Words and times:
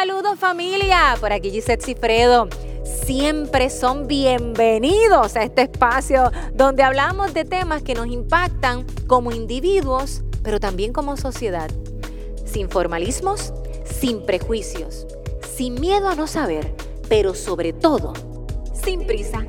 Saludos 0.00 0.38
familia, 0.38 1.16
por 1.18 1.32
aquí 1.32 1.50
Gisette 1.50 1.82
Cifredo. 1.82 2.48
Siempre 2.84 3.68
son 3.68 4.06
bienvenidos 4.06 5.34
a 5.34 5.42
este 5.42 5.62
espacio 5.62 6.30
donde 6.54 6.84
hablamos 6.84 7.34
de 7.34 7.44
temas 7.44 7.82
que 7.82 7.94
nos 7.94 8.06
impactan 8.06 8.86
como 9.08 9.32
individuos, 9.32 10.22
pero 10.44 10.60
también 10.60 10.92
como 10.92 11.16
sociedad. 11.16 11.68
Sin 12.44 12.70
formalismos, 12.70 13.52
sin 13.84 14.24
prejuicios, 14.24 15.04
sin 15.42 15.74
miedo 15.80 16.08
a 16.08 16.14
no 16.14 16.28
saber, 16.28 16.72
pero 17.08 17.34
sobre 17.34 17.72
todo, 17.72 18.12
sin 18.72 19.04
prisa. 19.04 19.48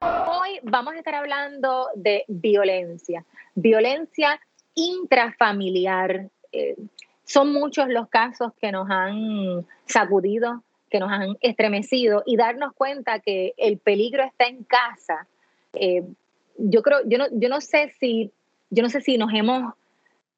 Hoy 0.00 0.58
vamos 0.62 0.94
a 0.94 0.98
estar 0.98 1.16
hablando 1.16 1.88
de 1.96 2.24
violencia, 2.28 3.26
violencia 3.54 4.40
intrafamiliar. 4.74 6.30
Eh, 6.50 6.76
son 7.32 7.50
muchos 7.50 7.88
los 7.88 8.10
casos 8.10 8.52
que 8.60 8.70
nos 8.72 8.90
han 8.90 9.66
sacudido, 9.86 10.62
que 10.90 11.00
nos 11.00 11.10
han 11.10 11.38
estremecido 11.40 12.22
y 12.26 12.36
darnos 12.36 12.74
cuenta 12.74 13.20
que 13.20 13.54
el 13.56 13.78
peligro 13.78 14.22
está 14.22 14.44
en 14.48 14.64
casa. 14.64 15.26
Eh, 15.72 16.02
yo 16.58 16.82
creo, 16.82 16.98
yo 17.06 17.16
no, 17.16 17.24
yo 17.32 17.48
no 17.48 17.62
sé 17.62 17.90
si, 17.98 18.30
yo 18.68 18.82
no 18.82 18.90
sé 18.90 19.00
si 19.00 19.16
nos 19.16 19.32
hemos, 19.32 19.72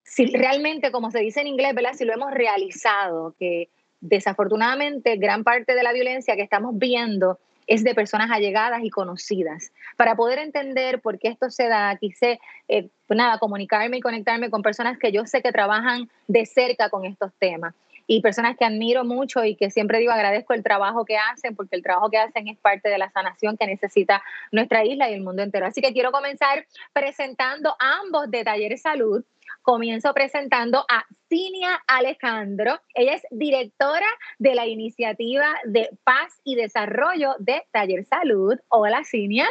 si 0.05 0.27
realmente, 0.27 0.93
como 0.93 1.11
se 1.11 1.19
dice 1.19 1.41
en 1.41 1.49
inglés, 1.49 1.75
¿verdad? 1.75 1.95
Si 1.95 2.05
lo 2.05 2.13
hemos 2.13 2.31
realizado, 2.31 3.35
que 3.41 3.71
desafortunadamente 4.01 5.17
gran 5.17 5.43
parte 5.43 5.75
de 5.75 5.83
la 5.83 5.93
violencia 5.93 6.37
que 6.37 6.43
estamos 6.43 6.79
viendo 6.79 7.41
es 7.67 7.85
de 7.85 7.95
personas 7.95 8.31
allegadas 8.31 8.83
y 8.83 8.91
conocidas. 8.91 9.73
Para 9.97 10.17
poder 10.17 10.39
entender 10.39 11.01
por 11.01 11.19
qué 11.19 11.29
esto 11.29 11.51
se 11.51 11.69
da, 11.69 11.97
quise, 11.97 12.41
eh, 12.69 12.89
pues 13.07 13.17
nada, 13.17 13.39
comunicarme 13.39 13.99
y 13.99 14.01
conectarme 14.01 14.51
con 14.51 14.63
personas 14.63 14.99
que 14.99 15.13
yo 15.13 15.27
sé 15.27 15.43
que 15.43 15.53
trabajan 15.53 16.09
de 16.29 16.47
cerca 16.47 16.89
con 16.89 17.05
estos 17.05 17.33
temas 17.39 17.75
y 18.07 18.21
personas 18.21 18.57
que 18.57 18.65
admiro 18.65 19.05
mucho 19.05 19.45
y 19.45 19.57
que 19.57 19.71
siempre 19.71 19.99
digo 19.99 20.13
agradezco 20.13 20.55
el 20.55 20.63
trabajo 20.63 21.05
que 21.05 21.17
hacen, 21.17 21.57
porque 21.57 21.77
el 21.77 21.83
trabajo 21.83 22.11
que 22.11 22.19
hacen 22.19 22.49
es 22.49 22.59
parte 22.59 22.89
de 22.89 22.99
la 22.99 23.11
sanación 23.11 23.57
que 23.57 23.67
necesita 23.67 24.23
nuestra 24.53 24.85
isla 24.85 25.11
y 25.11 25.15
el 25.15 25.23
mundo 25.23 25.43
entero. 25.43 25.67
Así 25.67 25.81
que 25.81 25.93
quiero 25.93 26.13
comenzar 26.13 26.67
presentando 26.93 27.75
ambos 27.79 28.31
de 28.31 28.45
Talleres 28.45 28.83
Salud 28.83 29.25
comienzo 29.65 30.13
presentando 30.13 30.85
a 30.89 31.05
Cinia 31.29 31.83
Alejandro. 31.89 32.81
Ella 32.95 33.15
es 33.15 33.23
directora 33.31 34.07
de 34.39 34.55
la 34.55 34.67
iniciativa 34.67 35.47
de 35.65 35.91
paz 36.05 36.41
y 36.45 36.55
desarrollo 36.55 37.35
de 37.39 37.63
Taller 37.73 38.05
Salud. 38.05 38.57
Hola, 38.69 39.03
Cinia. 39.05 39.49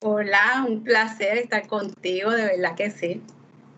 Hola, 0.00 0.64
un 0.68 0.82
placer 0.82 1.38
estar 1.38 1.66
contigo, 1.68 2.32
de 2.32 2.44
verdad 2.44 2.74
que 2.76 2.90
sí. 2.90 3.22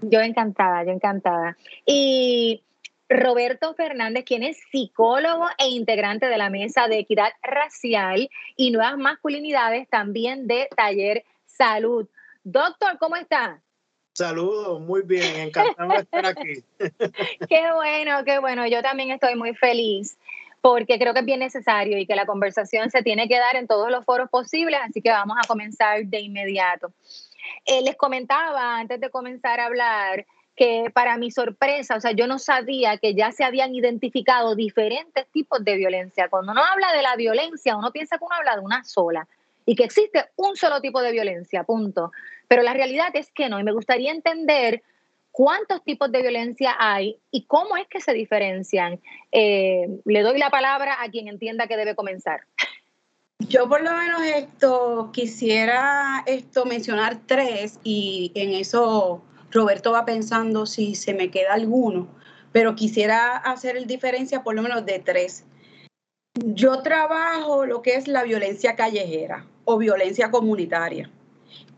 Yo 0.01 0.21
encantada, 0.21 0.83
yo 0.83 0.91
encantada. 0.91 1.57
Y 1.85 2.65
Roberto 3.09 3.75
Fernández, 3.75 4.25
quien 4.25 4.43
es 4.43 4.59
psicólogo 4.73 5.47
e 5.59 5.69
integrante 5.69 6.27
de 6.27 6.39
la 6.39 6.51
Mesa 6.51 6.89
de 6.89 7.01
Equidad 7.01 7.33
Racial 7.43 8.31
y 8.57 8.71
Nuevas 8.71 8.97
Masculinidades, 8.97 9.89
también 9.89 10.47
de 10.47 10.69
Taller 10.75 11.25
Salud. 11.45 12.09
Doctor, 12.45 12.97
¿cómo 12.99 13.17
está? 13.17 13.61
Saludos, 14.17 14.81
muy 14.81 15.03
bien, 15.03 15.36
encantado 15.36 15.91
de 15.91 15.97
estar 15.97 16.25
aquí. 16.25 16.64
qué 17.50 17.70
bueno, 17.75 18.25
qué 18.25 18.39
bueno. 18.39 18.67
Yo 18.67 18.81
también 18.81 19.11
estoy 19.11 19.34
muy 19.34 19.55
feliz 19.55 20.17
porque 20.62 20.98
creo 20.98 21.12
que 21.12 21.20
es 21.20 21.27
bien 21.27 21.41
necesario 21.41 21.98
y 21.98 22.06
que 22.06 22.17
la 22.17 22.25
conversación 22.25 22.91
se 22.91 23.03
tiene 23.03 23.28
que 23.28 23.39
dar 23.39 23.56
en 23.56 23.67
todos 23.67 23.91
los 23.91 24.06
foros 24.06 24.31
posibles, 24.31 24.81
así 24.83 25.03
que 25.03 25.11
vamos 25.11 25.37
a 25.39 25.47
comenzar 25.47 26.03
de 26.06 26.20
inmediato. 26.20 26.94
Eh, 27.67 27.83
les 27.83 27.94
comentaba 27.94 28.78
antes 28.78 28.98
de 29.00 29.11
comenzar 29.11 29.61
a 29.61 29.67
hablar 29.67 30.25
que 30.56 30.91
para 30.94 31.19
mi 31.19 31.31
sorpresa, 31.31 31.97
o 31.97 32.00
sea, 32.00 32.12
yo 32.12 32.27
no 32.27 32.39
sabía 32.39 32.97
que 32.97 33.14
ya 33.14 33.33
se 33.33 33.44
habían 33.44 33.75
identificado 33.75 34.55
diferentes 34.55 35.27
tipos 35.27 35.62
de 35.62 35.77
violencia. 35.77 36.31
Cuando 36.31 36.53
uno 36.53 36.64
habla 36.64 36.91
de 36.94 37.03
la 37.03 37.17
violencia, 37.17 37.77
uno 37.77 37.92
piensa 37.92 38.17
que 38.17 38.25
uno 38.25 38.34
habla 38.34 38.56
de 38.56 38.62
una 38.62 38.83
sola 38.83 39.28
y 39.67 39.75
que 39.75 39.84
existe 39.84 40.25
un 40.37 40.56
solo 40.56 40.81
tipo 40.81 41.03
de 41.03 41.12
violencia, 41.12 41.65
punto. 41.65 42.12
Pero 42.49 42.62
la 42.62 42.75
realidad 42.75 43.09
es 43.15 43.31
que 43.31 43.49
no, 43.49 43.61
y 43.61 43.65
me 43.65 43.73
gustaría 43.73 44.12
entender 44.12 44.83
cuántos 45.37 45.84
tipos 45.84 46.11
de 46.11 46.23
violencia 46.23 46.75
hay 46.79 47.19
y 47.31 47.45
cómo 47.45 47.77
es 47.77 47.87
que 47.89 48.01
se 48.01 48.15
diferencian. 48.15 49.01
Eh, 49.33 49.87
le 50.07 50.23
doy 50.23 50.39
la 50.39 50.49
palabra 50.49 50.97
a 51.03 51.11
quien 51.11 51.29
entienda 51.29 51.67
que 51.67 51.77
debe 51.77 51.95
comenzar. 51.95 52.41
Yo 53.41 53.69
por 53.69 53.83
lo 53.83 53.93
menos 53.93 54.23
esto 54.23 55.11
quisiera 55.12 56.25
esto 56.27 56.65
mencionar 56.65 57.19
tres 57.27 57.79
y 57.85 58.33
en 58.35 58.55
eso 58.55 59.23
Roberto 59.51 59.93
va 59.93 60.06
pensando 60.06 60.65
si 60.65 60.95
se 60.95 61.12
me 61.12 61.31
queda 61.31 61.53
alguno, 61.53 62.09
pero 62.53 62.75
quisiera 62.75 63.37
hacer 63.37 63.77
el 63.77 63.87
diferencia 63.87 64.43
por 64.43 64.55
lo 64.55 64.62
menos 64.62 64.87
de 64.87 65.01
tres. 65.01 65.45
Yo 66.33 66.83
trabajo 66.83 67.67
lo 67.67 67.83
que 67.83 67.97
es 67.97 68.09
la 68.09 68.23
violencia 68.23 68.75
callejera 68.75 69.45
o 69.65 69.77
violencia 69.77 70.31
comunitaria. 70.31 71.11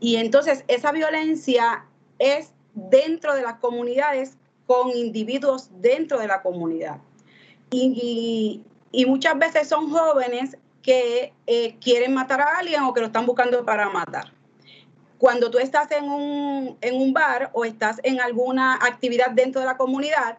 Y 0.01 0.17
entonces 0.17 0.65
esa 0.69 0.93
violencia 0.93 1.85
es 2.19 2.53
dentro 2.75 3.35
de 3.35 3.43
las 3.43 3.55
comunidades 3.55 4.37
con 4.67 4.91
individuos 4.91 5.71
dentro 5.81 6.19
de 6.19 6.29
la 6.29 6.43
comunidad. 6.43 6.99
Y, 7.71 8.63
muchas 9.07 9.39
veces 9.39 9.69
son 9.69 9.91
jóvenes 9.91 10.57
que 10.83 11.33
eh, 11.47 11.77
quieren 11.81 12.15
matar 12.15 12.41
a 12.41 12.59
alguien 12.59 12.83
o 12.83 12.95
que 12.95 13.01
lo 13.01 13.07
están 13.07 13.27
buscando 13.27 13.65
para 13.65 13.89
matar. 13.91 14.33
Cuando 15.19 15.51
tú 15.51 15.59
estás 15.59 15.91
en 15.91 16.05
un, 16.05 16.79
en 16.81 16.97
un 16.97 17.13
bar 17.13 17.51
o 17.53 17.65
estás 17.65 18.01
en 18.05 18.21
alguna 18.21 18.75
actividad 18.75 19.31
dentro 19.31 19.61
de 19.61 19.67
la 19.67 19.77
comunidad 19.77 20.39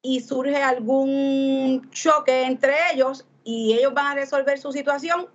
y 0.00 0.20
surge 0.20 0.62
algún 0.62 1.88
choque 1.90 2.44
entre 2.44 2.74
ellos 2.92 3.26
y 3.44 3.74
ellos 3.74 3.92
van 3.94 4.06
a 4.06 4.14
resolver 4.14 4.58
su 4.58 4.72
situación, 4.72 5.26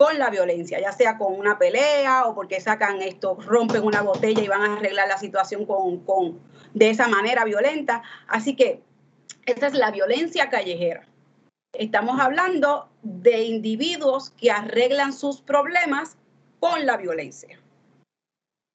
con 0.00 0.18
la 0.18 0.30
violencia, 0.30 0.80
ya 0.80 0.92
sea 0.92 1.18
con 1.18 1.38
una 1.38 1.58
pelea 1.58 2.24
o 2.24 2.34
porque 2.34 2.58
sacan 2.58 3.02
esto, 3.02 3.36
rompen 3.38 3.84
una 3.84 4.00
botella 4.00 4.42
y 4.42 4.48
van 4.48 4.62
a 4.62 4.76
arreglar 4.76 5.08
la 5.08 5.18
situación 5.18 5.66
con, 5.66 5.98
con 6.06 6.40
de 6.72 6.88
esa 6.88 7.06
manera 7.06 7.44
violenta. 7.44 8.02
Así 8.26 8.56
que 8.56 8.80
esta 9.44 9.66
es 9.66 9.74
la 9.74 9.90
violencia 9.90 10.48
callejera. 10.48 11.06
Estamos 11.74 12.18
hablando 12.18 12.88
de 13.02 13.42
individuos 13.42 14.30
que 14.30 14.50
arreglan 14.50 15.12
sus 15.12 15.42
problemas 15.42 16.16
con 16.60 16.86
la 16.86 16.96
violencia. 16.96 17.60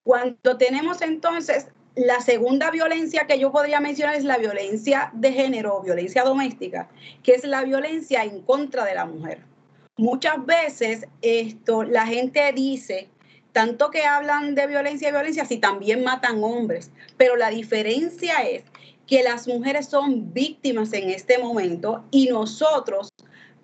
Cuando 0.04 0.56
tenemos 0.58 1.02
entonces 1.02 1.66
la 1.96 2.20
segunda 2.20 2.70
violencia 2.70 3.26
que 3.26 3.40
yo 3.40 3.50
podría 3.50 3.80
mencionar 3.80 4.14
es 4.14 4.22
la 4.22 4.38
violencia 4.38 5.10
de 5.12 5.32
género 5.32 5.80
violencia 5.80 6.22
doméstica, 6.22 6.88
que 7.24 7.32
es 7.32 7.42
la 7.42 7.64
violencia 7.64 8.22
en 8.22 8.42
contra 8.42 8.84
de 8.84 8.94
la 8.94 9.06
mujer 9.06 9.55
muchas 9.96 10.44
veces 10.44 11.06
esto, 11.22 11.82
la 11.82 12.06
gente 12.06 12.52
dice, 12.52 13.08
tanto 13.52 13.90
que 13.90 14.04
hablan 14.04 14.54
de 14.54 14.66
violencia 14.66 15.08
y 15.08 15.12
violencia, 15.12 15.44
si 15.44 15.58
también 15.58 16.04
matan 16.04 16.42
hombres, 16.44 16.90
pero 17.16 17.36
la 17.36 17.50
diferencia 17.50 18.42
es 18.42 18.64
que 19.06 19.22
las 19.22 19.46
mujeres 19.46 19.86
son 19.86 20.32
víctimas 20.32 20.92
en 20.92 21.10
este 21.10 21.38
momento 21.38 22.04
y 22.10 22.28
nosotros 22.28 23.08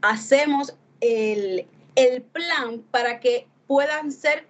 hacemos 0.00 0.74
el, 1.00 1.66
plan 2.32 2.82
para 2.90 3.20
que 3.20 3.46
puedan 3.66 4.12
ser 4.12 4.46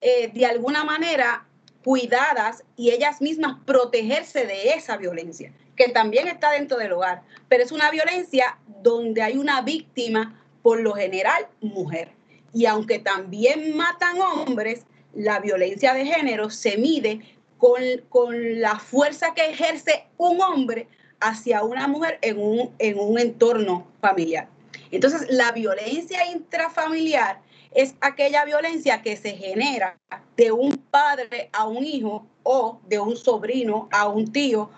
eh, 0.00 0.30
de 0.32 0.46
alguna 0.46 0.84
manera 0.84 1.46
cuidadas 1.82 2.62
y 2.76 2.90
ellas 2.90 3.20
mismas 3.20 3.56
protegerse 3.64 4.46
de 4.46 4.70
esa 4.74 4.96
violencia, 4.96 5.52
que 5.74 5.88
también 5.88 6.28
está 6.28 6.52
dentro 6.52 6.78
del 6.78 6.92
hogar, 6.92 7.22
pero 7.48 7.64
es 7.64 7.72
una 7.72 7.90
violencia 7.90 8.58
donde 8.82 9.22
hay 9.22 9.36
una 9.36 9.62
víctima 9.62 10.41
por 10.62 10.80
lo 10.80 10.92
general 10.94 11.46
mujer. 11.60 12.10
Y 12.52 12.66
aunque 12.66 12.98
también 12.98 13.76
matan 13.76 14.20
hombres, 14.20 14.84
la 15.14 15.40
violencia 15.40 15.94
de 15.94 16.06
género 16.06 16.50
se 16.50 16.76
mide 16.76 17.20
con, 17.58 18.60
la 18.60 18.78
fuerza 18.78 19.34
que 19.34 19.50
ejerce 19.50 20.06
un 20.16 20.40
hombre 20.40 20.88
hacia 21.20 21.62
una 21.62 21.86
mujer 21.86 22.18
en 22.22 22.38
un, 22.38 22.70
en 22.78 22.98
un 22.98 23.18
entorno 23.18 23.86
familiar. 24.00 24.48
Entonces, 24.90 25.26
la 25.30 25.52
violencia 25.52 26.26
intrafamiliar 26.30 27.40
es 27.74 27.94
aquella 28.00 28.44
violencia 28.44 29.00
que 29.02 29.16
se 29.16 29.30
genera 29.30 29.96
de 30.36 30.52
un 30.52 30.76
padre 30.76 31.48
a 31.52 31.66
un 31.66 31.84
hijo 31.84 32.26
o 32.42 32.80
de 32.88 32.98
un 32.98 33.16
sobrino 33.16 33.88
a 33.92 34.08
un 34.08 34.32
tío, 34.32 34.70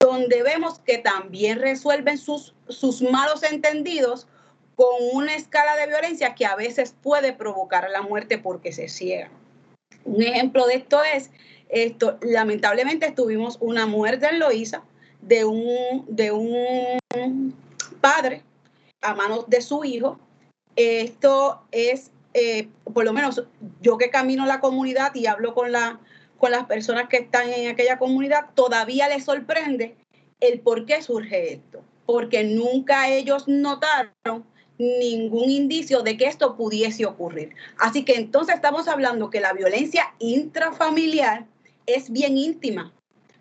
donde 0.00 0.42
vemos 0.42 0.80
que 0.80 0.98
también 0.98 1.60
resuelven 1.60 2.18
sus, 2.18 2.54
sus 2.68 3.02
malos 3.02 3.42
entendidos 3.44 4.26
con 4.76 4.94
una 5.12 5.34
escala 5.34 5.76
de 5.76 5.86
violencia 5.86 6.34
que 6.34 6.46
a 6.46 6.56
veces 6.56 6.94
puede 7.02 7.32
provocar 7.32 7.88
la 7.90 8.02
muerte 8.02 8.38
porque 8.38 8.72
se 8.72 8.88
ciega. 8.88 9.30
Un 10.04 10.22
ejemplo 10.22 10.66
de 10.66 10.74
esto 10.74 11.02
es, 11.02 11.30
esto, 11.68 12.18
lamentablemente 12.22 13.12
tuvimos 13.12 13.58
una 13.60 13.86
muerte 13.86 14.26
en 14.26 14.38
Loíza 14.38 14.82
de 15.20 15.44
un, 15.44 16.04
de 16.08 16.32
un 16.32 17.54
padre 18.00 18.42
a 19.00 19.14
manos 19.14 19.48
de 19.48 19.60
su 19.60 19.84
hijo. 19.84 20.18
Esto 20.76 21.62
es, 21.70 22.10
eh, 22.34 22.68
por 22.92 23.04
lo 23.04 23.12
menos 23.12 23.44
yo 23.80 23.98
que 23.98 24.10
camino 24.10 24.46
la 24.46 24.60
comunidad 24.60 25.14
y 25.14 25.26
hablo 25.26 25.54
con, 25.54 25.72
la, 25.72 26.00
con 26.38 26.50
las 26.50 26.64
personas 26.64 27.08
que 27.08 27.18
están 27.18 27.48
en 27.50 27.70
aquella 27.70 27.98
comunidad, 27.98 28.50
todavía 28.54 29.08
les 29.08 29.24
sorprende 29.24 29.96
el 30.40 30.60
por 30.60 30.86
qué 30.86 31.02
surge 31.02 31.54
esto. 31.54 31.82
Porque 32.04 32.42
nunca 32.42 33.08
ellos 33.08 33.46
notaron 33.46 34.44
ningún 34.82 35.50
indicio 35.50 36.02
de 36.02 36.16
que 36.16 36.26
esto 36.26 36.56
pudiese 36.56 37.06
ocurrir. 37.06 37.54
Así 37.78 38.04
que 38.04 38.14
entonces 38.14 38.56
estamos 38.56 38.88
hablando 38.88 39.30
que 39.30 39.40
la 39.40 39.52
violencia 39.52 40.14
intrafamiliar 40.18 41.46
es 41.86 42.10
bien 42.10 42.36
íntima. 42.36 42.92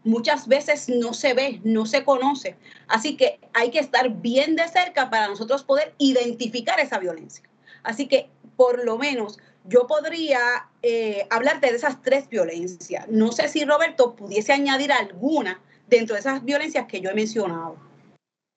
Muchas 0.03 0.47
veces 0.47 0.89
no 0.89 1.13
se 1.13 1.33
ve, 1.33 1.59
no 1.63 1.85
se 1.85 2.03
conoce. 2.03 2.55
Así 2.87 3.17
que 3.17 3.39
hay 3.53 3.69
que 3.71 3.79
estar 3.79 4.09
bien 4.09 4.55
de 4.55 4.67
cerca 4.67 5.09
para 5.09 5.27
nosotros 5.27 5.63
poder 5.63 5.93
identificar 5.97 6.79
esa 6.79 6.99
violencia. 6.99 7.43
Así 7.83 8.07
que 8.07 8.29
por 8.55 8.83
lo 8.83 8.97
menos 8.97 9.39
yo 9.65 9.87
podría 9.87 10.39
eh, 10.81 11.27
hablarte 11.29 11.69
de 11.69 11.77
esas 11.77 12.01
tres 12.01 12.29
violencias. 12.29 13.07
No 13.09 13.31
sé 13.31 13.47
si 13.47 13.63
Roberto 13.63 14.15
pudiese 14.15 14.53
añadir 14.53 14.91
alguna 14.91 15.61
dentro 15.87 16.15
de 16.15 16.21
esas 16.21 16.43
violencias 16.43 16.87
que 16.87 17.01
yo 17.01 17.09
he 17.09 17.13
mencionado. 17.13 17.77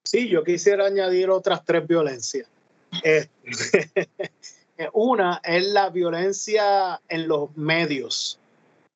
Sí, 0.05 0.29
yo 0.29 0.45
quisiera 0.45 0.87
añadir 0.87 1.31
otras 1.31 1.65
tres 1.65 1.87
violencias. 1.87 2.49
Este, 3.03 4.09
una 4.93 5.41
es 5.45 5.67
la 5.67 5.91
violencia 5.91 7.01
en 7.09 7.29
los 7.29 7.57
medios. 7.57 8.39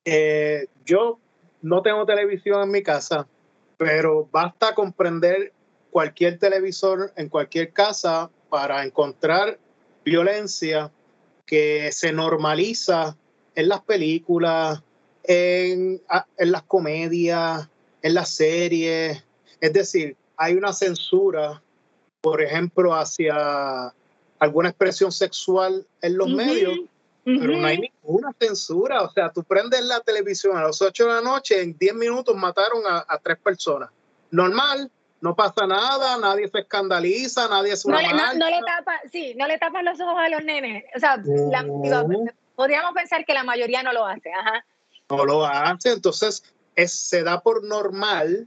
Eh, 0.05 0.67
yo 0.85 1.19
no 1.62 1.83
tengo 1.83 2.06
televisión 2.06 2.62
en 2.62 2.71
mi 2.71 2.83
casa, 2.83 3.27
pero 3.77 4.29
basta 4.31 4.75
comprender 4.75 5.53
cualquier 5.91 6.39
televisor 6.39 7.12
en 7.17 7.29
cualquier 7.29 7.73
casa 7.73 8.31
para 8.49 8.85
encontrar 8.85 9.59
violencia 10.05 10.91
que 11.47 11.91
se 11.93 12.12
normaliza 12.12 13.17
en 13.55 13.69
las 13.69 13.81
películas, 13.81 14.83
en, 15.25 16.00
en 16.37 16.53
las 16.53 16.62
comedias, 16.62 17.69
en 18.03 18.15
las 18.15 18.31
series. 18.31 19.25
Es 19.61 19.73
decir, 19.73 20.17
hay 20.37 20.55
una 20.55 20.73
censura, 20.73 21.62
por 22.20 22.43
ejemplo, 22.43 22.94
hacia 22.94 23.93
alguna 24.38 24.69
expresión 24.70 25.12
sexual 25.12 25.87
en 26.00 26.17
los 26.17 26.29
medios, 26.29 26.79
pero 27.25 27.56
no 27.56 27.67
hay 27.67 27.79
ninguna 27.79 28.32
censura. 28.38 29.03
O 29.03 29.11
sea, 29.12 29.31
tú 29.31 29.43
prendes 29.44 29.85
la 29.85 30.00
televisión 30.00 30.56
a 30.56 30.62
las 30.62 30.81
8 30.81 31.06
de 31.06 31.12
la 31.12 31.20
noche, 31.20 31.61
en 31.61 31.76
10 31.76 31.94
minutos 31.94 32.35
mataron 32.37 32.82
a, 32.87 33.19
tres 33.23 33.38
personas. 33.38 33.91
Normal, 34.31 34.91
no 35.20 35.35
pasa 35.35 35.67
nada, 35.67 36.19
nadie 36.19 36.49
se 36.49 36.61
escandaliza, 36.61 37.49
nadie 37.49 37.73
es 37.73 37.85
una 37.85 38.00
no, 38.03 38.35
no, 38.35 38.50
le 38.50 38.61
tapa, 38.64 39.00
sí, 39.11 39.35
no 39.37 39.47
le 39.47 39.59
tapan 39.59 39.85
los 39.85 40.00
ojos 40.00 40.19
a 40.19 40.29
los 40.29 40.44
nenes. 40.44 40.85
O 40.94 41.00
sea, 41.00 41.23
podríamos 42.55 42.93
pensar 42.94 43.25
que 43.25 43.35
la 43.35 43.44
mayoría 43.44 43.82
no 43.82 43.93
lo 43.93 44.05
hace, 44.06 44.32
ajá. 44.32 44.64
No 45.11 45.25
lo 45.25 45.44
hace, 45.44 45.93
entonces 45.93 46.44
es, 46.76 46.93
se 46.93 47.23
da 47.23 47.41
por 47.41 47.64
normal 47.64 48.47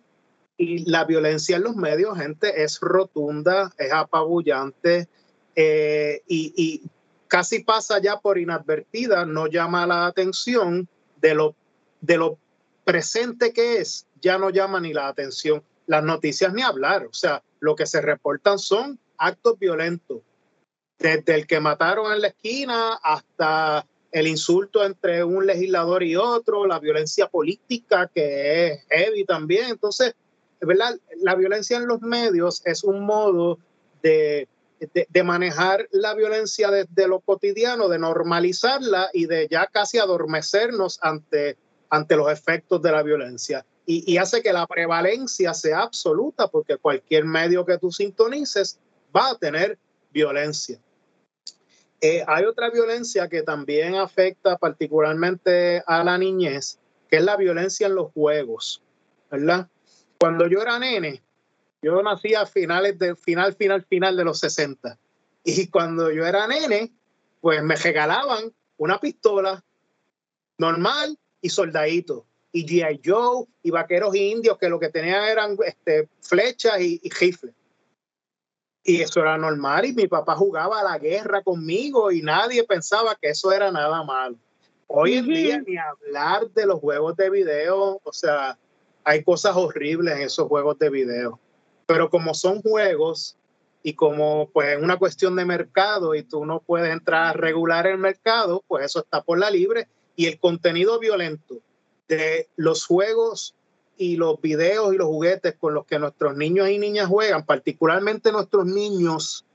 y 0.61 0.85
la 0.89 1.05
violencia 1.05 1.57
en 1.57 1.63
los 1.63 1.75
medios, 1.75 2.15
gente, 2.19 2.63
es 2.63 2.79
rotunda, 2.81 3.71
es 3.79 3.91
apabullante 3.91 5.07
eh, 5.55 6.21
y, 6.27 6.53
y 6.55 6.83
casi 7.27 7.63
pasa 7.63 7.99
ya 7.99 8.19
por 8.19 8.37
inadvertida, 8.37 9.25
no 9.25 9.47
llama 9.47 9.87
la 9.87 10.05
atención 10.05 10.87
de 11.19 11.33
lo, 11.33 11.55
de 11.99 12.17
lo 12.17 12.37
presente 12.83 13.53
que 13.53 13.77
es, 13.77 14.05
ya 14.21 14.37
no 14.37 14.51
llama 14.51 14.79
ni 14.79 14.93
la 14.93 15.07
atención 15.07 15.63
las 15.87 16.03
noticias 16.03 16.53
ni 16.53 16.61
hablar. 16.61 17.07
O 17.07 17.13
sea, 17.13 17.41
lo 17.59 17.75
que 17.75 17.87
se 17.87 17.99
reportan 17.99 18.59
son 18.59 18.99
actos 19.17 19.57
violentos, 19.57 20.21
desde 20.99 21.33
el 21.33 21.47
que 21.47 21.59
mataron 21.59 22.13
en 22.13 22.21
la 22.21 22.27
esquina 22.27 22.99
hasta 23.01 23.87
el 24.11 24.27
insulto 24.27 24.85
entre 24.85 25.23
un 25.23 25.47
legislador 25.47 26.03
y 26.03 26.15
otro, 26.15 26.67
la 26.67 26.77
violencia 26.77 27.27
política 27.27 28.11
que 28.13 28.67
es 28.67 28.85
heavy 28.89 29.25
también. 29.25 29.71
Entonces, 29.71 30.13
La 30.61 31.35
violencia 31.35 31.77
en 31.77 31.87
los 31.87 32.01
medios 32.01 32.61
es 32.65 32.83
un 32.83 33.03
modo 33.05 33.57
de, 34.01 34.47
de, 34.79 35.23
manejar 35.23 35.87
la 35.91 36.13
violencia 36.13 36.71
desde 36.71 37.07
lo 37.07 37.19
cotidiano, 37.19 37.89
de 37.89 37.99
normalizarla 37.99 39.09
y 39.13 39.25
de 39.25 39.47
ya 39.49 39.67
casi 39.67 39.97
adormecernos 39.97 40.99
ante, 41.01 41.57
ante 41.89 42.15
los 42.15 42.31
efectos 42.31 42.81
de 42.81 42.91
la 42.91 43.03
violencia 43.03 43.65
y, 43.85 44.17
hace 44.17 44.41
que 44.41 44.53
la 44.53 44.67
prevalencia 44.67 45.53
sea 45.53 45.81
absoluta 45.81 46.47
porque 46.47 46.77
cualquier 46.77 47.25
medio 47.25 47.65
que 47.65 47.77
tú 47.77 47.91
sintonices 47.91 48.79
va 49.15 49.31
a 49.31 49.37
tener 49.37 49.77
violencia. 50.11 50.79
Eh, 51.99 52.23
hay 52.27 52.45
otra 52.45 52.69
violencia 52.69 53.27
que 53.27 53.43
también 53.43 53.95
afecta 53.95 54.57
particularmente 54.57 55.83
a 55.85 56.03
la 56.03 56.17
niñez, 56.17 56.79
que 57.09 57.17
es 57.17 57.23
la 57.23 57.37
violencia 57.37 57.87
en 57.87 57.95
los 57.95 58.11
juegos, 58.11 58.81
¿verdad? 59.29 59.67
Cuando 60.21 60.45
yo 60.45 60.61
era 60.61 60.77
nene, 60.77 61.19
yo 61.81 61.99
nací 62.03 62.35
a 62.35 62.45
finales 62.45 62.99
de 62.99 63.15
final, 63.15 63.55
final, 63.55 63.83
final 63.83 64.15
de 64.15 64.23
los 64.23 64.37
60. 64.37 64.95
Y 65.43 65.65
cuando 65.65 66.11
yo 66.11 66.27
era 66.27 66.45
nene, 66.45 66.93
pues 67.39 67.63
me 67.63 67.75
regalaban 67.75 68.53
una 68.77 68.99
pistola 68.99 69.65
normal 70.59 71.17
y 71.41 71.49
soldadito 71.49 72.27
y 72.51 72.67
G.I. 72.67 73.01
Joe 73.03 73.47
y 73.63 73.71
vaqueros 73.71 74.13
indios 74.13 74.59
que 74.59 74.69
lo 74.69 74.79
que 74.79 74.89
tenían 74.89 75.23
eran 75.23 75.57
este, 75.65 76.07
flechas 76.21 76.79
y, 76.79 77.01
y 77.01 77.09
rifles. 77.09 77.55
Y 78.83 79.01
eso 79.01 79.21
era 79.21 79.39
normal 79.39 79.85
y 79.85 79.93
mi 79.93 80.07
papá 80.07 80.35
jugaba 80.35 80.81
a 80.81 80.83
la 80.83 80.99
guerra 80.99 81.41
conmigo 81.41 82.11
y 82.11 82.21
nadie 82.21 82.63
pensaba 82.63 83.17
que 83.19 83.29
eso 83.29 83.51
era 83.51 83.71
nada 83.71 84.03
malo. 84.03 84.37
Hoy 84.85 85.15
en 85.15 85.25
día 85.25 85.63
ni 85.65 85.77
hablar 85.77 86.47
de 86.51 86.67
los 86.67 86.79
juegos 86.79 87.15
de 87.15 87.31
video, 87.31 87.99
o 88.03 88.13
sea, 88.13 88.55
hay 89.03 89.23
cosas 89.23 89.55
horribles 89.55 90.15
en 90.15 90.21
esos 90.23 90.47
juegos 90.47 90.77
de 90.79 90.89
video. 90.89 91.39
Pero 91.85 92.09
como 92.09 92.33
son 92.33 92.61
juegos 92.61 93.37
y 93.83 93.93
como 93.93 94.49
pues 94.53 94.77
es 94.77 94.83
una 94.83 94.97
cuestión 94.97 95.35
de 95.35 95.45
mercado 95.45 96.15
y 96.15 96.23
tú 96.23 96.45
no 96.45 96.59
puedes 96.59 96.91
entrar 96.91 97.27
a 97.27 97.33
regular 97.33 97.87
el 97.87 97.97
mercado, 97.97 98.63
pues 98.67 98.85
eso 98.85 98.99
está 98.99 99.21
por 99.21 99.39
la 99.39 99.49
libre 99.49 99.87
y 100.15 100.27
el 100.27 100.39
contenido 100.39 100.99
violento 100.99 101.57
de 102.07 102.47
los 102.55 102.85
juegos 102.85 103.55
y 103.97 104.17
los 104.17 104.39
videos 104.41 104.93
y 104.93 104.97
los 104.97 105.07
juguetes 105.07 105.55
con 105.59 105.73
los 105.73 105.85
que 105.85 105.99
nuestros 105.99 106.35
niños 106.35 106.69
y 106.69 106.77
niñas 106.77 107.07
juegan, 107.07 107.45
particularmente 107.45 108.31
nuestros 108.31 108.65
niños, 108.65 109.45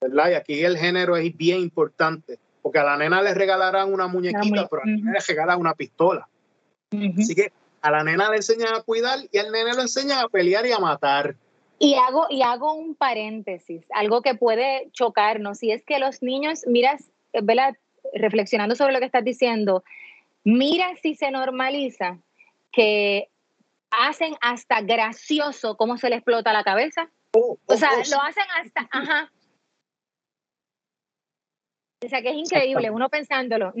¿verdad? 0.00 0.30
Y 0.30 0.34
aquí 0.34 0.64
el 0.64 0.78
género 0.78 1.16
es 1.16 1.36
bien 1.36 1.60
importante, 1.60 2.38
porque 2.62 2.78
a 2.78 2.84
la 2.84 2.96
nena 2.96 3.22
le 3.22 3.34
regalarán 3.34 3.92
una 3.92 4.06
muñequita, 4.06 4.68
pero 4.68 4.82
a 4.82 4.86
la 4.86 4.92
nena 4.92 5.12
le 5.12 5.20
regalan 5.20 5.60
una 5.60 5.74
pistola. 5.74 6.28
Así 7.18 7.34
que 7.34 7.52
a 7.82 7.90
la 7.90 8.04
nena 8.04 8.30
le 8.30 8.36
enseñan 8.36 8.74
a 8.74 8.82
cuidar 8.82 9.18
y 9.30 9.38
al 9.38 9.52
nene 9.52 9.74
lo 9.74 9.82
enseñan 9.82 10.24
a 10.24 10.28
pelear 10.28 10.66
y 10.66 10.72
a 10.72 10.78
matar. 10.78 11.36
Y 11.78 11.94
hago, 11.94 12.26
y 12.30 12.42
hago 12.42 12.74
un 12.74 12.94
paréntesis, 12.94 13.84
algo 13.90 14.22
que 14.22 14.36
puede 14.36 14.88
chocarnos, 14.92 15.62
y 15.64 15.72
es 15.72 15.84
que 15.84 15.98
los 15.98 16.22
niños, 16.22 16.60
miras, 16.66 17.10
¿verdad? 17.42 17.76
reflexionando 18.14 18.74
sobre 18.74 18.92
lo 18.92 18.98
que 18.98 19.06
estás 19.06 19.24
diciendo, 19.24 19.84
Mira 20.44 20.96
si 21.00 21.14
se 21.14 21.30
normaliza 21.30 22.18
que 22.72 23.28
hacen 23.90 24.34
hasta 24.40 24.80
gracioso 24.80 25.76
cómo 25.76 25.98
se 25.98 26.10
le 26.10 26.16
explota 26.16 26.52
la 26.52 26.64
cabeza. 26.64 27.08
Oh, 27.32 27.58
o 27.64 27.76
sea, 27.76 27.90
oh, 27.92 28.00
oh, 28.00 28.10
lo 28.10 28.22
hacen 28.22 28.44
hasta, 28.60 28.88
ajá. 28.90 29.32
O 32.04 32.08
sea, 32.08 32.22
que 32.22 32.30
es 32.30 32.36
increíble, 32.36 32.90
uno 32.90 33.08
pensándolo. 33.08 33.72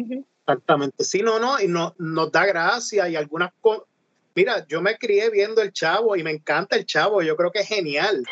Exactamente, 0.46 1.02
sí, 1.02 1.22
no, 1.22 1.40
no, 1.40 1.60
y 1.60 1.66
no, 1.66 1.94
nos 1.98 2.30
da 2.30 2.46
gracia 2.46 3.08
y 3.08 3.16
algunas 3.16 3.52
cosas. 3.60 3.88
Mira, 4.34 4.66
yo 4.66 4.80
me 4.80 4.96
crié 4.96 5.30
viendo 5.30 5.60
el 5.62 5.72
chavo 5.72 6.16
y 6.16 6.22
me 6.22 6.30
encanta 6.30 6.76
el 6.76 6.86
chavo, 6.86 7.22
yo 7.22 7.36
creo 7.36 7.50
que 7.50 7.60
es 7.60 7.68
genial 7.68 8.24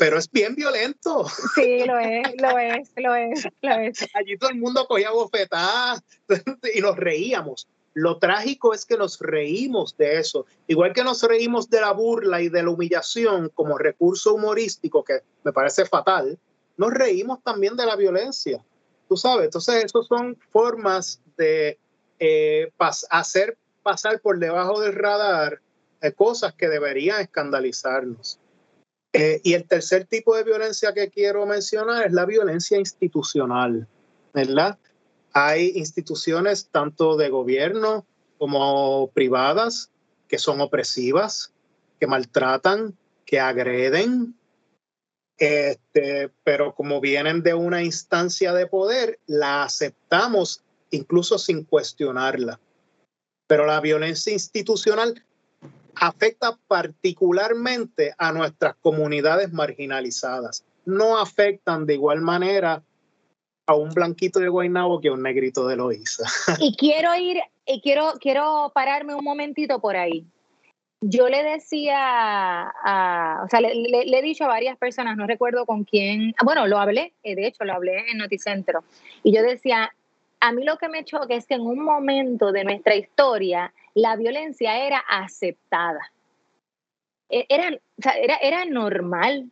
pero 0.00 0.16
es 0.16 0.30
bien 0.30 0.54
violento. 0.54 1.26
Sí, 1.54 1.84
lo 1.84 1.98
es, 1.98 2.26
lo 2.40 2.58
es, 2.58 2.90
lo 2.96 3.14
es, 3.14 3.46
lo 3.60 3.74
es. 3.74 4.08
Allí 4.14 4.38
todo 4.38 4.48
el 4.48 4.56
mundo 4.56 4.86
cogía 4.86 5.10
bofetadas 5.10 6.02
y 6.74 6.80
nos 6.80 6.96
reíamos. 6.96 7.68
Lo 7.92 8.18
trágico 8.18 8.72
es 8.72 8.86
que 8.86 8.96
nos 8.96 9.20
reímos 9.20 9.94
de 9.98 10.18
eso, 10.18 10.46
igual 10.68 10.94
que 10.94 11.04
nos 11.04 11.22
reímos 11.22 11.68
de 11.68 11.82
la 11.82 11.92
burla 11.92 12.40
y 12.40 12.48
de 12.48 12.62
la 12.62 12.70
humillación 12.70 13.50
como 13.50 13.76
recurso 13.76 14.32
humorístico, 14.32 15.04
que 15.04 15.20
me 15.44 15.52
parece 15.52 15.84
fatal, 15.84 16.38
nos 16.78 16.94
reímos 16.94 17.42
también 17.42 17.76
de 17.76 17.84
la 17.84 17.96
violencia. 17.96 18.64
Tú 19.06 19.18
sabes, 19.18 19.46
entonces 19.46 19.84
esas 19.84 20.06
son 20.06 20.38
formas 20.50 21.20
de 21.36 21.78
eh, 22.18 22.72
hacer 23.10 23.58
pasar 23.82 24.20
por 24.20 24.38
debajo 24.38 24.80
del 24.80 24.94
radar 24.94 25.60
eh, 26.00 26.12
cosas 26.12 26.54
que 26.54 26.68
deberían 26.68 27.20
escandalizarnos. 27.20 28.38
Eh, 29.12 29.40
y 29.42 29.54
el 29.54 29.66
tercer 29.66 30.04
tipo 30.04 30.36
de 30.36 30.44
violencia 30.44 30.92
que 30.92 31.10
quiero 31.10 31.44
mencionar 31.44 32.06
es 32.06 32.12
la 32.12 32.26
violencia 32.26 32.78
institucional, 32.78 33.88
¿verdad? 34.32 34.78
Hay 35.32 35.72
instituciones 35.74 36.68
tanto 36.70 37.16
de 37.16 37.28
gobierno 37.28 38.06
como 38.38 39.10
privadas 39.12 39.90
que 40.28 40.38
son 40.38 40.60
opresivas, 40.60 41.52
que 41.98 42.06
maltratan, 42.06 42.96
que 43.26 43.40
agreden, 43.40 44.34
este, 45.36 46.30
pero 46.44 46.74
como 46.74 47.00
vienen 47.00 47.42
de 47.42 47.54
una 47.54 47.82
instancia 47.82 48.52
de 48.52 48.66
poder, 48.66 49.18
la 49.26 49.64
aceptamos 49.64 50.62
incluso 50.90 51.38
sin 51.38 51.64
cuestionarla. 51.64 52.60
Pero 53.50 53.66
la 53.66 53.80
violencia 53.80 54.32
institucional 54.32 55.24
afecta 55.96 56.56
particularmente 56.68 58.14
a 58.16 58.30
nuestras 58.30 58.76
comunidades 58.76 59.52
marginalizadas. 59.52 60.64
No 60.84 61.18
afectan 61.18 61.84
de 61.84 61.94
igual 61.94 62.20
manera 62.20 62.80
a 63.66 63.74
un 63.74 63.90
blanquito 63.90 64.38
de 64.38 64.48
Guaynabo 64.48 65.00
que 65.00 65.08
a 65.08 65.14
un 65.14 65.24
negrito 65.24 65.66
de 65.66 65.74
Loíza. 65.74 66.22
Y 66.60 66.76
quiero 66.76 67.12
ir, 67.16 67.40
y 67.66 67.80
quiero, 67.80 68.12
quiero 68.20 68.70
pararme 68.72 69.16
un 69.16 69.24
momentito 69.24 69.80
por 69.80 69.96
ahí. 69.96 70.24
Yo 71.00 71.28
le 71.28 71.42
decía, 71.42 71.98
a, 72.84 73.42
o 73.44 73.48
sea, 73.48 73.60
le, 73.60 73.72
he 73.72 74.22
dicho 74.22 74.44
a 74.44 74.48
varias 74.48 74.78
personas, 74.78 75.16
no 75.16 75.26
recuerdo 75.26 75.66
con 75.66 75.82
quién, 75.82 76.36
bueno, 76.44 76.68
lo 76.68 76.78
hablé, 76.78 77.14
eh, 77.24 77.34
de 77.34 77.48
hecho 77.48 77.64
lo 77.64 77.72
hablé 77.72 78.10
en 78.12 78.18
Noticentro, 78.18 78.84
y 79.24 79.34
yo 79.34 79.42
decía, 79.42 79.90
a 80.40 80.52
mí 80.52 80.64
lo 80.64 80.78
que 80.78 80.88
me 80.88 81.04
choca 81.04 81.34
es 81.34 81.46
que 81.46 81.54
en 81.54 81.62
un 81.62 81.80
momento 81.84 82.50
de 82.52 82.64
nuestra 82.64 82.94
historia 82.94 83.72
la 83.94 84.16
violencia 84.16 84.86
era 84.86 84.98
aceptada. 84.98 86.12
E, 87.28 87.46
era, 87.48 87.78
era, 88.16 88.36
era 88.36 88.64
normal. 88.64 89.50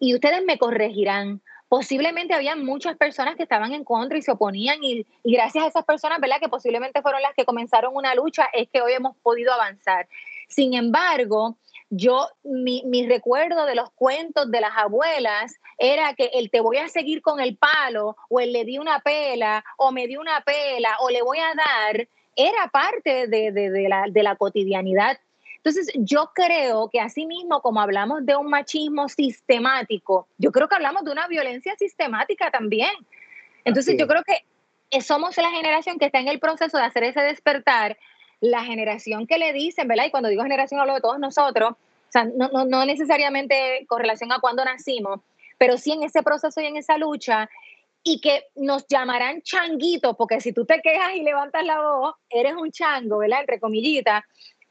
Y 0.00 0.14
ustedes 0.14 0.44
me 0.44 0.58
corregirán. 0.58 1.42
Posiblemente 1.68 2.34
había 2.34 2.56
muchas 2.56 2.96
personas 2.96 3.36
que 3.36 3.42
estaban 3.42 3.72
en 3.72 3.84
contra 3.84 4.16
y 4.16 4.22
se 4.22 4.32
oponían 4.32 4.82
y, 4.82 5.04
y, 5.22 5.32
gracias 5.32 5.64
a 5.64 5.68
esas 5.68 5.84
personas, 5.84 6.20
¿verdad? 6.20 6.40
Que 6.40 6.48
posiblemente 6.48 7.02
fueron 7.02 7.22
las 7.22 7.34
que 7.34 7.44
comenzaron 7.44 7.94
una 7.94 8.14
lucha, 8.14 8.46
es 8.52 8.68
que 8.70 8.80
hoy 8.80 8.92
hemos 8.92 9.16
podido 9.18 9.52
avanzar. 9.52 10.08
Sin 10.48 10.74
embargo, 10.74 11.56
yo, 11.90 12.28
mi, 12.42 12.82
mi, 12.84 13.06
recuerdo 13.06 13.64
de 13.64 13.74
los 13.74 13.90
cuentos 13.92 14.50
de 14.50 14.60
las 14.60 14.76
abuelas 14.76 15.54
era 15.78 16.14
que 16.14 16.30
el 16.34 16.50
te 16.50 16.60
voy 16.60 16.78
a 16.78 16.88
seguir 16.88 17.22
con 17.22 17.40
el 17.40 17.56
palo, 17.56 18.16
o 18.28 18.40
el 18.40 18.52
le 18.52 18.64
di 18.64 18.78
una 18.78 19.00
pela, 19.00 19.64
o 19.76 19.92
me 19.92 20.06
di 20.06 20.16
una 20.16 20.40
pela, 20.40 20.96
o 21.00 21.10
le 21.10 21.22
voy 21.22 21.38
a 21.38 21.54
dar, 21.54 22.08
era 22.34 22.68
parte 22.68 23.28
de, 23.28 23.52
de, 23.52 23.88
la, 23.88 24.04
de 24.08 24.22
la 24.22 24.36
cotidianidad. 24.36 25.18
Entonces, 25.56 25.90
yo 25.94 26.30
creo 26.34 26.90
que 26.90 27.00
así 27.00 27.26
mismo 27.26 27.60
como 27.60 27.80
hablamos 27.80 28.24
de 28.24 28.36
un 28.36 28.48
machismo 28.48 29.08
sistemático, 29.08 30.28
yo 30.38 30.52
creo 30.52 30.68
que 30.68 30.76
hablamos 30.76 31.04
de 31.04 31.12
una 31.12 31.26
violencia 31.28 31.74
sistemática 31.76 32.50
también. 32.50 32.92
Entonces, 33.64 33.96
yo 33.98 34.06
creo 34.06 34.22
que 34.22 35.00
somos 35.02 35.36
la 35.36 35.50
generación 35.50 35.98
que 35.98 36.06
está 36.06 36.18
en 36.20 36.28
el 36.28 36.38
proceso 36.38 36.78
de 36.78 36.84
hacer 36.84 37.04
ese 37.04 37.20
despertar, 37.20 37.96
la 38.40 38.64
generación 38.64 39.26
que 39.26 39.38
le 39.38 39.52
dicen, 39.52 39.88
¿verdad? 39.88 40.06
Y 40.06 40.10
cuando 40.10 40.28
digo 40.28 40.42
generación 40.42 40.80
hablo 40.80 40.94
de 40.94 41.00
todos 41.00 41.18
nosotros, 41.18 41.72
o 41.72 42.12
sea, 42.12 42.24
no, 42.24 42.48
no, 42.48 42.64
no 42.64 42.84
necesariamente 42.86 43.84
con 43.88 44.00
relación 44.00 44.32
a 44.32 44.40
cuando 44.40 44.64
nacimos, 44.64 45.20
pero 45.58 45.78
sí 45.78 45.92
en 45.92 46.02
ese 46.02 46.22
proceso 46.22 46.60
y 46.60 46.66
en 46.66 46.76
esa 46.76 46.98
lucha, 46.98 47.48
y 48.08 48.20
que 48.20 48.44
nos 48.54 48.86
llamarán 48.86 49.42
changuitos, 49.42 50.14
porque 50.16 50.40
si 50.40 50.52
tú 50.52 50.64
te 50.64 50.80
quejas 50.80 51.14
y 51.16 51.22
levantas 51.22 51.64
la 51.64 51.80
voz, 51.80 52.14
eres 52.30 52.54
un 52.54 52.70
chango, 52.70 53.18
¿verdad? 53.18 53.40
Entre 53.40 53.58
comillitas, 53.58 54.22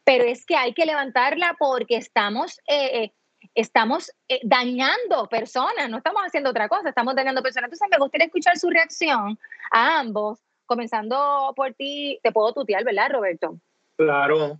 pero 0.05 0.23
es 0.23 0.45
que 0.45 0.55
hay 0.55 0.73
que 0.73 0.85
levantarla 0.85 1.53
porque 1.59 1.97
estamos, 1.97 2.59
eh, 2.65 3.03
eh, 3.03 3.13
estamos 3.53 4.09
eh, 4.29 4.39
dañando 4.43 5.27
personas, 5.27 5.89
no 5.89 5.97
estamos 5.97 6.21
haciendo 6.23 6.51
otra 6.51 6.69
cosa, 6.69 6.87
estamos 6.87 7.13
dañando 7.13 7.43
personas. 7.43 7.67
Entonces 7.67 7.87
me 7.91 7.97
gustaría 7.97 8.27
escuchar 8.27 8.57
su 8.57 8.69
reacción 8.69 9.37
a 9.69 9.99
ambos 9.99 10.39
comenzando 10.65 11.53
por 11.55 11.73
ti, 11.73 12.19
te 12.23 12.31
puedo 12.31 12.53
tutear, 12.53 12.83
¿verdad, 12.83 13.11
Roberto? 13.11 13.59
Claro. 13.97 14.59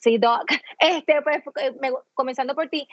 Sí, 0.00 0.18
Doc. 0.18 0.44
Este, 0.78 1.22
pues, 1.22 1.42
eh, 1.60 1.72
comenzando 2.12 2.54
por 2.54 2.68
ti, 2.68 2.86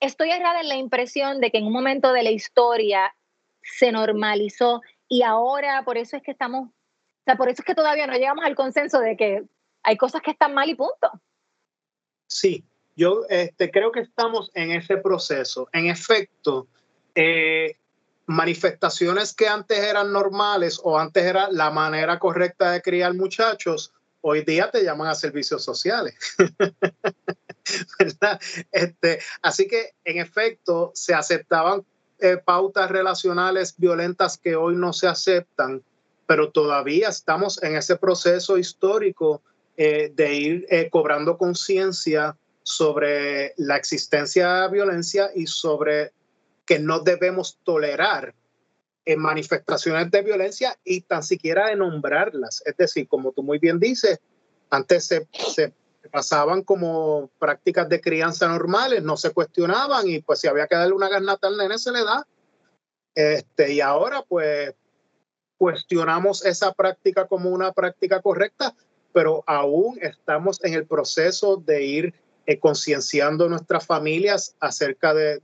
estoy 0.00 0.30
errada 0.30 0.60
en 0.60 0.68
la 0.68 0.76
impresión 0.76 1.40
de 1.40 1.50
que 1.50 1.58
en 1.58 1.66
un 1.66 1.72
momento 1.72 2.12
de 2.12 2.22
la 2.22 2.30
historia 2.30 3.14
se 3.62 3.90
normalizó 3.90 4.82
y 5.08 5.22
ahora 5.22 5.82
por 5.84 5.96
eso 5.96 6.16
es 6.16 6.22
que 6.22 6.32
estamos, 6.32 6.68
o 6.68 6.72
sea, 7.24 7.36
por 7.36 7.48
eso 7.48 7.62
es 7.62 7.66
que 7.66 7.74
todavía 7.74 8.06
no 8.06 8.12
llegamos 8.12 8.44
al 8.44 8.54
consenso 8.54 9.00
de 9.00 9.16
que 9.16 9.44
hay 9.82 9.96
cosas 9.96 10.20
que 10.20 10.30
están 10.32 10.52
mal 10.52 10.68
y 10.68 10.74
punto. 10.74 11.10
Sí, 12.28 12.64
yo 12.96 13.22
este, 13.28 13.70
creo 13.70 13.92
que 13.92 14.00
estamos 14.00 14.50
en 14.54 14.72
ese 14.72 14.98
proceso. 14.98 15.68
En 15.72 15.86
efecto, 15.86 16.66
eh, 17.14 17.76
manifestaciones 18.26 19.32
que 19.34 19.48
antes 19.48 19.78
eran 19.78 20.12
normales 20.12 20.80
o 20.82 20.98
antes 20.98 21.24
era 21.24 21.50
la 21.50 21.70
manera 21.70 22.18
correcta 22.18 22.72
de 22.72 22.82
criar 22.82 23.14
muchachos, 23.14 23.92
hoy 24.20 24.42
día 24.42 24.70
te 24.70 24.82
llaman 24.82 25.08
a 25.08 25.14
servicios 25.14 25.64
sociales. 25.64 26.14
Este, 28.70 29.18
así 29.42 29.66
que, 29.66 29.96
en 30.04 30.18
efecto, 30.18 30.92
se 30.94 31.14
aceptaban 31.14 31.84
eh, 32.20 32.36
pautas 32.36 32.88
relacionales 32.90 33.74
violentas 33.76 34.38
que 34.38 34.54
hoy 34.54 34.76
no 34.76 34.92
se 34.92 35.08
aceptan, 35.08 35.82
pero 36.26 36.50
todavía 36.52 37.08
estamos 37.08 37.60
en 37.64 37.74
ese 37.76 37.96
proceso 37.96 38.56
histórico 38.56 39.42
eh, 39.76 40.12
de 40.14 40.34
ir 40.34 40.66
eh, 40.70 40.88
cobrando 40.90 41.36
conciencia 41.36 42.36
sobre 42.62 43.52
la 43.56 43.76
existencia 43.76 44.62
de 44.62 44.68
violencia 44.70 45.30
y 45.34 45.46
sobre 45.46 46.12
que 46.66 46.78
no 46.78 47.00
debemos 47.00 47.58
tolerar 47.62 48.34
en 49.04 49.20
manifestaciones 49.20 50.10
de 50.10 50.22
violencia 50.22 50.76
y 50.84 51.02
tan 51.02 51.22
siquiera 51.22 51.68
de 51.68 51.76
nombrarlas. 51.76 52.62
Es 52.66 52.76
decir, 52.76 53.06
como 53.06 53.32
tú 53.32 53.42
muy 53.42 53.58
bien 53.58 53.78
dices, 53.78 54.20
antes 54.68 55.06
se, 55.06 55.28
se 55.32 55.72
pasaban 56.10 56.62
como 56.62 57.30
prácticas 57.38 57.88
de 57.88 58.00
crianza 58.00 58.48
normales, 58.48 59.02
no 59.02 59.16
se 59.16 59.30
cuestionaban 59.30 60.08
y 60.08 60.20
pues 60.20 60.40
si 60.40 60.48
había 60.48 60.66
que 60.66 60.74
darle 60.74 60.94
una 60.94 61.08
garnata 61.08 61.46
al 61.46 61.56
nene 61.56 61.78
se 61.78 61.92
le 61.92 62.04
da. 62.04 62.26
Este, 63.14 63.72
y 63.72 63.80
ahora 63.80 64.22
pues 64.22 64.74
cuestionamos 65.56 66.44
esa 66.44 66.72
práctica 66.72 67.26
como 67.26 67.50
una 67.50 67.72
práctica 67.72 68.20
correcta, 68.20 68.74
pero 69.12 69.42
aún 69.46 69.98
estamos 70.02 70.62
en 70.64 70.74
el 70.74 70.86
proceso 70.86 71.56
de 71.56 71.84
ir 71.84 72.14
eh, 72.46 72.60
concienciando 72.60 73.48
nuestras 73.48 73.84
familias 73.84 74.54
acerca 74.60 75.12
de, 75.12 75.42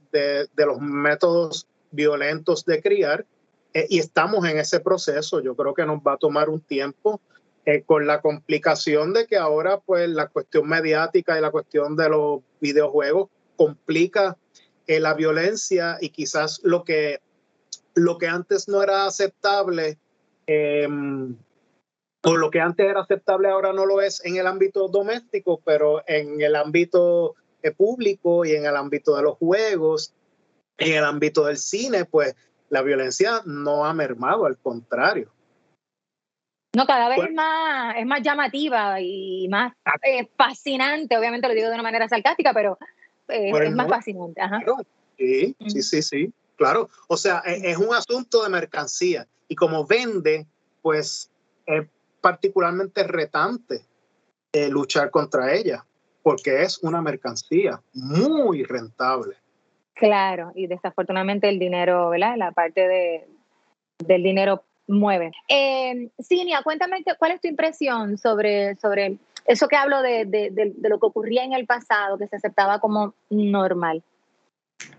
los 0.55 0.81
métodos 0.81 1.67
violentos 1.91 2.65
de 2.65 2.81
criar 2.81 3.27
eh, 3.75 3.87
y 3.91 3.99
estamos 3.99 4.47
en 4.49 4.59
ese 4.59 4.79
proceso. 4.79 5.41
Yo 5.41 5.57
creo 5.57 5.75
que 5.75 5.85
nos 5.85 5.99
va 5.99 6.13
a 6.13 6.17
tomar 6.17 6.49
un 6.49 6.61
tiempo 6.61 7.21
eh, 7.67 7.83
con 7.83 8.07
la 8.07 8.21
complicación 8.21 9.13
de 9.13 9.27
que 9.27 9.37
ahora 9.37 9.81
pues 9.81 10.09
la 10.09 10.29
cuestión 10.29 10.69
mediática 10.69 11.37
y 11.37 11.41
la 11.41 11.51
cuestión 11.51 11.97
de 11.97 12.09
los 12.09 12.41
videojuegos 12.61 13.31
complica 13.57 14.37
la 14.87 15.15
violencia 15.15 15.97
y 16.01 16.11
quizás 16.11 16.61
lo 16.63 16.85
que, 16.85 17.21
lo 17.95 18.19
que 18.19 18.27
antes 18.27 18.69
no 18.69 18.83
era 18.83 19.07
aceptable 19.07 19.97
o 22.25 22.37
lo 22.37 22.51
que 22.51 22.61
antes 22.61 22.89
era 22.89 23.01
aceptable 23.01 23.49
ahora 23.49 23.73
no 23.73 23.85
lo 23.85 24.01
es 24.01 24.25
en 24.25 24.37
el 24.37 24.47
ámbito 24.47 24.89
doméstico, 24.89 25.61
pero 25.65 26.03
en 26.07 26.41
el 26.41 26.55
ámbito 26.55 27.35
eh, 27.63 27.73
público 27.73 28.45
y 28.45 28.53
en 28.53 28.67
el 28.67 28.77
ámbito 28.77 29.17
de 29.17 29.23
los 29.23 29.37
juegos, 29.39 30.15
en 30.79 30.95
el 30.97 31.05
ámbito 31.05 31.47
del 31.47 31.59
cine, 31.59 32.05
pues 32.05 32.35
la 32.69 32.83
violencia 32.83 33.43
no 33.45 33.85
ha 33.85 33.93
mermado, 33.93 34.47
al 34.47 34.57
contrario. 34.57 35.31
No, 36.75 36.87
cada 36.87 37.09
vez 37.09 37.19
es, 37.19 37.35
más, 37.35 37.97
es 37.99 38.07
más 38.07 38.23
llamativa 38.23 38.99
y 39.01 39.47
más 39.49 39.75
ah. 39.85 39.93
eh, 40.03 40.27
fascinante, 40.37 41.19
obviamente 41.19 41.49
lo 41.49 41.55
digo 41.55 41.69
de 41.69 41.75
una 41.75 41.83
manera 41.83 42.09
sarcástica, 42.09 42.55
pero 42.55 42.79
eh, 43.29 43.51
es 43.51 43.75
más 43.75 43.89
fascinante. 43.89 44.41
Sí, 45.19 45.55
sí, 45.69 45.83
sí, 45.83 46.03
sí, 46.03 46.33
claro. 46.57 46.89
O 47.09 47.17
sea, 47.17 47.43
e, 47.45 47.71
es, 47.71 47.77
un 47.77 47.95
asunto 47.95 48.43
de 48.43 48.49
mercancía 48.49 49.27
y 49.49 49.55
como 49.55 49.87
vende, 49.87 50.47
pues 50.81 51.31
particularmente 52.23 53.03
retante 53.03 53.83
eh, 54.53 54.71
luchar 54.71 55.11
contra 55.11 55.53
ella, 55.53 55.85
porque 56.23 56.63
es 56.63 56.83
una 56.83 57.03
mercancía 57.03 57.83
muy 57.93 58.63
rentable. 58.63 59.37
Claro, 59.95 60.53
y 60.55 60.67
desafortunadamente 60.67 61.49
el 61.49 61.59
dinero, 61.59 62.11
¿verdad? 62.11 62.37
La 62.37 62.53
parte 62.53 62.89
de, 62.89 63.29
del 63.99 64.23
dinero 64.23 64.65
mueve. 64.87 65.33
Eh, 65.49 66.09
Cinia, 66.21 66.63
cuéntame 66.63 67.03
cuál 67.19 67.33
es 67.33 67.41
tu 67.41 67.49
impresión 67.49 68.19
sobre, 68.19 68.77
sobre 68.77 69.19
eso 69.47 69.69
que 69.69 69.77
hablo 69.77 70.03
de, 70.03 70.25
de, 70.25 70.51
de, 70.51 70.89
lo 70.89 70.99
que 70.99 71.07
ocurría 71.07 71.45
en 71.45 71.53
el 71.53 71.67
pasado, 71.67 72.19
que 72.19 72.29
se 72.29 72.37
aceptaba 72.37 72.79
como 72.79 73.15
normal. 73.31 74.03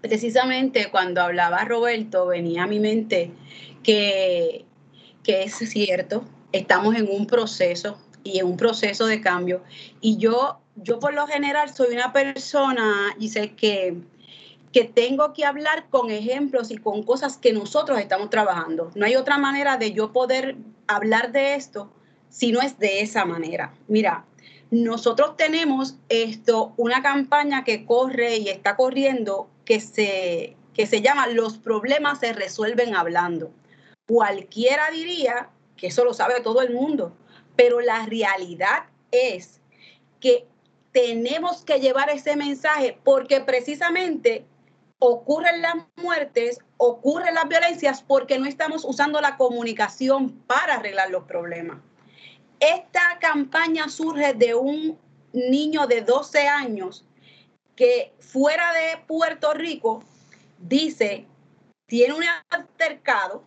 Precisamente 0.02 0.90
cuando 0.90 1.22
hablaba 1.22 1.66
Roberto, 1.66 2.28
venía 2.28 2.64
a 2.64 2.68
mi 2.68 2.80
mente 2.80 3.32
que, 3.84 4.66
que 5.24 5.44
es 5.44 5.56
cierto, 5.56 6.24
estamos 6.54 6.96
en 6.96 7.10
un 7.10 7.28
proceso 7.28 7.98
y 8.24 8.40
en 8.40 8.46
un 8.46 8.56
proceso 8.56 9.06
de 9.06 9.20
cambio. 9.20 9.62
Y 10.00 10.18
yo, 10.18 10.60
yo 10.78 11.00
por 11.00 11.14
lo 11.14 11.28
general 11.28 11.74
soy 11.74 11.94
una 11.94 12.14
persona, 12.14 13.14
sé 13.20 13.52
que, 13.52 13.98
que 14.72 14.86
tengo 14.86 15.34
que 15.34 15.46
hablar 15.46 15.90
con 15.90 16.10
ejemplos 16.10 16.72
y 16.72 16.78
con 16.78 17.04
cosas 17.04 17.38
que 17.38 17.52
nosotros 17.52 18.00
estamos 18.00 18.30
trabajando. 18.30 18.92
No 18.96 19.06
hay 19.06 19.18
otra 19.18 19.38
manera 19.38 19.78
de 19.78 19.92
yo 19.92 20.14
poder 20.14 20.56
hablar 20.88 21.32
de 21.34 21.56
esto 21.56 21.92
si 22.30 22.52
no 22.52 22.62
es 22.62 22.80
de 22.80 23.02
esa 23.02 23.26
manera. 23.26 23.74
Mira, 23.88 24.26
nosotros 24.72 25.38
tenemos 25.38 25.98
esto, 26.10 26.74
una 26.78 27.04
campaña 27.04 27.64
que 27.64 27.86
corre 27.86 28.38
y 28.38 28.50
está 28.50 28.76
corriendo 28.76 29.48
que 29.66 29.80
se, 29.80 30.56
que 30.74 30.88
se 30.88 31.02
llama 31.02 31.28
Los 31.28 31.58
problemas 31.58 32.20
se 32.20 32.34
resuelven 32.34 32.96
hablando. 32.96 33.52
Cualquiera 34.08 34.90
diría 34.92 35.50
que 35.84 35.88
eso 35.88 36.06
lo 36.06 36.14
sabe 36.14 36.40
todo 36.40 36.62
el 36.62 36.74
mundo, 36.74 37.14
pero 37.58 37.82
la 37.82 38.06
realidad 38.06 38.86
es 39.12 39.60
que 40.22 40.48
tenemos 40.94 41.66
que 41.66 41.82
llevar 41.82 42.10
ese 42.10 42.38
mensaje 42.38 42.98
porque 43.04 43.42
precisamente 43.42 44.46
ocurren 44.98 45.62
las 45.62 45.76
muertes, 45.98 46.60
ocurren 46.78 47.36
las 47.36 47.50
violencias 47.50 48.02
porque 48.02 48.40
no 48.40 48.46
estamos 48.46 48.86
usando 48.86 49.20
la 49.20 49.36
comunicación 49.36 50.32
para 50.48 50.76
arreglar 50.76 51.10
los 51.10 51.26
problemas. 51.26 51.80
Esta 52.62 53.20
campaña 53.20 53.90
surge 53.90 54.36
de 54.36 54.56
un 54.56 54.98
niño 55.34 55.86
de 55.86 56.00
12 56.00 56.48
años 56.48 57.06
que 57.76 58.14
fuera 58.22 58.72
de 58.72 59.04
Puerto 59.06 59.54
Rico 59.54 60.02
dice, 60.60 61.28
tiene 61.88 62.14
un 62.14 62.24
altercado, 62.50 63.44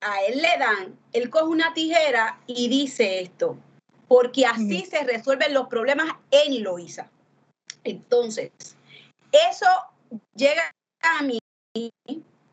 a 0.00 0.22
él 0.22 0.40
le 0.40 0.58
dan, 0.58 0.98
él 1.12 1.30
coge 1.30 1.44
una 1.44 1.74
tijera 1.74 2.38
y 2.46 2.68
dice 2.68 3.20
esto, 3.20 3.56
porque 4.06 4.46
así 4.46 4.84
se 4.84 5.02
resuelven 5.04 5.54
los 5.54 5.68
problemas 5.68 6.08
en 6.30 6.62
Loíza. 6.62 7.10
Entonces, 7.84 8.50
eso 9.32 9.66
llega 10.34 10.70
a 11.02 11.22
mí 11.22 11.38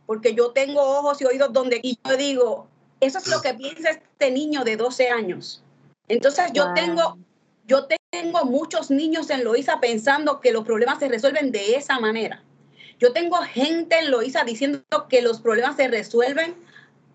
porque 0.05 0.35
yo 0.35 0.51
tengo 0.51 0.81
ojos 0.81 1.21
y 1.21 1.25
oídos 1.25 1.51
donde 1.51 1.79
y 1.81 1.97
yo 2.07 2.17
digo, 2.17 2.67
eso 2.99 3.17
es 3.17 3.27
lo 3.27 3.41
que 3.41 3.53
piensa 3.53 3.91
este 3.91 4.31
niño 4.31 4.63
de 4.63 4.77
12 4.77 5.09
años. 5.09 5.63
Entonces 6.07 6.51
yo 6.53 6.73
tengo 6.73 7.17
yo 7.67 7.87
tengo 8.11 8.45
muchos 8.45 8.91
niños 8.91 9.29
en 9.31 9.43
Loíza 9.43 9.79
pensando 9.79 10.39
que 10.39 10.51
los 10.51 10.63
problemas 10.63 10.99
se 10.99 11.09
resuelven 11.09 11.51
de 11.51 11.75
esa 11.75 11.99
manera. 11.99 12.43
Yo 12.99 13.11
tengo 13.11 13.37
gente 13.37 13.97
en 13.97 14.11
Loíza 14.11 14.43
diciendo 14.43 14.83
que 15.09 15.23
los 15.23 15.41
problemas 15.41 15.75
se 15.75 15.87
resuelven 15.87 16.55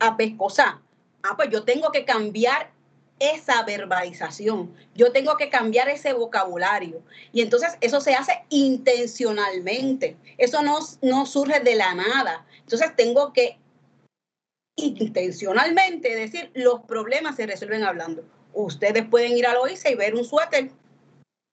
a 0.01 0.17
pescosa. 0.17 0.83
Ah, 1.23 1.37
pues 1.37 1.51
yo 1.51 1.65
tengo 1.65 1.93
que 1.93 2.05
cambiar 2.05 2.73
esa 3.21 3.63
verbalización, 3.65 4.75
yo 4.95 5.13
tengo 5.13 5.37
que 5.37 5.51
cambiar 5.51 5.89
ese 5.91 6.15
vocabulario. 6.15 7.03
Y 7.33 7.43
entonces 7.43 7.77
eso 7.83 8.01
se 8.01 8.15
hace 8.15 8.45
intencionalmente, 8.49 10.17
eso 10.39 10.63
no, 10.63 10.79
no 11.03 11.27
surge 11.27 11.61
de 11.61 11.77
la 11.77 11.95
nada. 11.95 12.47
Entonces 12.63 12.97
tengo 12.97 13.33
que 13.35 13.59
intencionalmente 14.77 16.17
decir, 16.17 16.51
los 16.55 16.81
problemas 16.81 17.37
se 17.37 17.47
resuelven 17.47 17.85
hablando. 17.85 18.25
Ustedes 18.55 19.07
pueden 19.07 19.37
ir 19.37 19.47
a 19.47 19.55
Loíza 19.55 19.91
y 19.91 19.95
ver 19.95 20.15
un 20.15 20.25
suéter 20.25 20.71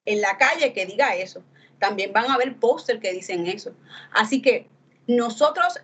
en 0.06 0.22
la 0.22 0.38
calle 0.38 0.74
que 0.74 0.86
diga 0.86 1.16
eso. 1.16 1.44
También 1.80 2.14
van 2.14 2.32
a 2.32 2.38
ver 2.38 2.58
póster 2.58 3.00
que 3.00 3.12
dicen 3.12 3.46
eso. 3.46 3.74
Así 4.12 4.42
que 4.42 4.68
nosotros 5.06 5.80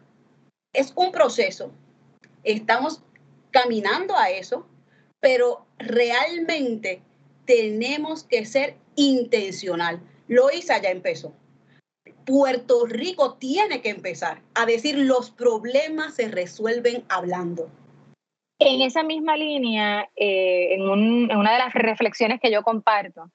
es 0.73 0.93
un 0.95 1.11
proceso. 1.11 1.71
Estamos 2.43 3.03
caminando 3.51 4.17
a 4.17 4.29
eso, 4.29 4.67
pero 5.19 5.65
realmente 5.77 7.01
tenemos 7.45 8.23
que 8.23 8.45
ser 8.45 8.75
intencional. 8.95 10.01
Loisa 10.27 10.81
ya 10.81 10.89
empezó. 10.89 11.33
Puerto 12.25 12.85
Rico 12.85 13.35
tiene 13.35 13.81
que 13.81 13.89
empezar 13.89 14.41
a 14.53 14.65
decir 14.65 14.97
los 14.97 15.31
problemas 15.31 16.15
se 16.15 16.29
resuelven 16.29 17.03
hablando. 17.09 17.69
En 18.59 18.81
esa 18.81 19.03
misma 19.03 19.35
línea, 19.35 20.09
eh, 20.15 20.75
en, 20.75 20.81
una 20.81 21.53
de 21.53 21.59
las 21.59 21.73
reflexiones 21.73 22.39
que 22.39 22.51
yo 22.51 22.63
comparto, 22.63 23.29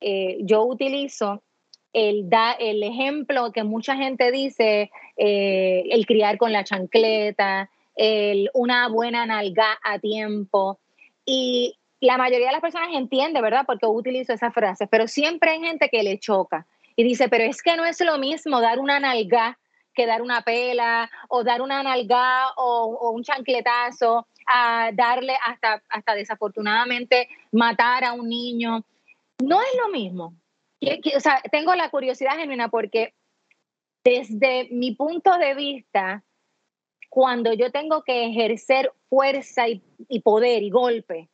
eh, 0.00 0.38
yo 0.40 0.64
utilizo 0.64 1.42
el, 1.92 2.30
da, 2.30 2.52
el 2.52 2.82
ejemplo 2.82 3.52
que 3.52 3.64
mucha 3.64 3.96
gente 3.96 4.30
dice, 4.30 4.90
eh, 5.16 5.82
el 5.90 6.06
criar 6.06 6.38
con 6.38 6.52
la 6.52 6.64
chancleta, 6.64 7.70
una 8.54 8.88
buena 8.88 9.26
nalga 9.26 9.78
a 9.82 9.98
tiempo. 9.98 10.78
Y 11.24 11.76
la 12.00 12.16
mayoría 12.16 12.46
de 12.46 12.52
las 12.52 12.62
personas 12.62 12.90
entiende, 12.92 13.42
¿verdad? 13.42 13.64
Porque 13.66 13.86
utilizo 13.86 14.32
esa 14.32 14.50
frase, 14.50 14.86
pero 14.86 15.06
siempre 15.06 15.50
hay 15.50 15.60
gente 15.60 15.88
que 15.88 16.02
le 16.02 16.18
choca 16.18 16.66
y 16.96 17.04
dice, 17.04 17.28
pero 17.28 17.44
es 17.44 17.62
que 17.62 17.76
no 17.76 17.84
es 17.84 18.00
lo 18.00 18.18
mismo 18.18 18.60
dar 18.60 18.78
una 18.78 19.00
nalga 19.00 19.58
que 19.94 20.06
dar 20.06 20.22
una 20.22 20.42
pela 20.42 21.10
o 21.28 21.44
dar 21.44 21.62
una 21.62 21.82
nalga 21.82 22.52
o, 22.56 23.10
un 23.10 23.22
chancletazo, 23.22 24.26
a 24.46 24.90
darle 24.92 25.36
hasta, 25.46 25.82
hasta 25.88 26.14
desafortunadamente 26.14 27.28
matar 27.52 28.04
a 28.04 28.12
un 28.12 28.28
niño. 28.28 28.84
No 29.42 29.60
es 29.60 29.68
lo 29.82 29.88
mismo. 29.88 30.34
O 31.16 31.20
sea, 31.20 31.42
tengo 31.50 31.74
la 31.74 31.90
curiosidad 31.90 32.36
genuina 32.36 32.68
porque 32.68 33.14
desde 34.04 34.68
mi 34.70 34.94
punto 34.94 35.36
de 35.36 35.54
vista, 35.54 36.22
cuando 37.10 37.52
yo 37.52 37.70
tengo 37.70 38.02
que 38.02 38.26
ejercer 38.26 38.92
fuerza 39.08 39.68
y, 39.68 39.82
poder 40.20 40.62
y 40.62 40.70
golpe 40.70 41.28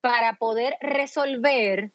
para 0.00 0.34
poder 0.34 0.76
resolver, 0.80 1.92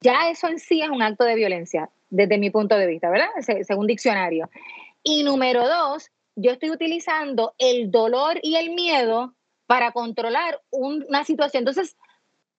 ya 0.00 0.30
eso 0.30 0.46
en 0.46 0.60
sí 0.60 0.80
es 0.80 0.88
un 0.88 1.02
acto 1.02 1.24
de 1.24 1.34
violencia, 1.34 1.90
desde 2.08 2.38
mi 2.38 2.50
punto 2.50 2.76
de 2.76 2.86
vista, 2.86 3.10
¿verdad? 3.10 3.28
según 3.62 3.86
diccionario. 3.86 4.48
Y 5.02 5.24
número 5.24 5.66
dos, 5.68 6.10
yo 6.36 6.52
estoy 6.52 6.70
utilizando 6.70 7.54
el 7.58 7.90
dolor 7.90 8.38
y 8.42 8.56
el 8.56 8.70
miedo 8.70 9.34
para 9.66 9.90
controlar 9.92 10.62
una 10.70 11.24
situación. 11.24 11.62
Entonces, 11.62 11.96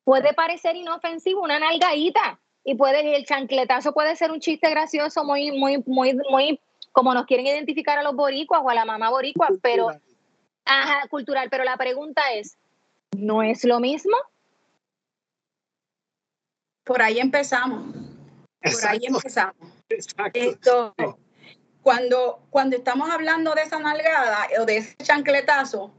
puede 0.04 0.34
parecer 0.34 0.76
inofensivo 0.76 1.42
una 1.42 1.60
nalgadita 1.60 2.40
y 2.66 2.76
puede 2.76 3.16
el 3.16 3.26
chancletazo 3.26 3.94
puede 3.94 4.16
ser 4.18 4.32
un 4.32 4.40
chiste 4.40 4.70
gracioso 4.70 5.24
muy 5.24 5.52
muy 5.52 5.82
muy 5.86 6.20
muy 6.30 6.60
como 6.92 7.14
nos 7.14 7.26
quieren 7.26 7.48
identificar 7.48 7.98
a 7.98 8.04
los 8.04 8.16
boricuas 8.16 8.62
o 8.64 8.70
a 8.70 8.74
la 8.74 8.86
mamá 8.86 9.10
boricua, 9.10 9.48
pero 9.62 9.92
ajá, 10.70 11.08
cultural, 11.08 11.50
pero 11.50 11.64
la 11.64 11.78
pregunta 11.78 12.22
es, 12.34 12.58
¿no 13.18 13.42
es 13.44 13.64
lo 13.66 13.80
mismo? 13.80 14.16
Por 16.86 17.02
ahí 17.02 17.20
empezamos. 17.20 17.94
Por 18.62 18.88
ahí 18.88 19.06
empezamos. 19.06 19.56
Esto, 20.34 20.94
cuando, 21.82 22.42
cuando 22.50 22.76
estamos 22.76 23.10
hablando 23.10 23.56
de 23.56 23.64
esa 23.64 23.80
nalgada 23.80 24.48
o 24.60 24.66
de 24.66 24.78
ese 24.78 24.96
chancletazo, 24.98 25.92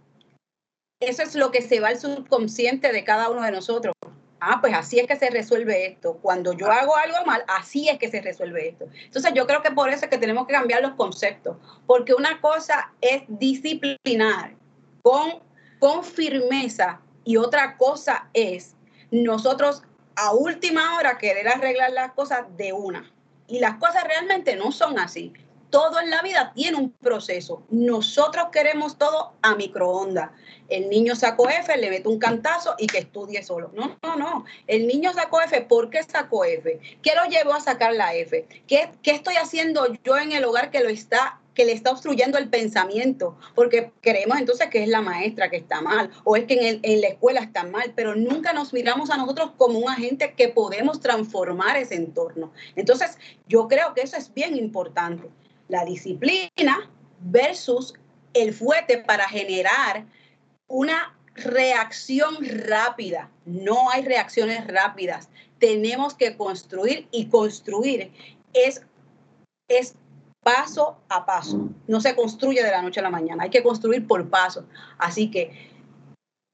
eso 1.00 1.22
es 1.22 1.34
lo 1.34 1.50
que 1.50 1.62
se 1.62 1.80
va 1.80 1.88
al 1.88 1.98
subconsciente 1.98 2.92
de 2.92 3.04
cada 3.04 3.30
uno 3.30 3.42
de 3.42 3.50
nosotros. 3.50 3.94
Ah, 4.40 4.58
pues 4.60 4.72
así 4.74 4.98
es 4.98 5.06
que 5.06 5.16
se 5.16 5.30
resuelve 5.30 5.86
esto. 5.86 6.18
Cuando 6.22 6.54
yo 6.54 6.70
hago 6.70 6.96
algo 6.96 7.24
mal, 7.26 7.44
así 7.48 7.88
es 7.88 7.98
que 7.98 8.10
se 8.10 8.22
resuelve 8.22 8.68
esto. 8.68 8.86
Entonces 9.04 9.32
yo 9.34 9.46
creo 9.46 9.62
que 9.62 9.70
por 9.70 9.90
eso 9.90 10.04
es 10.04 10.10
que 10.10 10.18
tenemos 10.18 10.46
que 10.46 10.54
cambiar 10.54 10.82
los 10.82 10.94
conceptos, 10.94 11.56
porque 11.86 12.14
una 12.14 12.40
cosa 12.40 12.92
es 13.00 13.22
disciplinar 13.28 14.59
con, 15.02 15.40
con 15.78 16.04
firmeza 16.04 17.00
y 17.24 17.36
otra 17.36 17.76
cosa 17.76 18.28
es 18.34 18.74
nosotros 19.10 19.82
a 20.16 20.32
última 20.32 20.96
hora 20.96 21.18
querer 21.18 21.48
arreglar 21.48 21.92
las 21.92 22.12
cosas 22.12 22.44
de 22.56 22.72
una. 22.72 23.10
Y 23.46 23.58
las 23.58 23.76
cosas 23.76 24.04
realmente 24.04 24.54
no 24.54 24.70
son 24.70 24.98
así 24.98 25.32
todo 25.70 26.00
en 26.00 26.10
la 26.10 26.20
vida 26.20 26.52
tiene 26.54 26.76
un 26.76 26.90
proceso. 26.90 27.62
Nosotros 27.70 28.48
queremos 28.52 28.98
todo 28.98 29.32
a 29.40 29.54
microondas. 29.54 30.30
El 30.68 30.88
niño 30.88 31.16
sacó 31.16 31.48
F, 31.48 31.76
le 31.76 31.90
meto 31.90 32.10
un 32.10 32.18
cantazo 32.18 32.74
y 32.78 32.86
que 32.86 32.98
estudie 32.98 33.42
solo. 33.42 33.70
No, 33.74 33.96
no, 34.02 34.16
no. 34.16 34.44
El 34.66 34.86
niño 34.86 35.12
sacó 35.12 35.40
F, 35.40 35.62
¿por 35.62 35.90
qué 35.90 36.02
sacó 36.02 36.44
F? 36.44 36.78
¿Qué 37.02 37.12
lo 37.14 37.24
llevó 37.24 37.54
a 37.54 37.60
sacar 37.60 37.94
la 37.94 38.14
F? 38.14 38.46
¿Qué, 38.66 38.90
qué 39.02 39.12
estoy 39.12 39.36
haciendo 39.36 39.86
yo 40.04 40.18
en 40.18 40.32
el 40.32 40.44
hogar 40.44 40.70
que 40.70 40.80
lo 40.80 40.88
está 40.88 41.39
que 41.54 41.64
le 41.64 41.72
está 41.72 41.90
obstruyendo 41.90 42.38
el 42.38 42.48
pensamiento, 42.48 43.36
porque 43.54 43.92
creemos 44.00 44.38
entonces 44.38 44.68
que 44.68 44.82
es 44.82 44.88
la 44.88 45.02
maestra 45.02 45.50
que 45.50 45.56
está 45.56 45.80
mal 45.80 46.10
o 46.24 46.36
es 46.36 46.44
que 46.44 46.68
en, 46.68 46.80
en, 46.82 47.00
la 47.00 47.08
escuela 47.08 47.40
está 47.40 47.64
mal, 47.64 47.92
pero 47.96 48.14
nunca 48.14 48.52
nos 48.52 48.72
miramos 48.72 49.10
a 49.10 49.16
nosotros 49.16 49.52
como 49.56 49.78
un 49.78 49.88
agente 49.88 50.34
que 50.34 50.48
podemos 50.48 51.00
transformar 51.00 51.76
ese 51.76 51.96
entorno. 51.96 52.52
Entonces, 52.76 53.18
yo 53.48 53.68
creo 53.68 53.94
que 53.94 54.02
eso 54.02 54.16
es 54.16 54.32
bien 54.32 54.56
importante 54.56 55.28
la 55.68 55.84
disciplina 55.84 56.90
versus 57.20 57.94
el 58.34 58.54
fuete 58.54 58.98
para 58.98 59.28
generar 59.28 60.06
una 60.68 61.16
reacción 61.34 62.36
rápida. 62.40 63.30
No 63.44 63.90
hay 63.90 64.02
reacciones 64.02 64.66
rápidas. 64.66 65.28
Tenemos 65.58 66.14
que 66.14 66.36
construir 66.36 67.08
y 67.10 67.26
construir 67.26 68.12
es, 68.52 68.82
es 69.68 69.94
paso 70.42 70.98
a 71.08 71.24
paso. 71.26 71.68
No 71.86 72.00
se 72.00 72.14
construye 72.14 72.62
de 72.62 72.70
la 72.70 72.82
noche 72.82 73.00
a 73.00 73.02
la 73.02 73.10
mañana. 73.10 73.44
Hay 73.44 73.50
que 73.50 73.62
construir 73.62 74.06
por 74.06 74.28
paso. 74.28 74.66
Así 74.98 75.30
que 75.30 75.70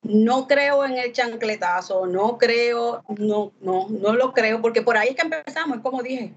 no 0.03 0.47
creo 0.47 0.85
en 0.85 0.99
el 0.99 1.13
chancletazo, 1.13 2.07
no 2.07 2.39
creo, 2.39 3.03
no, 3.19 3.53
no, 3.61 3.89
no 3.89 4.13
lo 4.15 4.33
creo, 4.33 4.63
porque 4.63 4.83
por 4.83 4.97
ahí 4.97 5.09
es 5.09 5.17
que 5.17 5.23
empezamos, 5.23 5.79
es 5.79 5.83
como 5.83 6.03
dije, 6.03 6.33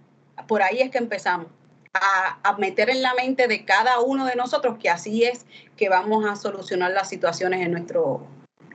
por 0.47 0.63
ahí 0.63 0.79
es 0.79 0.89
que 0.89 0.97
empezamos 0.97 1.47
a, 1.93 2.55
meter 2.57 2.89
en 2.89 3.01
la 3.01 3.13
mente 3.13 3.47
de 3.47 3.65
cada 3.65 3.99
uno 3.99 4.25
de 4.25 4.35
nosotros 4.35 4.77
que 4.79 4.89
así 4.89 5.23
es 5.23 5.45
que 5.75 5.89
vamos 5.89 6.25
a 6.25 6.35
solucionar 6.35 6.91
las 6.91 7.09
situaciones 7.09 7.62
en, 7.62 7.71
nuestro, 7.71 8.25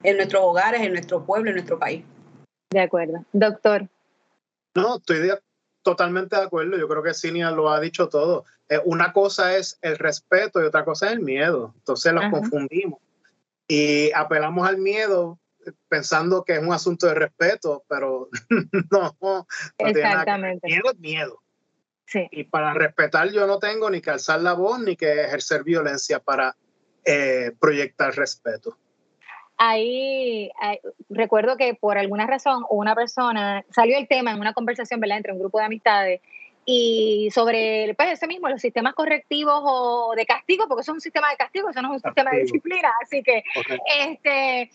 en 0.02 0.16
nuestros 0.16 0.42
hogares, 0.42 0.82
en 0.82 0.92
nuestro 0.92 1.24
pueblo, 1.24 1.50
en 1.50 1.56
nuestro 1.56 1.78
país. 1.78 2.04
De 2.70 2.80
acuerdo. 2.80 3.24
Doctor. 3.32 3.88
No, 4.74 4.96
estoy 4.96 5.18
totalmente 5.85 6.35
de 6.35 6.42
acuerdo. 6.42 6.77
Yo 6.77 6.88
creo 6.88 7.03
que 7.03 7.14
Cinia 7.14 7.53
lo 7.53 7.70
ha 7.70 7.79
dicho 7.79 8.09
todo. 8.09 8.44
Eh, 8.68 8.81
una 8.85 9.12
cosa 9.12 9.57
es 9.57 9.79
el 9.83 9.97
respeto 9.99 10.61
y 10.61 10.64
otra 10.64 10.85
cosa 10.85 11.07
es 11.07 11.12
el 11.12 11.20
miedo. 11.20 11.73
Entonces 11.77 12.12
los 12.12 12.25
confundimos 12.31 12.99
y 13.68 14.11
apelamos 14.12 14.66
al 14.66 14.79
miedo 14.79 15.38
pensando 15.88 16.44
que 16.44 16.55
es 16.55 16.59
un 16.61 16.73
asunto 16.73 17.07
de 17.07 17.14
respeto, 17.14 17.85
pero 17.88 18.29
no, 18.90 19.16
no 19.20 19.47
Exactamente. 19.79 20.66
Miedo 20.66 20.90
es 20.92 20.99
miedo. 20.99 21.42
Sí. 22.07 22.27
Y 22.31 22.44
para 22.44 22.75
respetar 22.75 23.31
yo 23.31 23.47
no 23.47 23.59
tengo 23.59 23.88
ni 23.90 24.01
que 24.01 24.11
alzar 24.11 24.40
la 24.40 24.53
voz 24.53 24.81
ni 24.81 24.97
que 24.97 25.25
ejercer 25.25 25.62
violencia 25.64 26.18
para 26.18 26.57
eh, 27.05 27.53
proyectar 27.61 28.14
respeto. 28.14 28.79
Ahí, 29.56 30.50
recuerdo 31.08 31.56
que 31.56 31.74
por 31.74 31.96
alguna 31.96 32.26
razón 32.26 32.64
una 32.70 32.94
persona 32.94 33.64
salió 33.70 33.96
el 33.96 34.08
tema 34.08 34.32
en 34.32 34.40
una 34.40 34.52
conversación 34.52 35.00
¿verdad? 35.00 35.18
entre 35.18 35.32
un 35.32 35.38
grupo 35.38 35.58
de 35.58 35.64
amistades 35.64 36.20
y 36.66 37.28
sobre 37.32 37.94
pues, 37.94 38.12
ese 38.12 38.26
mismo, 38.26 38.48
los 38.48 38.60
sistemas 38.60 38.94
correctivos 38.94 39.60
o 39.64 40.14
de 40.16 40.24
castigo, 40.24 40.66
porque 40.66 40.80
eso 40.80 40.92
es 40.92 40.96
un 40.96 41.00
sistema 41.00 41.30
de 41.30 41.36
castigo, 41.36 41.68
eso 41.68 41.82
no 41.82 41.88
es 41.88 42.02
un 42.02 42.08
sistema 42.08 42.30
de 42.30 42.42
disciplina, 42.42 42.90
así 43.02 43.22
que 43.22 43.44
este 43.86 44.70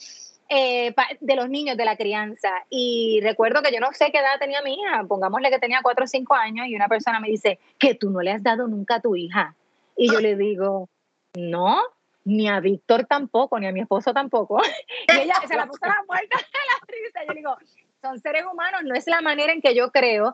eh, 0.49 0.95
de 1.19 1.35
los 1.35 1.49
niños 1.49 1.77
de 1.77 1.85
la 1.85 1.95
crianza. 1.95 2.49
Y 2.69 3.19
recuerdo 3.23 3.61
que 3.61 3.71
yo 3.73 3.79
no 3.79 3.91
sé 3.93 4.11
qué 4.11 4.19
edad 4.19 4.39
tenía 4.39 4.61
mi 4.61 4.75
hija, 4.75 5.03
pongámosle 5.07 5.49
que 5.49 5.59
tenía 5.59 5.81
cuatro 5.81 6.05
o 6.05 6.07
cinco 6.07 6.35
años, 6.35 6.67
y 6.67 6.75
una 6.75 6.87
persona 6.87 7.19
me 7.19 7.29
dice 7.29 7.59
que 7.77 7.95
tú 7.95 8.11
no 8.11 8.21
le 8.21 8.31
has 8.31 8.43
dado 8.43 8.67
nunca 8.67 8.95
a 8.95 9.01
tu 9.01 9.15
hija. 9.15 9.55
Y 9.95 10.11
yo 10.11 10.19
le 10.19 10.35
digo, 10.35 10.89
no, 11.35 11.81
ni 12.23 12.47
a 12.47 12.59
Víctor 12.59 13.05
tampoco, 13.05 13.59
ni 13.59 13.67
a 13.67 13.71
mi 13.71 13.81
esposo 13.81 14.13
tampoco. 14.13 14.61
y 15.07 15.19
ella 15.19 15.35
se 15.47 15.55
la 15.55 15.65
puso 15.65 15.85
a 15.85 15.89
la 15.89 16.03
puerta 16.05 16.37
de 16.37 16.43
la 16.43 16.87
risa. 16.87 17.25
Yo 17.27 17.33
digo, 17.33 17.57
son 18.01 18.19
seres 18.19 18.45
humanos, 18.51 18.81
no 18.83 18.95
es 18.95 19.07
la 19.07 19.21
manera 19.21 19.53
en 19.53 19.61
que 19.61 19.75
yo 19.75 19.91
creo 19.91 20.33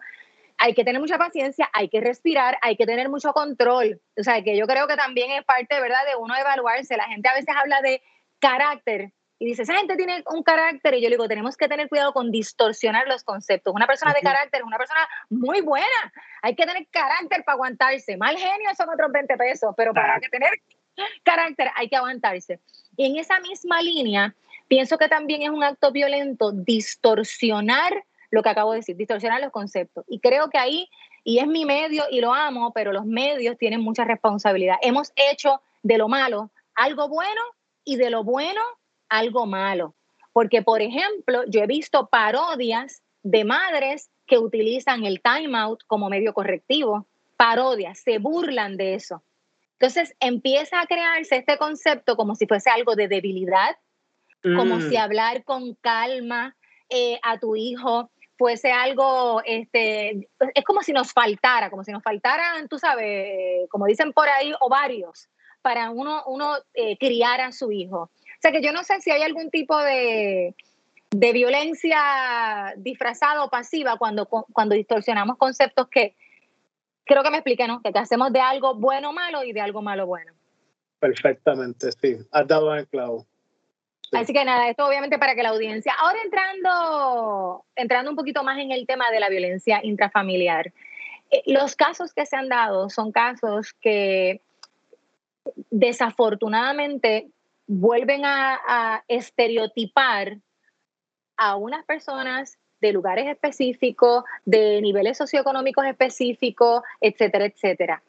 hay 0.58 0.74
que 0.74 0.84
tener 0.84 1.02
mucha 1.02 1.18
paciencia, 1.18 1.70
hay 1.74 1.90
que 1.90 2.02
respirar, 2.02 2.58
hay 2.62 2.78
que 2.78 2.86
tener 2.86 3.10
mucho 3.10 3.34
control. 3.34 4.02
O 4.18 4.24
sea, 4.24 4.42
que 4.42 4.58
yo 4.58 4.68
creo 4.68 4.88
que 4.88 4.96
también 4.96 5.32
es 5.32 5.44
parte, 5.44 5.80
¿verdad?, 5.80 6.06
de 6.08 6.16
uno 6.16 6.36
evaluarse. 6.36 6.98
La 6.98 7.06
gente 7.06 7.28
a 7.28 7.34
veces 7.34 7.54
habla 7.56 7.82
de 7.82 8.02
carácter 8.40 9.12
y 9.38 9.48
dice, 9.48 9.64
esa 9.64 9.76
gente 9.76 9.98
tiene 9.98 10.24
un 10.32 10.44
carácter. 10.44 10.94
Y 10.96 11.02
yo 11.02 11.10
digo, 11.10 11.28
tenemos 11.28 11.58
que 11.58 11.68
tener 11.68 11.90
cuidado 11.90 12.14
con 12.14 12.32
distorsionar 12.32 13.08
los 13.08 13.24
conceptos. 13.24 13.74
Una 13.74 13.88
persona 13.88 14.14
de 14.14 14.22
carácter 14.22 14.62
es 14.62 14.68
una 14.68 14.78
persona 14.78 15.08
muy 15.30 15.62
buena. 15.62 16.14
Hay 16.42 16.56
que 16.56 16.66
tener 16.66 16.88
carácter 16.90 17.44
para 17.44 17.56
aguantarse. 17.56 18.16
Mal 18.18 18.38
genio 18.38 18.70
son 18.78 18.90
otros 18.90 19.12
20 19.12 19.36
pesos, 19.36 19.74
pero 19.76 19.94
para 19.94 20.20
que 20.20 20.30
tener 20.30 20.52
carácter 21.24 21.70
hay 21.76 21.90
que 21.90 21.96
aguantarse. 21.96 22.60
Y 22.98 23.06
en 23.06 23.18
esa 23.18 23.40
misma 23.40 23.82
línea, 23.82 24.36
pienso 24.68 24.98
que 24.98 25.08
también 25.08 25.42
es 25.44 25.50
un 25.50 25.64
acto 25.64 25.92
violento 25.92 26.52
distorsionar 26.52 28.04
lo 28.32 28.44
que 28.44 28.50
acabo 28.50 28.72
de 28.72 28.80
decir, 28.80 28.96
distorsionar 28.96 29.42
los 29.42 29.52
conceptos. 29.52 30.06
Y 30.08 30.20
creo 30.20 30.50
que 30.50 30.58
ahí, 30.58 30.90
y 31.24 31.40
es 31.40 31.48
mi 31.48 31.66
medio 31.66 32.04
y 32.12 32.20
lo 32.20 32.34
amo, 32.34 32.72
pero 32.74 32.92
los 32.92 33.06
medios 33.06 33.58
tienen 33.58 33.82
mucha 33.82 34.04
responsabilidad. 34.04 34.76
Hemos 34.82 35.12
hecho 35.16 35.62
de 35.84 35.98
lo 35.98 36.08
malo 36.08 36.52
algo 36.76 37.08
bueno 37.08 37.42
y 37.84 37.96
de 37.96 38.10
lo 38.10 38.24
bueno 38.24 38.62
algo 39.10 39.46
malo. 39.46 39.96
Porque, 40.34 40.62
por 40.62 40.82
ejemplo, 40.82 41.44
yo 41.48 41.62
he 41.62 41.68
visto 41.68 42.08
parodias 42.08 43.02
de 43.24 43.46
madres 43.46 44.10
que 44.28 44.38
utilizan 44.38 45.06
el 45.06 45.22
timeout 45.22 45.84
como 45.88 46.10
medio 46.10 46.34
correctivo, 46.34 47.08
parodias, 47.38 48.00
se 48.00 48.18
burlan 48.18 48.76
de 48.76 48.96
eso. 48.96 49.24
Entonces 49.80 50.16
empieza 50.20 50.80
a 50.80 50.86
crearse 50.86 51.38
este 51.38 51.58
concepto 51.58 52.16
como 52.16 52.36
si 52.36 52.48
fuese 52.48 52.70
algo 52.70 52.96
de 52.96 53.08
debilidad, 53.08 53.76
como 54.42 54.78
mm. 54.78 54.90
si 54.90 54.98
hablar 54.98 55.44
con 55.44 55.74
calma 55.76 56.56
eh, 56.90 57.20
a 57.24 57.40
tu 57.40 57.56
hijo 57.56 58.12
fuese 58.38 58.72
algo, 58.72 59.42
este, 59.46 60.28
es 60.54 60.64
como 60.66 60.82
si 60.82 60.92
nos 60.92 61.14
faltara, 61.14 61.70
como 61.70 61.84
si 61.84 61.92
nos 61.92 62.04
faltaran, 62.04 62.68
tú 62.68 62.78
sabes, 62.78 63.68
como 63.70 63.86
dicen 63.86 64.14
por 64.14 64.28
ahí, 64.28 64.54
ovarios 64.60 65.30
para 65.62 65.90
uno, 65.90 66.24
uno 66.28 66.58
eh, 66.74 66.98
criar 66.98 67.42
a 67.42 67.52
su 67.52 67.72
hijo. 67.72 68.02
O 68.02 68.40
sea 68.40 68.52
que 68.52 68.62
yo 68.62 68.72
no 68.72 68.84
sé 68.84 69.02
si 69.02 69.10
hay 69.10 69.24
algún 69.24 69.50
tipo 69.50 69.76
de, 69.82 70.54
de 71.10 71.34
violencia 71.34 72.74
disfrazada 72.78 73.44
o 73.44 73.50
pasiva 73.50 73.98
cuando, 73.98 74.28
cuando 74.28 74.76
distorsionamos 74.76 75.38
conceptos 75.38 75.88
que 75.88 76.16
creo 77.06 77.24
que 77.24 77.32
me 77.32 77.38
expliqué, 77.38 77.68
¿no? 77.68 77.82
Que 77.82 77.92
hacemos 77.98 78.34
de 78.34 78.42
algo 78.42 78.76
bueno 78.76 79.14
malo 79.14 79.44
y 79.44 79.54
de 79.54 79.62
algo 79.62 79.82
malo 79.82 80.06
bueno. 80.06 80.34
Perfectamente, 81.00 81.92
sí. 81.92 82.18
Has 82.32 82.48
dado 82.48 82.74
en 82.74 82.80
el 82.80 82.88
clavo. 82.88 83.26
Así 84.12 84.34
que 84.34 84.46
nada, 84.46 84.70
esto 84.70 84.86
obviamente 84.86 85.18
para 85.18 85.36
que 85.36 85.44
la 85.44 85.50
audiencia. 85.50 85.94
Ahora 86.00 86.20
entrando, 86.24 87.66
entrando 87.76 88.12
un 88.12 88.18
poquito 88.18 88.44
más 88.44 88.60
en 88.60 88.72
el 88.72 88.86
tema 88.86 89.12
de 89.12 89.20
la 89.20 89.30
violencia 89.30 89.80
intrafamiliar. 89.84 90.72
Eh, 91.32 91.44
los 91.48 91.76
casos 91.76 92.14
que 92.14 92.26
se 92.26 92.36
han 92.36 92.50
dado 92.50 92.90
son 92.90 93.12
casos 93.12 93.74
que 93.74 94.42
desafortunadamente 95.70 97.30
vuelven 97.68 98.26
a, 98.26 98.60
a 98.68 99.04
estereotipar 99.08 100.38
a 101.38 101.56
unas 101.56 101.84
personas 101.86 102.58
de 102.86 102.94
lugares 102.94 103.28
específicos, 103.28 104.24
de 104.46 104.82
niveles 104.82 105.18
socioeconómicos 105.18 105.86
específicos, 105.86 106.84
etcétera, 107.02 107.46
etcétera. 107.46 108.04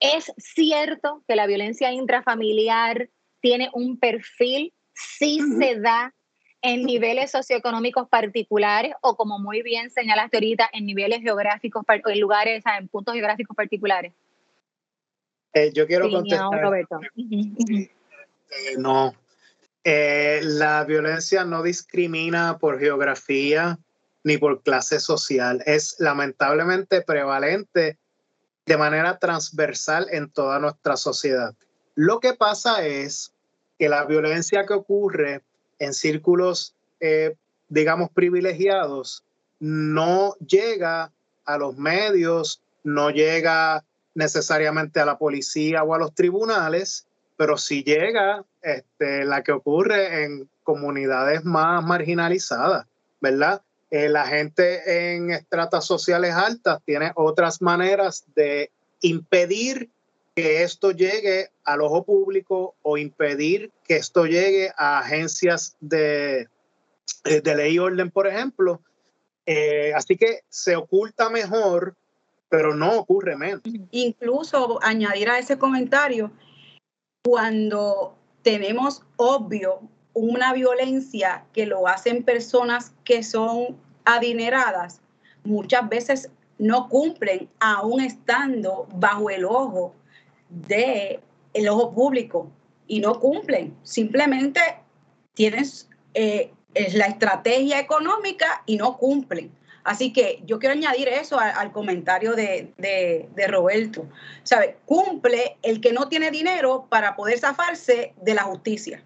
Es 0.00 0.32
cierto 0.36 1.22
que 1.26 1.36
la 1.36 1.46
violencia 1.46 1.92
intrafamiliar 1.92 3.08
tiene 3.40 3.70
un 3.72 3.98
perfil 3.98 4.72
sí 4.92 5.40
se 5.58 5.80
da 5.80 6.14
en 6.60 6.84
niveles 6.84 7.30
socioeconómicos 7.30 8.08
particulares 8.08 8.92
o 9.00 9.16
como 9.16 9.38
muy 9.38 9.62
bien 9.62 9.90
señalaste 9.90 10.36
ahorita, 10.36 10.68
en 10.72 10.86
niveles 10.86 11.20
geográficos, 11.22 11.84
en 11.88 12.20
lugares, 12.20 12.64
en 12.78 12.88
puntos 12.88 13.14
geográficos 13.14 13.56
particulares. 13.56 14.12
Eh, 15.52 15.70
yo 15.72 15.86
quiero 15.86 16.10
contestar. 16.10 16.60
Roberto. 16.60 17.00
Eh, 17.16 18.76
no, 18.78 19.14
eh, 19.84 20.40
la 20.42 20.84
violencia 20.84 21.44
no 21.44 21.62
discrimina 21.62 22.58
por 22.58 22.78
geografía 22.78 23.78
ni 24.28 24.36
por 24.36 24.62
clase 24.62 25.00
social. 25.00 25.62
Es 25.64 25.96
lamentablemente 25.98 27.00
prevalente 27.00 27.96
de 28.66 28.76
manera 28.76 29.18
transversal 29.18 30.06
en 30.10 30.30
toda 30.30 30.58
nuestra 30.58 30.98
sociedad. 30.98 31.54
Lo 31.94 32.20
que 32.20 32.34
pasa 32.34 32.86
es 32.86 33.32
que 33.78 33.88
la 33.88 34.04
violencia 34.04 34.66
que 34.66 34.74
ocurre 34.74 35.40
en 35.78 35.94
círculos, 35.94 36.74
eh, 37.00 37.36
digamos, 37.70 38.10
privilegiados, 38.10 39.24
no 39.60 40.34
llega 40.46 41.10
a 41.46 41.56
los 41.56 41.78
medios, 41.78 42.60
no 42.84 43.08
llega 43.08 43.82
necesariamente 44.14 45.00
a 45.00 45.06
la 45.06 45.16
policía 45.16 45.84
o 45.84 45.94
a 45.94 45.98
los 45.98 46.14
tribunales, 46.14 47.06
pero 47.38 47.56
sí 47.56 47.82
llega 47.82 48.44
este, 48.60 49.24
la 49.24 49.42
que 49.42 49.52
ocurre 49.52 50.24
en 50.24 50.50
comunidades 50.64 51.46
más 51.46 51.82
marginalizadas, 51.82 52.86
¿verdad? 53.22 53.62
Eh, 53.90 54.08
la 54.08 54.26
gente 54.26 55.14
en 55.14 55.30
estratas 55.30 55.86
sociales 55.86 56.34
altas 56.34 56.80
tiene 56.84 57.10
otras 57.14 57.62
maneras 57.62 58.24
de 58.34 58.70
impedir 59.00 59.90
que 60.34 60.62
esto 60.62 60.90
llegue 60.92 61.50
al 61.64 61.80
ojo 61.80 62.04
público 62.04 62.74
o 62.82 62.98
impedir 62.98 63.72
que 63.84 63.96
esto 63.96 64.26
llegue 64.26 64.70
a 64.76 64.98
agencias 64.98 65.76
de, 65.80 66.48
eh, 67.24 67.40
de 67.40 67.56
ley 67.56 67.74
y 67.74 67.78
orden, 67.78 68.10
por 68.10 68.26
ejemplo. 68.26 68.82
Eh, 69.46 69.92
así 69.94 70.16
que 70.16 70.42
se 70.50 70.76
oculta 70.76 71.30
mejor, 71.30 71.96
pero 72.50 72.74
no 72.74 72.98
ocurre 72.98 73.36
menos. 73.36 73.62
Incluso 73.90 74.78
añadir 74.82 75.30
a 75.30 75.38
ese 75.38 75.58
comentario, 75.58 76.30
cuando 77.24 78.14
tenemos 78.42 79.02
obvio 79.16 79.80
una 80.18 80.52
violencia 80.52 81.44
que 81.52 81.66
lo 81.66 81.86
hacen 81.86 82.22
personas 82.22 82.92
que 83.04 83.22
son 83.22 83.76
adineradas, 84.04 85.00
muchas 85.44 85.88
veces 85.88 86.30
no 86.58 86.88
cumplen 86.88 87.48
aún 87.60 88.00
estando 88.00 88.88
bajo 88.94 89.30
el 89.30 89.44
ojo 89.44 89.94
de 90.48 91.20
el 91.54 91.68
ojo 91.68 91.92
público 91.92 92.50
y 92.86 93.00
no 93.00 93.20
cumplen. 93.20 93.76
Simplemente 93.82 94.60
tienes 95.34 95.88
eh, 96.14 96.50
la 96.94 97.06
estrategia 97.06 97.78
económica 97.78 98.62
y 98.66 98.76
no 98.76 98.96
cumplen. 98.96 99.52
Así 99.84 100.12
que 100.12 100.42
yo 100.44 100.58
quiero 100.58 100.74
añadir 100.74 101.08
eso 101.08 101.38
al, 101.38 101.72
comentario 101.72 102.34
de, 102.34 103.28
Roberto. 103.48 104.06
¿Sabe? 104.42 104.76
Cumple 104.84 105.56
el 105.62 105.80
que 105.80 105.92
no 105.92 106.08
tiene 106.08 106.30
dinero 106.30 106.86
para 106.90 107.16
poder 107.16 107.38
zafarse 107.38 108.12
de 108.20 108.34
la 108.34 108.42
justicia. 108.42 109.02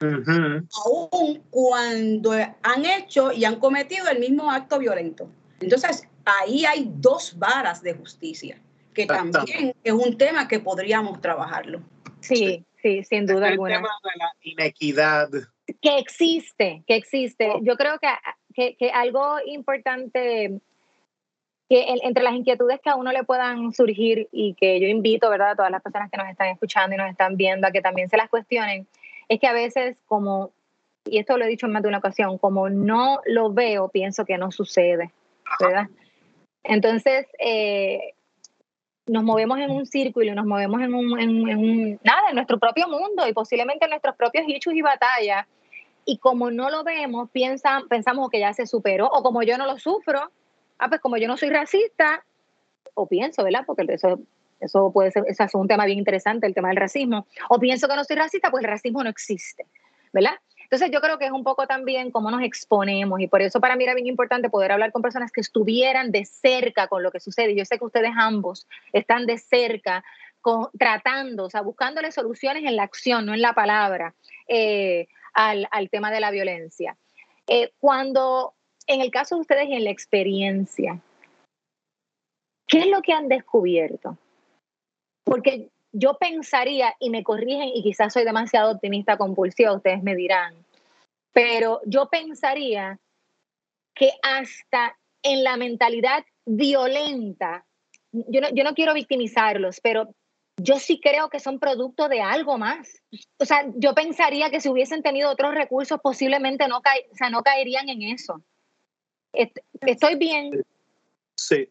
Aún 0.00 1.42
cuando 1.50 2.32
han 2.32 2.84
hecho 2.84 3.32
y 3.32 3.44
han 3.44 3.58
cometido 3.58 4.08
el 4.08 4.18
mismo 4.18 4.50
acto 4.50 4.78
violento. 4.78 5.28
Entonces, 5.60 6.06
ahí 6.24 6.66
hay 6.66 6.90
dos 6.96 7.38
varas 7.38 7.82
de 7.82 7.94
justicia 7.94 8.60
que 8.96 9.06
también 9.06 9.74
es 9.84 9.92
un 9.92 10.16
tema 10.16 10.48
que 10.48 10.58
podríamos 10.58 11.20
trabajarlo. 11.20 11.82
Sí, 12.20 12.64
sí, 12.82 13.04
sin 13.04 13.26
duda 13.26 13.48
alguna. 13.48 13.76
El 13.76 13.82
tema 13.82 13.90
de 14.02 14.10
la 14.18 14.32
inequidad. 14.40 15.28
Que 15.82 15.98
existe, 15.98 16.82
que 16.86 16.96
existe. 16.96 17.50
Oh. 17.50 17.60
Yo 17.62 17.76
creo 17.76 17.98
que, 17.98 18.74
que, 18.76 18.90
algo 18.90 19.36
importante 19.44 20.60
que 21.68 21.84
entre 22.02 22.22
las 22.22 22.34
inquietudes 22.34 22.80
que 22.80 22.88
a 22.88 22.94
uno 22.94 23.12
le 23.12 23.24
puedan 23.24 23.72
surgir 23.72 24.28
y 24.32 24.54
que 24.54 24.80
yo 24.80 24.86
invito, 24.86 25.28
¿verdad?, 25.28 25.50
a 25.50 25.56
todas 25.56 25.70
las 25.70 25.82
personas 25.82 26.10
que 26.10 26.16
nos 26.16 26.28
están 26.30 26.48
escuchando 26.48 26.94
y 26.94 26.98
nos 26.98 27.10
están 27.10 27.36
viendo 27.36 27.66
a 27.66 27.72
que 27.72 27.82
también 27.82 28.08
se 28.08 28.16
las 28.16 28.30
cuestionen, 28.30 28.86
es 29.28 29.40
que 29.40 29.46
a 29.46 29.52
veces 29.52 29.96
como 30.06 30.52
y 31.06 31.18
esto 31.18 31.38
lo 31.38 31.44
he 31.44 31.48
dicho 31.48 31.66
en 31.66 31.72
más 31.72 31.82
de 31.82 31.88
una 31.88 31.98
ocasión, 31.98 32.38
como 32.38 32.68
no 32.68 33.20
lo 33.26 33.52
veo, 33.52 33.88
pienso 33.88 34.24
que 34.24 34.38
no 34.38 34.50
sucede, 34.50 35.12
¿verdad? 35.60 35.88
Entonces, 36.64 37.26
eh, 37.38 38.14
nos 39.06 39.22
movemos 39.22 39.58
en 39.58 39.70
un 39.70 39.86
círculo 39.86 40.26
y 40.26 40.34
nos 40.34 40.46
movemos 40.46 40.80
en 40.82 40.94
un, 40.94 41.18
en, 41.20 42.00
nada, 42.02 42.30
en 42.30 42.34
nuestro 42.34 42.58
propio 42.58 42.88
mundo 42.88 43.26
y 43.26 43.32
posiblemente 43.32 43.84
en 43.84 43.90
nuestros 43.90 44.16
propios 44.16 44.44
hechos 44.48 44.74
y 44.74 44.82
batallas. 44.82 45.46
Y 46.04 46.18
como 46.18 46.50
no 46.50 46.70
lo 46.70 46.84
vemos, 46.84 47.30
piensan, 47.30 47.88
pensamos 47.88 48.30
que 48.30 48.40
ya 48.40 48.52
se 48.52 48.66
superó, 48.66 49.06
o 49.06 49.22
como 49.22 49.42
yo 49.42 49.58
no 49.58 49.66
lo 49.66 49.78
sufro, 49.78 50.30
ah, 50.78 50.88
pues 50.88 51.00
como 51.00 51.16
yo 51.16 51.28
no 51.28 51.36
soy 51.36 51.50
racista, 51.50 52.24
o 52.94 53.06
pienso, 53.06 53.42
¿verdad? 53.44 53.64
Porque 53.66 53.84
eso, 53.88 54.20
eso 54.60 54.90
puede 54.92 55.10
ser, 55.10 55.24
es 55.28 55.54
un 55.54 55.68
tema 55.68 55.84
bien 55.84 55.98
interesante, 55.98 56.46
el 56.46 56.54
tema 56.54 56.68
del 56.68 56.78
racismo, 56.78 57.26
o 57.48 57.58
pienso 57.58 57.88
que 57.88 57.96
no 57.96 58.04
soy 58.04 58.16
racista, 58.16 58.50
pues 58.50 58.64
el 58.64 58.70
racismo 58.70 59.02
no 59.02 59.10
existe, 59.10 59.66
¿verdad? 60.12 60.34
Entonces 60.66 60.90
yo 60.90 61.00
creo 61.00 61.16
que 61.16 61.26
es 61.26 61.30
un 61.30 61.44
poco 61.44 61.68
también 61.68 62.10
cómo 62.10 62.28
nos 62.30 62.42
exponemos 62.42 63.20
y 63.20 63.28
por 63.28 63.40
eso 63.40 63.60
para 63.60 63.76
mí 63.76 63.84
era 63.84 63.94
bien 63.94 64.08
importante 64.08 64.50
poder 64.50 64.72
hablar 64.72 64.90
con 64.90 65.00
personas 65.00 65.30
que 65.30 65.40
estuvieran 65.40 66.10
de 66.10 66.24
cerca 66.24 66.88
con 66.88 67.04
lo 67.04 67.12
que 67.12 67.20
sucede. 67.20 67.54
Yo 67.54 67.64
sé 67.64 67.78
que 67.78 67.84
ustedes 67.84 68.10
ambos 68.16 68.66
están 68.92 69.26
de 69.26 69.38
cerca 69.38 70.02
tratando, 70.78 71.44
o 71.44 71.50
sea, 71.50 71.62
buscándole 71.62 72.12
soluciones 72.12 72.64
en 72.64 72.76
la 72.76 72.84
acción, 72.84 73.26
no 73.26 73.34
en 73.34 73.42
la 73.42 73.52
palabra, 73.52 74.14
eh, 74.48 75.08
al, 75.34 75.90
tema 75.90 76.10
de 76.10 76.20
la 76.20 76.30
violencia. 76.30 76.96
Eh, 77.48 77.72
cuando, 77.78 78.54
en 78.86 79.00
el 79.00 79.10
caso 79.10 79.34
de 79.34 79.40
ustedes 79.42 79.68
y 79.68 79.74
en 79.74 79.84
la 79.84 79.90
experiencia, 79.90 81.00
¿qué 82.66 82.80
es 82.80 82.86
lo 82.86 83.02
que 83.02 83.12
han 83.12 83.28
descubierto? 83.28 84.16
Porque 85.26 85.70
yo 85.90 86.18
pensaría, 86.18 86.94
y 87.00 87.10
me 87.10 87.24
corrigen, 87.24 87.68
y 87.74 87.82
quizás 87.82 88.12
soy 88.12 88.24
demasiado 88.24 88.70
optimista 88.70 89.16
compulsiva, 89.16 89.72
ustedes 89.74 90.02
me 90.02 90.14
dirán, 90.14 90.54
pero 91.32 91.80
yo 91.84 92.08
pensaría 92.08 93.00
que 93.92 94.12
hasta 94.22 94.96
en 95.22 95.42
la 95.42 95.56
mentalidad 95.56 96.24
violenta, 96.44 97.66
yo 98.12 98.40
no, 98.40 98.50
yo 98.54 98.62
no 98.62 98.74
quiero 98.74 98.94
victimizarlos, 98.94 99.80
pero 99.80 100.14
yo 100.58 100.78
sí 100.78 101.00
creo 101.00 101.28
que 101.28 101.40
son 101.40 101.58
producto 101.58 102.08
de 102.08 102.20
algo 102.22 102.56
más. 102.56 103.02
O 103.38 103.44
sea, 103.44 103.66
yo 103.74 103.94
pensaría 103.94 104.50
que 104.50 104.60
si 104.60 104.68
hubiesen 104.68 105.02
tenido 105.02 105.30
otros 105.30 105.54
recursos, 105.54 106.00
posiblemente 106.00 106.68
no, 106.68 106.78
o 106.78 106.82
sea, 107.16 107.30
no 107.30 107.42
caerían 107.42 107.88
en 107.88 108.02
eso. 108.02 108.42
Estoy 109.32 110.14
bien. 110.14 110.64
Sí. 111.36 111.68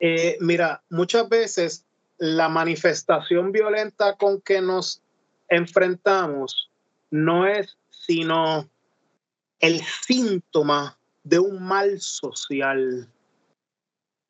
Eh, 0.00 0.36
mira, 0.40 0.82
muchas 0.90 1.28
veces 1.28 1.84
la 2.18 2.48
manifestación 2.48 3.52
violenta 3.52 4.16
con 4.16 4.40
que 4.40 4.60
nos 4.60 5.02
enfrentamos 5.48 6.70
no 7.10 7.46
es 7.46 7.76
sino 7.90 8.68
el 9.60 9.80
síntoma 10.06 10.98
de 11.22 11.38
un 11.38 11.62
mal 11.62 12.00
social. 12.00 13.08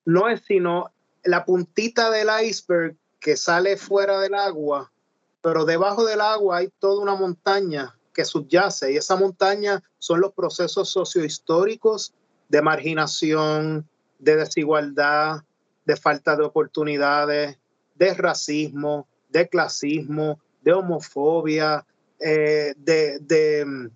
No 0.05 0.29
es 0.29 0.43
sino 0.43 0.93
la 1.25 1.45
puntita 1.45 2.11
del 2.11 2.29
iceberg 2.45 2.97
que 3.21 3.37
sale 3.37 3.77
fuera 3.77 4.21
del 4.21 4.35
agua, 4.35 4.93
pero 5.41 5.65
debajo 5.65 6.05
del 6.05 6.21
agua 6.21 6.59
hay 6.59 6.69
toda 6.79 7.03
una 7.03 7.15
montaña 7.15 7.99
que 8.13 8.25
subyace 8.25 8.93
y 8.93 8.97
esa 8.97 9.17
montaña 9.17 9.83
son 9.99 10.21
los 10.21 10.33
procesos 10.33 10.91
sociohistóricos 10.91 12.15
de 12.49 12.63
marginación, 12.63 13.89
de 14.19 14.37
desigualdad, 14.37 15.43
de 15.85 15.97
falta 15.97 16.37
de 16.37 16.45
oportunidades, 16.45 17.59
de 17.95 18.15
racismo, 18.15 19.07
de 19.29 19.49
clasismo, 19.49 20.41
de 20.63 20.73
homofobia, 20.73 21.85
eh, 22.21 22.75
de, 22.77 23.19
de 23.21 23.91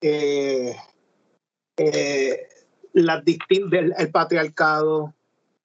eh, 0.00 0.76
eh, 1.76 2.48
las 2.92 3.24
del 3.24 3.94
el 3.96 4.10
patriarcado. 4.10 5.14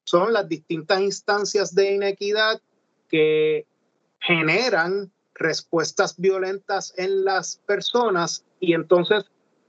Son 0.04 0.34
las 0.34 0.50
distintas 0.50 1.02
instancias 1.02 1.76
de 1.76 1.94
inequidad 1.94 2.62
que 3.08 3.68
generan 4.20 5.12
respuestas 5.36 6.16
violentas 6.18 6.94
en 6.98 7.24
las 7.24 7.58
personas 7.66 8.44
y 8.60 8.74
entonces 8.74 9.26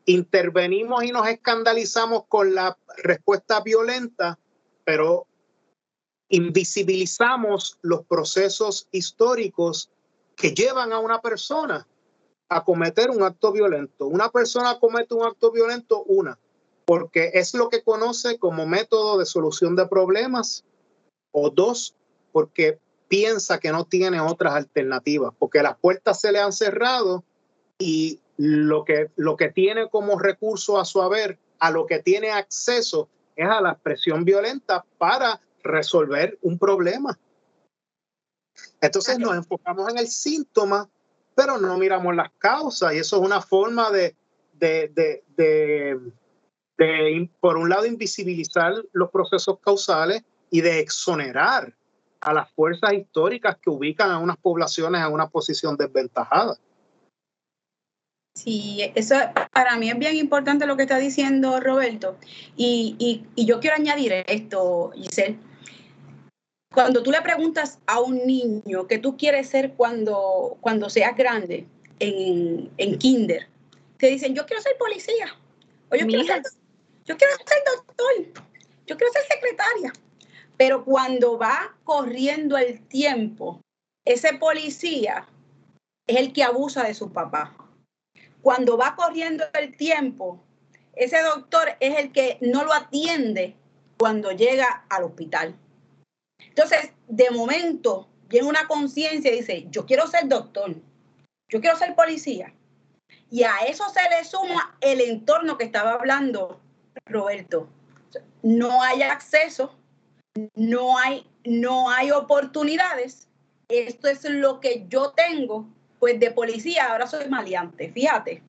intervenimos 0.06 1.04
y 1.04 1.12
nos 1.12 1.28
escandalizamos 1.28 2.24
con 2.26 2.54
la 2.54 2.76
respuesta 3.04 3.60
violenta, 3.60 4.38
pero 4.84 5.26
invisibilizamos 6.30 7.78
los 7.82 8.04
procesos 8.06 8.88
históricos 8.92 9.90
que 10.36 10.54
llevan 10.54 10.92
a 10.92 10.98
una 10.98 11.20
persona 11.20 11.86
a 12.48 12.64
cometer 12.64 13.10
un 13.10 13.22
acto 13.22 13.52
violento. 13.52 14.06
Una 14.06 14.30
persona 14.30 14.78
comete 14.80 15.14
un 15.14 15.24
acto 15.24 15.52
violento, 15.52 16.02
una, 16.04 16.38
porque 16.84 17.32
es 17.34 17.54
lo 17.54 17.68
que 17.68 17.82
conoce 17.82 18.38
como 18.38 18.66
método 18.66 19.18
de 19.18 19.26
solución 19.26 19.76
de 19.76 19.86
problemas, 19.86 20.64
o 21.32 21.50
dos, 21.50 21.94
porque 22.32 22.78
piensa 23.08 23.58
que 23.58 23.70
no 23.70 23.84
tiene 23.84 24.20
otras 24.20 24.54
alternativas, 24.54 25.32
porque 25.38 25.62
las 25.62 25.76
puertas 25.78 26.20
se 26.20 26.32
le 26.32 26.40
han 26.40 26.52
cerrado 26.52 27.24
y 27.78 28.20
lo 28.36 28.84
que, 28.84 29.10
lo 29.16 29.36
que 29.36 29.50
tiene 29.50 29.88
como 29.88 30.18
recurso 30.18 30.78
a 30.78 30.84
su 30.84 31.02
haber, 31.02 31.38
a 31.58 31.70
lo 31.70 31.86
que 31.86 32.00
tiene 32.00 32.30
acceso, 32.30 33.08
es 33.36 33.48
a 33.48 33.60
la 33.60 33.72
expresión 33.72 34.24
violenta 34.24 34.84
para 34.98 35.40
resolver 35.62 36.38
un 36.42 36.58
problema. 36.58 37.18
Entonces 38.80 39.18
nos 39.18 39.34
enfocamos 39.34 39.90
en 39.90 39.98
el 39.98 40.08
síntoma, 40.08 40.88
pero 41.34 41.58
no 41.58 41.76
miramos 41.78 42.14
las 42.14 42.30
causas 42.38 42.94
y 42.94 42.98
eso 42.98 43.16
es 43.16 43.22
una 43.22 43.40
forma 43.40 43.90
de, 43.90 44.16
de, 44.54 45.22
de, 45.36 46.00
por 47.40 47.56
un 47.56 47.68
lado, 47.68 47.86
invisibilizar 47.86 48.74
los 48.92 49.10
procesos 49.10 49.58
causales 49.60 50.22
y 50.50 50.60
de 50.62 50.80
exonerar 50.80 51.74
a 52.20 52.34
las 52.34 52.50
fuerzas 52.52 52.92
históricas 52.92 53.56
que 53.62 53.70
ubican 53.70 54.10
a 54.10 54.18
unas 54.18 54.36
poblaciones 54.36 55.00
en 55.00 55.12
una 55.12 55.28
posición 55.28 55.76
desventajada. 55.76 56.56
Sí, 58.34 58.92
eso 58.94 59.16
para 59.52 59.76
mí 59.76 59.90
es 59.90 59.98
bien 59.98 60.16
importante 60.16 60.66
lo 60.66 60.76
que 60.76 60.82
está 60.82 60.98
diciendo 60.98 61.60
Roberto. 61.60 62.16
Y, 62.56 62.96
y, 62.98 63.26
y 63.34 63.44
yo 63.46 63.60
quiero 63.60 63.76
añadir 63.76 64.12
esto, 64.26 64.92
Giselle 64.94 65.38
cuando 66.72 67.02
tú 67.02 67.10
le 67.10 67.20
preguntas 67.20 67.78
a 67.86 68.00
un 68.00 68.26
niño 68.26 68.86
qué 68.86 68.98
tú 68.98 69.16
quieres 69.16 69.48
ser 69.48 69.72
cuando, 69.74 70.56
cuando 70.60 70.88
seas 70.88 71.16
grande 71.16 71.66
en, 71.98 72.70
en 72.78 72.98
kinder, 72.98 73.48
te 73.98 74.06
dicen, 74.06 74.34
yo 74.34 74.46
quiero 74.46 74.62
ser 74.62 74.76
policía, 74.78 75.36
o 75.90 75.96
yo 75.96 76.06
quiero 76.06 76.24
ser, 76.24 76.42
yo 77.04 77.16
quiero 77.16 77.34
ser 77.44 77.58
doctor, 77.76 78.44
yo 78.86 78.96
quiero 78.96 79.12
ser 79.12 79.22
secretaria. 79.28 79.92
Pero 80.56 80.84
cuando 80.84 81.38
va 81.38 81.76
corriendo 81.84 82.56
el 82.56 82.80
tiempo, 82.86 83.60
ese 84.04 84.34
policía 84.34 85.26
es 86.06 86.16
el 86.16 86.32
que 86.32 86.44
abusa 86.44 86.84
de 86.84 86.94
su 86.94 87.12
papá. 87.12 87.56
Cuando 88.42 88.76
va 88.76 88.94
corriendo 88.94 89.44
el 89.54 89.76
tiempo, 89.76 90.42
ese 90.94 91.20
doctor 91.22 91.76
es 91.80 91.98
el 91.98 92.12
que 92.12 92.38
no 92.40 92.64
lo 92.64 92.72
atiende 92.72 93.56
cuando 93.98 94.32
llega 94.32 94.84
al 94.88 95.04
hospital. 95.04 95.54
Entonces, 96.62 96.92
de 97.08 97.30
momento, 97.30 98.06
viene 98.28 98.46
una 98.46 98.68
conciencia 98.68 99.32
y 99.32 99.38
dice, 99.38 99.66
yo 99.70 99.86
quiero 99.86 100.06
ser 100.06 100.28
doctor, 100.28 100.76
yo 101.48 101.58
quiero 101.62 101.74
ser 101.78 101.94
policía. 101.94 102.52
Y 103.30 103.44
a 103.44 103.60
eso 103.66 103.84
se 103.88 104.02
le 104.10 104.22
suma 104.26 104.76
el 104.82 105.00
entorno 105.00 105.56
que 105.56 105.64
estaba 105.64 105.94
hablando 105.94 106.60
Roberto. 107.06 107.66
No 108.42 108.82
hay 108.82 109.00
acceso, 109.00 109.74
no 110.54 110.98
hay, 110.98 111.26
no 111.46 111.88
hay 111.88 112.10
oportunidades. 112.10 113.26
Esto 113.70 114.08
es 114.08 114.22
lo 114.24 114.60
que 114.60 114.84
yo 114.86 115.12
tengo, 115.12 115.66
pues 115.98 116.20
de 116.20 116.30
policía 116.30 116.92
ahora 116.92 117.06
soy 117.06 117.26
maleante. 117.30 117.90
Fíjate, 117.90 118.42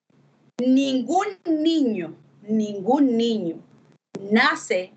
ningún 0.58 1.28
niño, 1.46 2.14
ningún 2.42 3.16
niño 3.16 3.56
nace 4.20 4.92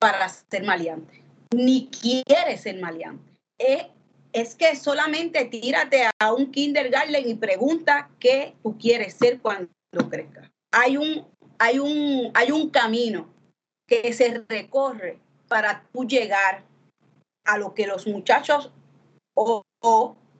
para 0.00 0.28
ser 0.28 0.64
maleante 0.64 1.25
ni 1.56 1.88
quiere 1.88 2.58
ser 2.58 2.78
maleante. 2.78 3.32
Es, 3.58 4.54
que 4.54 4.76
solamente 4.76 5.46
tírate 5.46 6.10
a 6.18 6.32
un 6.34 6.50
kindergarten 6.50 7.26
y 7.26 7.34
pregunta 7.34 8.10
qué 8.20 8.54
tú 8.62 8.76
quieres 8.76 9.14
ser 9.14 9.40
cuando 9.40 9.70
crezcas. 10.10 10.50
Hay 10.70 10.98
un, 10.98 11.26
hay 11.58 11.78
un, 11.78 12.30
hay 12.34 12.50
un 12.50 12.68
camino 12.68 13.32
que 13.86 14.12
se 14.12 14.44
recorre 14.46 15.18
para 15.48 15.86
tú 15.90 16.06
llegar 16.06 16.64
a 17.44 17.56
lo 17.56 17.72
que 17.72 17.86
los 17.86 18.06
muchachos 18.06 18.70
o, 19.34 19.62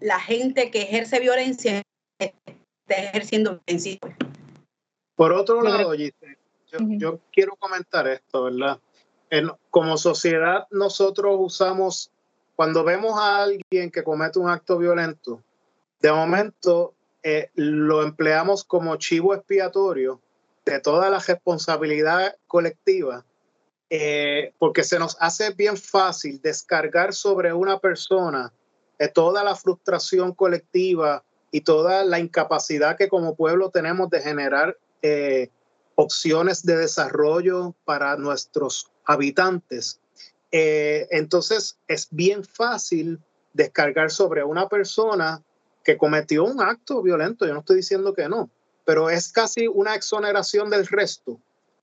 la 0.01 0.21
gente 0.21 0.71
que 0.71 0.83
ejerce 0.83 1.21
violencia 1.21 1.81
está 2.19 2.95
ejerciendo 2.95 3.63
violencia. 3.67 3.99
Por 5.15 5.33
otro 5.33 5.63
lado, 5.63 5.95
yo 5.95 7.21
quiero 7.33 7.57
comentar 7.57 8.07
esto, 8.09 8.45
¿verdad? 8.45 8.79
Como 9.71 9.99
sociedad 9.99 10.67
nosotros 10.71 11.37
usamos, 11.39 12.11
cuando 12.55 12.85
vemos 12.85 13.19
a 13.19 13.43
alguien 13.43 13.91
que 13.91 14.03
comete 14.03 14.39
un 14.39 14.49
acto 14.49 14.79
violento, 14.79 15.43
de 16.01 16.12
momento 16.12 16.95
eh, 17.23 17.51
lo 17.55 18.03
empleamos 18.03 18.65
como 18.65 18.97
chivo 18.97 19.35
expiatorio 19.35 20.21
de 20.65 20.81
toda 20.81 21.11
la 21.11 21.19
responsabilidad 21.19 22.37
colectiva, 22.47 23.25
eh, 23.91 24.53
porque 24.59 24.85
se 24.85 24.99
nos 24.99 25.17
hace 25.21 25.51
bien 25.51 25.77
fácil 25.77 26.41
descargar 26.41 27.12
sobre 27.15 27.53
una 27.53 27.79
persona 27.79 28.53
eh, 28.99 29.09
toda 29.09 29.45
la 29.45 29.55
frustración 29.55 30.35
colectiva 30.35 31.25
y 31.51 31.61
toda 31.61 32.05
la 32.05 32.19
incapacidad 32.19 32.97
que 32.97 33.09
como 33.09 33.37
pueblo 33.37 33.71
tenemos 33.71 34.11
de 34.11 34.21
generar 34.21 34.77
opciones 35.97 36.65
de 36.65 36.77
desarrollo 36.77 37.75
para 37.85 38.17
nuestros 38.17 38.91
habitantes. 39.05 40.01
entonces 40.51 41.79
es 41.89 42.09
bien 42.11 42.45
fácil 42.45 43.21
descargar 43.53 44.11
sobre 44.11 44.45
una 44.45 44.69
persona 44.69 45.43
que 45.83 45.97
cometió 45.97 46.45
un 46.45 46.61
acto 46.61 47.03
violento, 47.03 47.47
yo 47.47 47.55
no 47.55 47.61
estoy 47.61 47.77
diciendo 47.77 48.13
que 48.15 48.29
no, 48.29 48.51
pero 48.85 49.11
es 49.11 49.33
casi 49.33 49.67
una 49.67 49.95
exoneración 49.95 50.71
del 50.71 50.87
resto. 50.87 51.41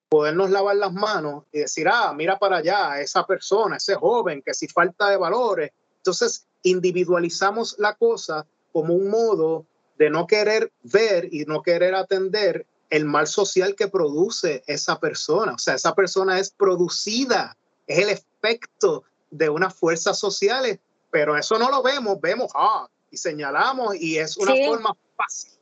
Podernos 0.10 0.52
lavar 0.52 0.76
las 0.76 0.94
manos 0.94 1.46
y 1.52 1.60
decir, 1.60 1.88
ah, 1.90 2.14
mira 2.14 2.38
para 2.38 2.58
allá, 2.58 3.02
esa 3.02 3.26
persona, 3.26 3.78
ese 3.78 3.96
joven, 3.96 4.42
que 4.46 4.54
si 4.54 4.68
falta 4.68 5.10
de 5.10 5.18
valores. 5.18 5.72
Entonces, 5.98 6.46
individualizamos 6.64 7.76
la 7.80 7.96
cosa 7.96 8.46
como 8.72 8.94
un 8.94 9.10
modo 9.10 9.66
de 9.98 10.10
no 10.10 10.28
querer 10.28 10.72
ver 10.84 11.30
y 11.32 11.46
no 11.46 11.62
querer 11.62 11.96
atender 11.96 12.66
el 12.94 13.06
mal 13.06 13.26
social 13.26 13.74
que 13.76 13.88
produce 13.88 14.64
esa 14.68 15.00
persona. 15.00 15.54
O 15.54 15.58
sea, 15.58 15.74
esa 15.74 15.96
persona 15.96 16.38
es 16.38 16.52
producida, 16.52 17.58
es 17.88 17.98
el 17.98 18.10
efecto 18.10 19.04
de 19.32 19.50
unas 19.50 19.74
fuerzas 19.74 20.20
sociales, 20.20 20.78
pero 21.10 21.36
eso 21.36 21.58
no 21.58 21.72
lo 21.72 21.82
vemos, 21.82 22.22
vemos, 22.22 22.52
ah, 22.54 22.88
y 23.10 23.18
señalamos 23.18 23.96
y 23.96 24.20
es 24.20 24.38
una 24.38 24.54
forma 24.68 24.96
fácil, 25.18 25.54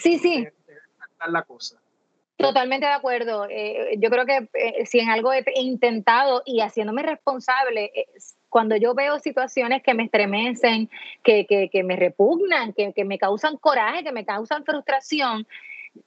sí, 0.00 0.18
sí. 0.20 0.44
De, 0.44 0.52
la 1.26 1.42
cosa. 1.42 1.80
Totalmente 2.36 2.86
de 2.86 2.92
acuerdo. 2.92 3.46
Eh, 3.50 3.96
yo 3.98 4.08
creo 4.10 4.24
que 4.24 4.48
eh, 4.54 4.86
si 4.86 5.00
en 5.00 5.10
algo 5.10 5.32
he 5.32 5.44
intentado 5.56 6.42
y 6.44 6.60
haciéndome 6.60 7.02
responsable, 7.02 7.90
cuando 8.48 8.76
yo 8.76 8.94
veo 8.94 9.18
situaciones 9.18 9.82
que 9.82 9.94
me 9.94 10.04
estremecen, 10.04 10.88
que, 11.24 11.46
que, 11.46 11.68
que 11.68 11.82
me 11.82 11.96
repugnan, 11.96 12.72
que, 12.74 12.92
que, 12.92 13.04
me 13.04 13.18
causan 13.18 13.56
coraje, 13.56 14.04
que 14.04 14.12
me 14.12 14.24
causan 14.24 14.64
frustración, 14.64 15.48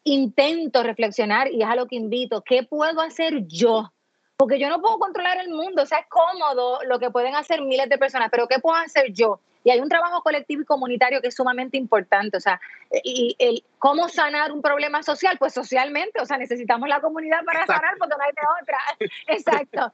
intento 0.04 0.84
reflexionar 0.84 1.52
y 1.52 1.62
es 1.62 1.70
a 1.70 1.76
lo 1.76 1.88
que 1.88 1.96
invito, 1.96 2.44
¿qué 2.44 2.64
puedo 2.64 3.02
hacer 3.02 3.46
yo? 3.48 3.92
Porque 4.36 4.60
yo 4.60 4.70
no 4.70 4.82
puedo 4.82 5.00
controlar 5.00 5.40
el 5.40 5.50
mundo, 5.50 5.84
o 5.84 5.86
sea, 5.86 6.00
es 6.00 6.08
cómodo 6.08 6.80
lo 6.86 7.00
que 7.00 7.10
pueden 7.10 7.36
hacer 7.36 7.62
miles 7.62 7.90
de 7.90 7.98
personas, 7.98 8.30
pero 8.32 8.48
¿qué 8.48 8.60
puedo 8.60 8.78
hacer 8.78 9.12
yo? 9.12 9.40
Y 9.64 9.72
hay 9.72 9.82
un 9.82 9.90
trabajo 9.90 10.22
colectivo 10.22 10.62
y 10.62 10.66
comunitario 10.66 11.20
que 11.20 11.28
es 11.28 11.36
sumamente 11.36 11.76
importante. 11.76 12.38
O 12.38 12.40
sea, 12.40 12.58
y 13.04 13.36
el 13.38 13.66
cómo 13.80 14.08
sanar 14.08 14.54
un 14.54 14.62
problema 14.62 15.04
social, 15.04 15.38
pues 15.38 15.54
socialmente, 15.54 16.22
o 16.22 16.26
sea, 16.26 16.38
necesitamos 16.38 16.88
la 16.88 17.02
comunidad 17.02 17.44
para 17.44 17.66
sanar 17.66 17.98
porque 18.00 18.16
no 18.18 18.24
hay 18.24 18.32
de 18.32 18.62
otra. 18.62 18.78
Exacto. 19.28 19.92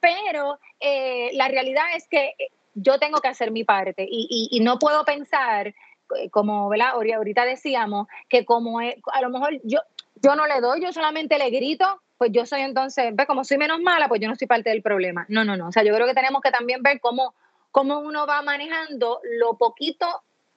Pero 0.00 0.58
eh, 0.80 1.30
la 1.32 1.48
realidad 1.48 1.84
es 1.94 2.06
que 2.08 2.34
yo 2.74 2.98
tengo 2.98 3.22
que 3.22 3.28
hacer 3.28 3.52
mi 3.52 3.64
parte 3.64 4.06
y, 4.06 4.48
y, 4.50 4.60
no 4.60 4.78
puedo 4.78 5.02
pensar, 5.06 5.74
como 6.30 6.68
¿verdad? 6.68 6.90
ahorita 6.90 7.44
decíamos, 7.44 8.06
que 8.28 8.44
como 8.44 8.80
a 8.80 9.20
lo 9.20 9.30
mejor 9.30 9.60
yo, 9.64 9.80
yo 10.22 10.36
no 10.36 10.46
le 10.46 10.60
doy, 10.60 10.80
yo 10.80 10.92
solamente 10.92 11.38
le 11.38 11.50
grito, 11.50 12.02
pues 12.18 12.30
yo 12.32 12.46
soy 12.46 12.62
entonces, 12.62 13.14
ve, 13.14 13.26
como 13.26 13.44
soy 13.44 13.58
menos 13.58 13.80
mala, 13.80 14.08
pues 14.08 14.20
yo 14.20 14.28
no 14.28 14.36
soy 14.36 14.46
parte 14.46 14.70
del 14.70 14.82
problema. 14.82 15.26
No, 15.28 15.44
no, 15.44 15.56
no. 15.56 15.68
O 15.68 15.72
sea, 15.72 15.82
yo 15.82 15.94
creo 15.94 16.06
que 16.06 16.14
tenemos 16.14 16.40
que 16.40 16.50
también 16.50 16.82
ver 16.82 17.00
cómo 17.00 17.34
cómo 17.76 17.98
uno 17.98 18.26
va 18.26 18.40
manejando 18.40 19.20
lo 19.38 19.58
poquito 19.58 20.06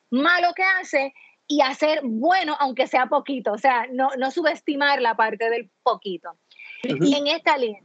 malo 0.10 0.54
que 0.56 0.64
hace 0.64 1.14
y 1.48 1.60
hacer 1.60 2.00
bueno, 2.02 2.56
aunque 2.58 2.88
sea 2.88 3.08
poquito, 3.08 3.52
o 3.52 3.58
sea, 3.58 3.88
no, 3.92 4.12
no 4.18 4.32
subestimar 4.32 5.02
la 5.02 5.18
parte 5.18 5.50
del 5.50 5.70
poquito. 5.84 6.38
Y 6.82 7.16
en 7.16 7.28
esta 7.28 7.58
línea. 7.58 7.82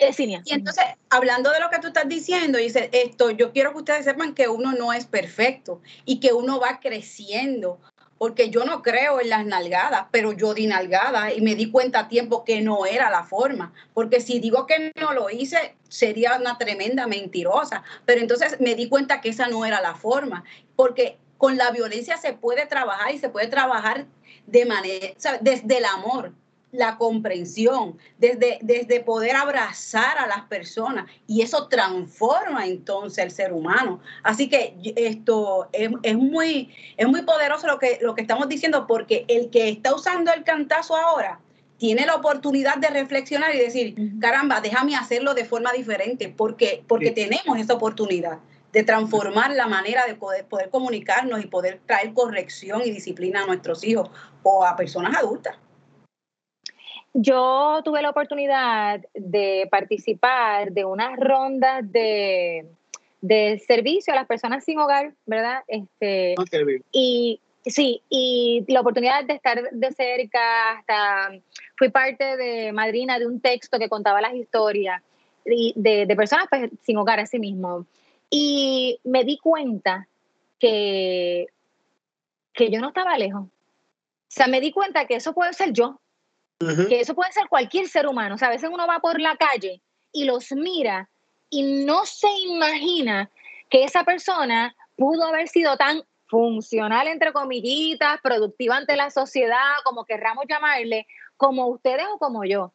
Eh, 0.00 0.14
y 0.18 0.52
entonces, 0.52 0.84
hablando 1.10 1.50
de 1.50 1.58
lo 1.58 1.70
que 1.70 1.80
tú 1.80 1.88
estás 1.88 2.08
diciendo, 2.08 2.58
dice 2.58 2.88
esto, 2.92 3.30
yo 3.30 3.52
quiero 3.52 3.72
que 3.72 3.78
ustedes 3.78 4.04
sepan 4.04 4.32
que 4.32 4.46
uno 4.46 4.72
no 4.72 4.92
es 4.92 5.06
perfecto 5.06 5.80
y 6.04 6.20
que 6.20 6.32
uno 6.32 6.60
va 6.60 6.78
creciendo 6.80 7.80
porque 8.18 8.50
yo 8.50 8.64
no 8.64 8.82
creo 8.82 9.20
en 9.20 9.30
las 9.30 9.46
nalgadas, 9.46 10.06
pero 10.10 10.32
yo 10.32 10.52
di 10.52 10.66
nalgadas 10.66 11.36
y 11.36 11.40
me 11.40 11.54
di 11.54 11.70
cuenta 11.70 12.00
a 12.00 12.08
tiempo 12.08 12.44
que 12.44 12.60
no 12.60 12.84
era 12.84 13.10
la 13.10 13.24
forma, 13.24 13.72
porque 13.94 14.20
si 14.20 14.40
digo 14.40 14.66
que 14.66 14.92
no 15.00 15.12
lo 15.14 15.30
hice, 15.30 15.76
sería 15.88 16.36
una 16.36 16.58
tremenda 16.58 17.06
mentirosa, 17.06 17.84
pero 18.04 18.20
entonces 18.20 18.60
me 18.60 18.74
di 18.74 18.88
cuenta 18.88 19.20
que 19.20 19.28
esa 19.30 19.46
no 19.48 19.64
era 19.64 19.80
la 19.80 19.94
forma, 19.94 20.44
porque 20.74 21.16
con 21.38 21.56
la 21.56 21.70
violencia 21.70 22.16
se 22.16 22.32
puede 22.32 22.66
trabajar 22.66 23.14
y 23.14 23.18
se 23.18 23.28
puede 23.28 23.46
trabajar 23.46 24.06
de 24.46 24.66
manera, 24.66 25.08
desde 25.40 25.78
el 25.78 25.84
amor, 25.84 26.32
la 26.70 26.98
comprensión, 26.98 27.96
desde, 28.18 28.58
desde 28.62 29.00
poder 29.00 29.36
abrazar 29.36 30.18
a 30.18 30.26
las 30.26 30.42
personas 30.42 31.06
y 31.26 31.42
eso 31.42 31.68
transforma 31.68 32.66
entonces 32.66 33.24
el 33.24 33.30
ser 33.30 33.52
humano. 33.52 34.00
Así 34.22 34.48
que 34.48 34.74
esto 34.96 35.68
es, 35.72 36.16
muy, 36.16 36.74
es 36.96 37.08
muy 37.08 37.22
poderoso 37.22 37.66
lo 37.66 37.78
que, 37.78 37.98
lo 38.02 38.14
que 38.14 38.22
estamos 38.22 38.48
diciendo 38.48 38.86
porque 38.86 39.24
el 39.28 39.50
que 39.50 39.68
está 39.70 39.94
usando 39.94 40.32
el 40.32 40.44
cantazo 40.44 40.96
ahora 40.96 41.40
tiene 41.78 42.04
la 42.04 42.16
oportunidad 42.16 42.76
de 42.78 42.88
reflexionar 42.88 43.54
y 43.54 43.58
decir, 43.58 43.94
caramba, 44.20 44.60
déjame 44.60 44.96
hacerlo 44.96 45.34
de 45.34 45.44
forma 45.44 45.72
diferente 45.72 46.28
porque, 46.28 46.82
porque 46.86 47.12
tenemos 47.12 47.56
esa 47.56 47.74
oportunidad 47.74 48.38
de 48.72 48.82
transformar 48.82 49.52
la 49.52 49.66
manera 49.66 50.04
de 50.06 50.14
poder, 50.14 50.44
poder 50.44 50.68
comunicarnos 50.70 51.42
y 51.42 51.46
poder 51.46 51.80
traer 51.86 52.12
corrección 52.12 52.82
y 52.84 52.90
disciplina 52.90 53.44
a 53.44 53.46
nuestros 53.46 53.82
hijos 53.84 54.10
o 54.42 54.66
a 54.66 54.76
personas 54.76 55.16
adultas. 55.16 55.56
Yo 57.14 57.80
tuve 57.84 58.02
la 58.02 58.10
oportunidad 58.10 59.00
de 59.14 59.66
participar 59.70 60.72
de 60.72 60.84
unas 60.84 61.18
rondas 61.18 61.90
de, 61.90 62.66
servicio 63.66 64.12
a 64.12 64.16
las 64.16 64.26
personas 64.26 64.64
sin 64.64 64.78
hogar, 64.78 65.14
¿verdad? 65.26 65.64
Este, 65.66 66.34
y 66.92 67.40
sí, 67.64 68.02
y 68.08 68.64
la 68.68 68.80
oportunidad 68.80 69.24
de 69.24 69.34
estar 69.34 69.70
de 69.70 69.92
cerca, 69.92 70.72
hasta 70.72 71.32
fui 71.76 71.88
parte 71.88 72.36
de 72.36 72.72
madrina 72.72 73.18
de 73.18 73.26
un 73.26 73.40
texto 73.40 73.78
que 73.78 73.88
contaba 73.88 74.20
las 74.20 74.34
historias 74.34 75.02
de, 75.44 76.06
de 76.06 76.16
personas 76.16 76.46
pues, 76.50 76.70
sin 76.82 76.98
hogar 76.98 77.20
a 77.20 77.26
sí 77.26 77.38
mismo. 77.38 77.86
Y 78.30 79.00
me 79.04 79.24
di 79.24 79.38
cuenta 79.38 80.06
que, 80.58 81.46
que 82.52 82.70
yo 82.70 82.80
no 82.80 82.88
estaba 82.88 83.16
lejos. 83.16 83.44
O 83.44 84.30
sea, 84.30 84.46
me 84.46 84.60
di 84.60 84.72
cuenta 84.72 85.06
que 85.06 85.16
eso 85.16 85.32
puede 85.32 85.54
ser 85.54 85.72
yo 85.72 85.98
que 86.58 87.00
eso 87.00 87.14
puede 87.14 87.32
ser 87.32 87.48
cualquier 87.48 87.88
ser 87.88 88.06
humano. 88.06 88.34
O 88.34 88.38
sea, 88.38 88.48
a 88.48 88.52
veces 88.52 88.70
uno 88.72 88.86
va 88.86 88.98
por 88.98 89.20
la 89.20 89.36
calle 89.36 89.80
y 90.12 90.24
los 90.24 90.52
mira 90.52 91.08
y 91.50 91.84
no 91.84 92.04
se 92.04 92.28
imagina 92.46 93.30
que 93.70 93.84
esa 93.84 94.04
persona 94.04 94.74
pudo 94.96 95.24
haber 95.24 95.48
sido 95.48 95.76
tan 95.76 96.02
funcional, 96.26 97.08
entre 97.08 97.32
comillitas, 97.32 98.20
productiva 98.22 98.76
ante 98.76 98.96
la 98.96 99.10
sociedad, 99.10 99.76
como 99.84 100.04
querramos 100.04 100.44
llamarle, 100.48 101.06
como 101.36 101.68
ustedes 101.68 102.04
o 102.12 102.18
como 102.18 102.44
yo. 102.44 102.72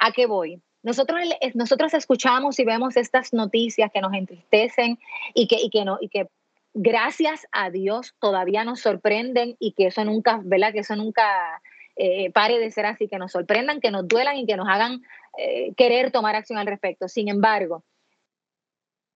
¿A 0.00 0.10
qué 0.12 0.26
voy? 0.26 0.60
Nosotros, 0.82 1.20
nosotros 1.54 1.94
escuchamos 1.94 2.58
y 2.58 2.64
vemos 2.64 2.96
estas 2.96 3.32
noticias 3.32 3.90
que 3.92 4.00
nos 4.00 4.14
entristecen 4.14 4.98
y 5.34 5.46
que, 5.48 5.60
y 5.60 5.70
que, 5.70 5.84
no, 5.84 5.98
y 6.00 6.08
que 6.08 6.28
gracias 6.74 7.46
a 7.52 7.70
Dios 7.70 8.14
todavía 8.20 8.64
nos 8.64 8.80
sorprenden 8.80 9.56
y 9.58 9.72
que 9.72 9.86
eso 9.86 10.04
nunca, 10.04 10.40
¿verdad? 10.44 10.72
Que 10.72 10.80
eso 10.80 10.96
nunca 10.96 11.62
eh, 11.96 12.30
pare 12.30 12.58
de 12.58 12.70
ser 12.70 12.86
así, 12.86 13.08
que 13.08 13.18
nos 13.18 13.32
sorprendan, 13.32 13.80
que 13.80 13.90
nos 13.90 14.06
duelan 14.06 14.36
y 14.36 14.46
que 14.46 14.56
nos 14.56 14.68
hagan 14.68 15.02
eh, 15.38 15.72
querer 15.76 16.10
tomar 16.10 16.36
acción 16.36 16.58
al 16.58 16.66
respecto. 16.66 17.08
Sin 17.08 17.28
embargo, 17.28 17.84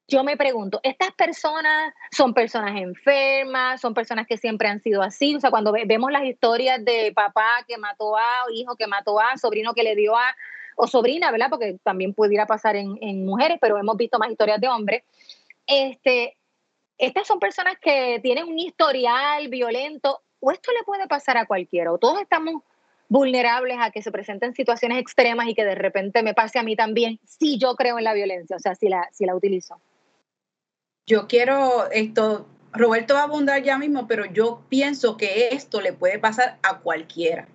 yo 0.08 0.24
me 0.24 0.36
pregunto, 0.36 0.80
¿estas 0.82 1.12
personas 1.12 1.94
son 2.10 2.34
personas 2.34 2.80
enfermas? 2.80 3.80
¿Son 3.80 3.94
personas 3.94 4.26
que 4.26 4.36
siempre 4.36 4.68
han 4.68 4.80
sido 4.80 5.02
así? 5.02 5.36
O 5.36 5.40
sea, 5.40 5.50
cuando 5.50 5.72
vemos 5.72 6.10
las 6.10 6.24
historias 6.24 6.84
de 6.84 7.12
papá 7.14 7.64
que 7.68 7.78
mató 7.78 8.16
a, 8.16 8.22
hijo 8.52 8.74
que 8.76 8.88
mató 8.88 9.20
a, 9.20 9.36
sobrino 9.36 9.72
que 9.72 9.84
le 9.84 9.94
dio 9.94 10.16
a, 10.16 10.34
o 10.74 10.88
sobrina, 10.88 11.30
¿verdad? 11.30 11.48
Porque 11.48 11.78
también 11.84 12.12
pudiera 12.12 12.46
pasar 12.46 12.74
en, 12.74 12.98
en 13.00 13.24
mujeres, 13.24 13.58
pero 13.60 13.78
hemos 13.78 13.96
visto 13.96 14.18
más 14.18 14.30
historias 14.30 14.60
de 14.60 14.68
hombres. 14.68 15.04
Este, 15.66 16.36
estas 16.98 17.26
son 17.26 17.38
personas 17.38 17.76
que 17.80 18.18
tienen 18.20 18.48
un 18.48 18.58
historial 18.58 19.48
violento, 19.48 20.22
o 20.40 20.50
esto 20.50 20.72
le 20.72 20.82
puede 20.84 21.06
pasar 21.06 21.36
a 21.36 21.46
cualquiera, 21.46 21.92
o 21.92 21.98
todos 21.98 22.20
estamos 22.20 22.62
vulnerables 23.10 23.76
a 23.80 23.90
que 23.90 24.02
se 24.02 24.12
presenten 24.12 24.54
situaciones 24.54 24.98
extremas 24.98 25.48
y 25.48 25.54
que 25.54 25.64
de 25.64 25.74
repente 25.74 26.22
me 26.22 26.32
pase 26.32 26.60
a 26.60 26.62
mí 26.62 26.76
también, 26.76 27.18
si 27.24 27.58
yo 27.58 27.74
creo 27.74 27.98
en 27.98 28.04
la 28.04 28.14
violencia, 28.14 28.56
o 28.56 28.60
sea, 28.60 28.74
si 28.76 28.88
la, 28.88 29.06
si 29.12 29.26
la 29.26 29.34
utilizo. 29.34 29.80
Yo 31.06 31.26
quiero 31.26 31.90
esto, 31.90 32.46
Roberto 32.72 33.14
va 33.14 33.20
a 33.20 33.24
abundar 33.24 33.62
ya 33.64 33.76
mismo, 33.78 34.06
pero 34.06 34.26
yo 34.26 34.62
pienso 34.68 35.16
que 35.16 35.48
esto 35.48 35.80
le 35.80 35.92
puede 35.92 36.20
pasar 36.20 36.58
a 36.62 36.78
cualquiera. 36.78 37.48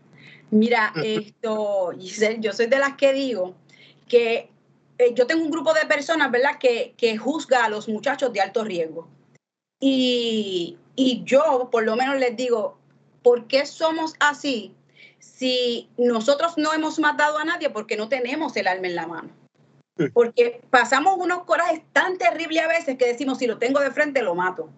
Mira, 0.51 0.91
esto, 1.01 1.93
yo 1.93 2.51
soy 2.51 2.67
de 2.67 2.77
las 2.77 2.95
que 2.97 3.13
digo 3.13 3.55
que 4.09 4.49
eh, 4.97 5.13
yo 5.13 5.25
tengo 5.25 5.43
un 5.43 5.51
grupo 5.51 5.73
de 5.73 5.85
personas, 5.85 6.31
¿verdad?, 6.31 6.57
que, 6.59 6.93
que 6.97 7.17
juzga 7.17 7.63
a 7.63 7.69
los 7.69 7.87
muchachos 7.87 8.33
de 8.33 8.41
alto 8.41 8.65
riesgo. 8.65 9.07
Y, 9.79 10.77
y 10.97 11.23
yo, 11.23 11.69
por 11.71 11.85
lo 11.85 11.95
menos, 11.95 12.17
les 12.17 12.35
digo, 12.35 12.77
¿por 13.23 13.47
qué 13.47 13.65
somos 13.65 14.15
así 14.19 14.75
si 15.25 15.89
nosotros 15.97 16.57
no 16.57 16.71
hemos 16.73 16.99
matado 16.99 17.37
a 17.37 17.43
nadie 17.43 17.69
porque 17.69 17.97
no 17.97 18.07
tenemos 18.07 18.55
el 18.55 18.67
alma 18.67 18.87
en 18.87 18.95
la 18.95 19.07
mano? 19.07 19.29
Porque 20.13 20.61
pasamos 20.69 21.17
unos 21.17 21.43
corajes 21.43 21.81
tan 21.93 22.17
terribles 22.17 22.63
a 22.63 22.67
veces 22.67 22.97
que 22.97 23.07
decimos, 23.07 23.39
si 23.39 23.47
lo 23.47 23.57
tengo 23.57 23.79
de 23.79 23.91
frente, 23.91 24.21
lo 24.21 24.35
mato. 24.35 24.69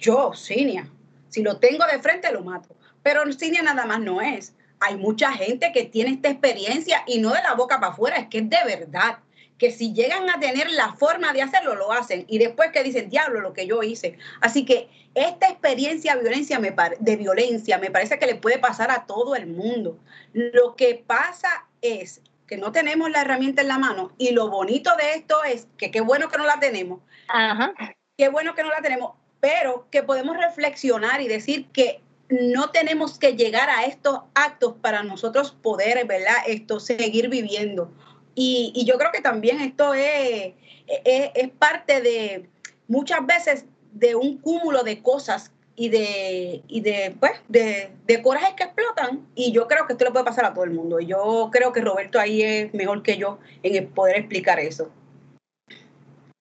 Yo, 0.00 0.32
Cinia, 0.34 0.90
si 1.28 1.42
lo 1.42 1.58
tengo 1.58 1.84
de 1.86 2.00
frente, 2.00 2.32
lo 2.32 2.42
mato. 2.42 2.74
Pero 3.02 3.30
Cinia 3.32 3.62
nada 3.62 3.84
más 3.84 4.00
no 4.00 4.20
es. 4.20 4.54
Hay 4.80 4.96
mucha 4.96 5.32
gente 5.32 5.72
que 5.72 5.84
tiene 5.84 6.10
esta 6.10 6.28
experiencia 6.28 7.02
y 7.06 7.18
no 7.18 7.32
de 7.32 7.42
la 7.42 7.54
boca 7.54 7.78
para 7.80 7.92
afuera, 7.92 8.16
es 8.16 8.28
que 8.28 8.38
es 8.38 8.50
de 8.50 8.64
verdad 8.64 9.18
que 9.58 9.70
si 9.70 9.92
llegan 9.92 10.28
a 10.28 10.38
tener 10.38 10.70
la 10.70 10.94
forma 10.94 11.32
de 11.32 11.42
hacerlo, 11.42 11.74
lo 11.74 11.92
hacen. 11.92 12.24
Y 12.28 12.38
después 12.38 12.70
que 12.72 12.82
dicen, 12.82 13.08
diablo, 13.08 13.40
lo 13.40 13.52
que 13.52 13.66
yo 13.66 13.82
hice. 13.82 14.18
Así 14.40 14.64
que 14.64 14.88
esta 15.14 15.48
experiencia 15.48 16.16
violencia 16.16 16.58
me 16.58 16.74
de 17.00 17.16
violencia 17.16 17.78
me 17.78 17.90
parece 17.90 18.18
que 18.18 18.26
le 18.26 18.34
puede 18.34 18.58
pasar 18.58 18.90
a 18.90 19.06
todo 19.06 19.34
el 19.34 19.46
mundo. 19.46 19.98
Lo 20.32 20.76
que 20.76 21.02
pasa 21.06 21.66
es 21.80 22.20
que 22.46 22.56
no 22.56 22.70
tenemos 22.70 23.10
la 23.10 23.22
herramienta 23.22 23.62
en 23.62 23.68
la 23.68 23.78
mano 23.78 24.12
y 24.18 24.30
lo 24.30 24.48
bonito 24.50 24.94
de 24.96 25.14
esto 25.14 25.42
es 25.44 25.66
que 25.78 25.90
qué 25.90 26.00
bueno 26.00 26.28
que 26.28 26.38
no 26.38 26.44
la 26.44 26.60
tenemos. 26.60 27.00
Ajá. 27.28 27.72
Qué 28.16 28.28
bueno 28.28 28.54
que 28.54 28.62
no 28.62 28.70
la 28.70 28.82
tenemos, 28.82 29.12
pero 29.40 29.88
que 29.90 30.02
podemos 30.02 30.36
reflexionar 30.36 31.20
y 31.20 31.28
decir 31.28 31.66
que 31.72 32.00
no 32.28 32.70
tenemos 32.70 33.18
que 33.18 33.36
llegar 33.36 33.70
a 33.70 33.84
estos 33.84 34.20
actos 34.34 34.74
para 34.80 35.02
nosotros 35.02 35.56
poder, 35.62 36.06
¿verdad? 36.06 36.36
Esto, 36.46 36.80
seguir 36.80 37.28
viviendo. 37.28 37.92
Y, 38.38 38.84
yo 38.84 38.98
creo 38.98 39.10
que 39.12 39.22
también 39.22 39.60
esto 39.62 39.94
es, 39.94 40.52
es, 40.86 41.48
parte 41.58 42.02
de 42.02 42.50
muchas 42.86 43.26
veces 43.26 43.64
de 43.92 44.14
un 44.14 44.36
cúmulo 44.36 44.82
de 44.82 45.02
cosas 45.02 45.52
y 45.74 45.88
de, 45.88 46.62
y 46.68 46.82
de, 46.82 47.16
pues, 47.18 47.32
de, 47.48 47.90
de, 48.06 48.22
corajes 48.22 48.54
que 48.54 48.64
explotan. 48.64 49.26
Y 49.34 49.52
yo 49.52 49.66
creo 49.66 49.86
que 49.86 49.94
esto 49.94 50.04
le 50.04 50.10
puede 50.10 50.26
pasar 50.26 50.44
a 50.44 50.52
todo 50.52 50.64
el 50.64 50.70
mundo. 50.70 51.00
Y 51.00 51.06
yo 51.06 51.48
creo 51.50 51.72
que 51.72 51.80
Roberto 51.80 52.20
ahí 52.20 52.42
es 52.42 52.74
mejor 52.74 53.02
que 53.02 53.16
yo 53.16 53.38
en 53.62 53.88
poder 53.88 54.16
explicar 54.18 54.60
eso. 54.60 54.90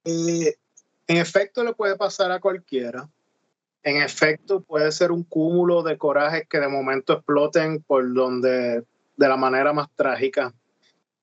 en 0.04 0.54
efecto, 1.08 1.64
le 1.64 1.74
puede 1.74 1.96
pasar 1.96 2.30
a 2.34 2.42
cualquiera. 2.42 3.10
En 3.84 4.02
efecto, 4.02 4.62
puede 4.62 4.92
ser 4.92 5.14
un 5.14 5.24
cúmulo 5.24 5.82
de 5.82 5.98
corajes 5.98 6.46
que 6.50 6.60
de 6.60 6.68
momento 6.68 7.14
exploten 7.14 7.82
por 7.84 8.14
donde, 8.14 8.84
de 9.16 9.28
la 9.30 9.38
manera 9.38 9.72
más 9.72 9.88
trágica. 9.96 10.54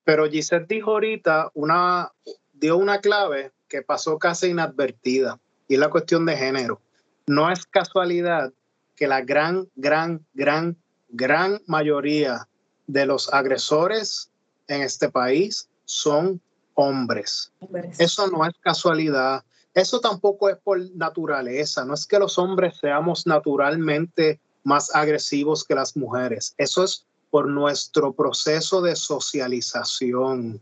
Pero 0.03 0.29
Giselle 0.29 0.65
dijo 0.67 0.91
ahorita 0.91 1.51
una, 1.53 2.11
dio 2.53 2.77
una 2.77 2.99
clave 2.99 3.51
que 3.67 3.81
pasó 3.81 4.19
casi 4.19 4.47
inadvertida 4.47 5.39
y 5.67 5.75
es 5.75 5.79
la 5.79 5.89
cuestión 5.89 6.25
de 6.25 6.37
género. 6.37 6.81
No 7.25 7.49
es 7.49 7.65
casualidad 7.65 8.51
que 8.95 9.07
la 9.07 9.21
gran, 9.21 9.67
gran, 9.75 10.25
gran, 10.33 10.77
gran 11.09 11.61
mayoría 11.67 12.47
de 12.87 13.05
los 13.05 13.33
agresores 13.33 14.29
en 14.67 14.81
este 14.81 15.09
país 15.09 15.69
son 15.85 16.41
hombres. 16.75 17.51
Eso 17.97 18.27
no 18.27 18.45
es 18.45 18.53
casualidad. 18.59 19.43
Eso 19.73 19.99
tampoco 19.99 20.49
es 20.49 20.57
por 20.57 20.79
naturaleza. 20.95 21.85
No 21.85 21.93
es 21.93 22.05
que 22.05 22.19
los 22.19 22.37
hombres 22.37 22.77
seamos 22.79 23.25
naturalmente 23.25 24.39
más 24.63 24.93
agresivos 24.95 25.63
que 25.63 25.75
las 25.75 25.95
mujeres. 25.97 26.53
Eso 26.57 26.83
es 26.83 27.05
por 27.33 27.47
nuestro 27.47 28.13
proceso 28.13 28.79
de 28.83 28.95
socialización. 28.95 30.61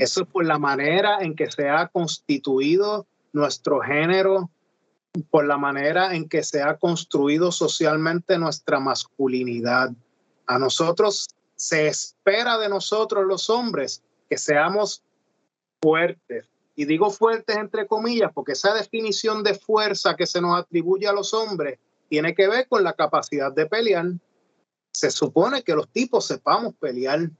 Eso 0.00 0.22
es 0.22 0.26
por 0.26 0.44
la 0.44 0.58
manera 0.58 1.18
en 1.20 1.36
que 1.36 1.48
se 1.52 1.68
ha 1.68 1.86
constituido 1.86 3.06
nuestro 3.32 3.78
género, 3.78 4.50
por 5.30 5.46
la 5.46 5.56
manera 5.56 6.16
en 6.16 6.28
que 6.28 6.42
se 6.42 6.62
ha 6.62 6.78
construido 6.78 7.52
socialmente 7.52 8.38
nuestra 8.38 8.80
masculinidad. 8.80 9.92
A 10.48 10.58
nosotros 10.58 11.28
se 11.54 11.86
espera 11.86 12.58
de 12.58 12.68
nosotros 12.68 13.24
los 13.24 13.48
hombres 13.48 14.02
que 14.28 14.36
seamos 14.36 15.04
fuertes. 15.80 16.46
Y 16.74 16.86
digo 16.86 17.08
fuertes 17.10 17.56
entre 17.56 17.86
comillas 17.86 18.32
porque 18.34 18.54
esa 18.54 18.74
definición 18.74 19.44
de 19.44 19.54
fuerza 19.54 20.16
que 20.16 20.26
se 20.26 20.40
nos 20.40 20.58
atribuye 20.58 21.06
a 21.06 21.12
los 21.12 21.32
hombres 21.32 21.78
tiene 22.08 22.34
que 22.34 22.48
ver 22.48 22.66
con 22.66 22.82
la 22.82 22.94
capacidad 22.94 23.52
de 23.52 23.66
pelear 23.66 24.06
se 24.92 25.10
supone 25.10 25.62
que 25.62 25.74
los 25.74 25.88
tipos 25.88 26.26
sepamos 26.26 26.74
pelear. 26.74 27.30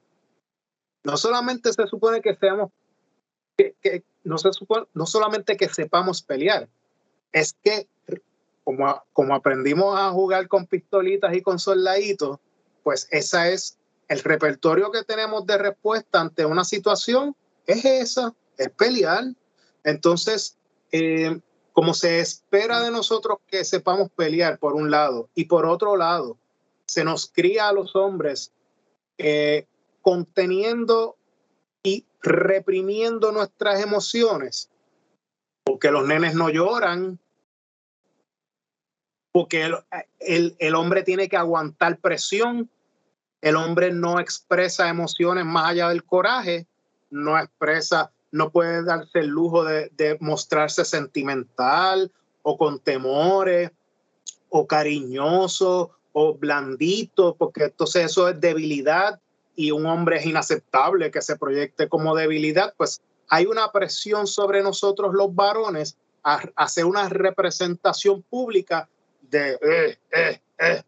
No 1.04 1.16
solamente 1.16 1.72
se 1.72 1.86
supone 1.86 2.20
que 2.20 2.34
seamos, 2.34 2.70
que, 3.56 4.04
no, 4.24 4.38
se 4.38 4.52
supone, 4.52 4.86
no 4.94 5.06
solamente 5.06 5.56
que 5.56 5.68
sepamos 5.68 6.22
pelear, 6.22 6.68
es 7.32 7.54
que 7.62 7.88
como, 8.64 9.02
como 9.12 9.34
aprendimos 9.34 9.98
a 9.98 10.10
jugar 10.10 10.48
con 10.48 10.66
pistolitas 10.66 11.34
y 11.34 11.42
con 11.42 11.58
soldaditos, 11.58 12.38
pues 12.82 13.08
esa 13.10 13.48
es 13.48 13.78
el 14.08 14.20
repertorio 14.20 14.90
que 14.90 15.04
tenemos 15.04 15.46
de 15.46 15.58
respuesta 15.58 16.20
ante 16.20 16.44
una 16.44 16.64
situación, 16.64 17.36
es 17.66 17.84
esa, 17.84 18.34
es 18.56 18.70
pelear. 18.70 19.24
Entonces, 19.84 20.56
eh, 20.92 21.40
como 21.72 21.94
se 21.94 22.20
espera 22.20 22.80
de 22.82 22.90
nosotros 22.90 23.38
que 23.46 23.64
sepamos 23.64 24.10
pelear 24.10 24.58
por 24.58 24.74
un 24.74 24.90
lado 24.90 25.28
y 25.34 25.44
por 25.44 25.64
otro 25.66 25.96
lado, 25.96 26.36
se 26.88 27.04
nos 27.04 27.30
cría 27.30 27.68
a 27.68 27.72
los 27.72 27.94
hombres 27.94 28.52
eh, 29.18 29.66
conteniendo 30.00 31.16
y 31.82 32.06
reprimiendo 32.22 33.30
nuestras 33.30 33.82
emociones, 33.82 34.70
porque 35.64 35.90
los 35.90 36.06
nenes 36.06 36.34
no 36.34 36.48
lloran, 36.48 37.20
porque 39.32 39.70
el, 40.18 40.56
el, 40.58 40.74
hombre 40.74 41.02
tiene 41.02 41.28
que 41.28 41.36
aguantar 41.36 41.98
presión, 41.98 42.70
el 43.42 43.56
hombre 43.56 43.92
no 43.92 44.18
expresa 44.18 44.88
emociones 44.88 45.44
más 45.44 45.70
allá 45.70 45.90
del 45.90 46.04
coraje, 46.04 46.66
no 47.10 47.38
expresa, 47.38 48.10
no 48.32 48.50
puede 48.50 48.82
darse 48.82 49.20
el 49.20 49.28
lujo 49.28 49.62
de, 49.64 49.90
de 49.90 50.16
mostrarse 50.20 50.84
sentimental 50.84 52.10
o 52.42 52.56
con 52.56 52.80
temores 52.80 53.70
o 54.48 54.66
cariñoso 54.66 55.97
o 56.12 56.34
blandito, 56.34 57.34
porque 57.36 57.64
entonces 57.64 58.06
eso 58.06 58.28
es 58.28 58.40
debilidad 58.40 59.20
y 59.54 59.70
un 59.70 59.86
hombre 59.86 60.18
es 60.18 60.26
inaceptable 60.26 61.10
que 61.10 61.22
se 61.22 61.36
proyecte 61.36 61.88
como 61.88 62.14
debilidad, 62.14 62.74
pues 62.76 63.00
hay 63.28 63.46
una 63.46 63.70
presión 63.72 64.26
sobre 64.26 64.62
nosotros 64.62 65.12
los 65.14 65.34
varones 65.34 65.96
a 66.22 66.42
hacer 66.56 66.84
una 66.84 67.08
representación 67.08 68.22
pública 68.22 68.88
de... 69.30 69.58
Eh, 69.60 69.98
eh, 70.12 70.40
eh. 70.58 70.82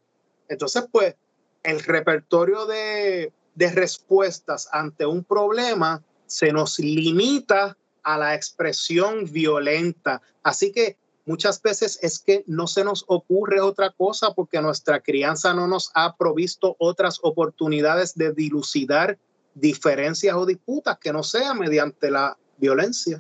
Entonces, 0.49 0.85
pues, 0.91 1.15
el 1.63 1.81
repertorio 1.81 2.67
de, 2.67 3.33
de 3.55 3.71
respuestas 3.71 4.69
ante 4.73 5.07
un 5.07 5.23
problema 5.23 6.03
se 6.27 6.53
nos 6.53 6.79
limita 6.79 7.77
a 8.03 8.19
la 8.19 8.35
expresión 8.35 9.31
violenta. 9.31 10.23
Así 10.43 10.73
que 10.73 10.97
muchas 11.31 11.63
veces 11.63 11.97
es 12.03 12.19
que 12.19 12.43
no 12.49 12.67
se 12.67 12.83
nos 12.83 13.05
ocurre 13.07 13.61
otra 13.61 13.91
cosa 13.91 14.35
porque 14.35 14.61
nuestra 14.61 14.99
crianza 14.99 15.55
no 15.55 15.69
nos 15.69 15.93
ha 15.95 16.17
provisto 16.17 16.75
otras 16.81 17.21
oportunidades 17.23 18.17
de 18.17 18.33
dilucidar 18.33 19.17
diferencias 19.55 20.35
o 20.35 20.45
disputas 20.45 20.99
que 20.99 21.13
no 21.13 21.23
sea 21.23 21.55
mediante 21.55 22.11
la 22.11 22.37
violencia. 22.57 23.17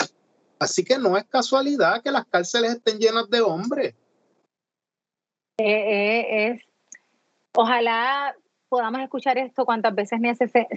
Así 0.59 0.85
que 0.85 0.99
no 0.99 1.17
es 1.17 1.25
casualidad 1.27 2.03
que 2.03 2.11
las 2.11 2.27
cárceles 2.27 2.73
estén 2.73 2.99
llenas 2.99 3.31
de 3.31 3.43
hombres. 3.43 3.95
Eh, 5.59 6.49
eh, 6.49 6.61
ojalá 7.55 8.35
podamos 8.69 9.03
escuchar 9.03 9.39
esto 9.39 9.65
cuantas 9.65 9.95
veces 9.95 10.19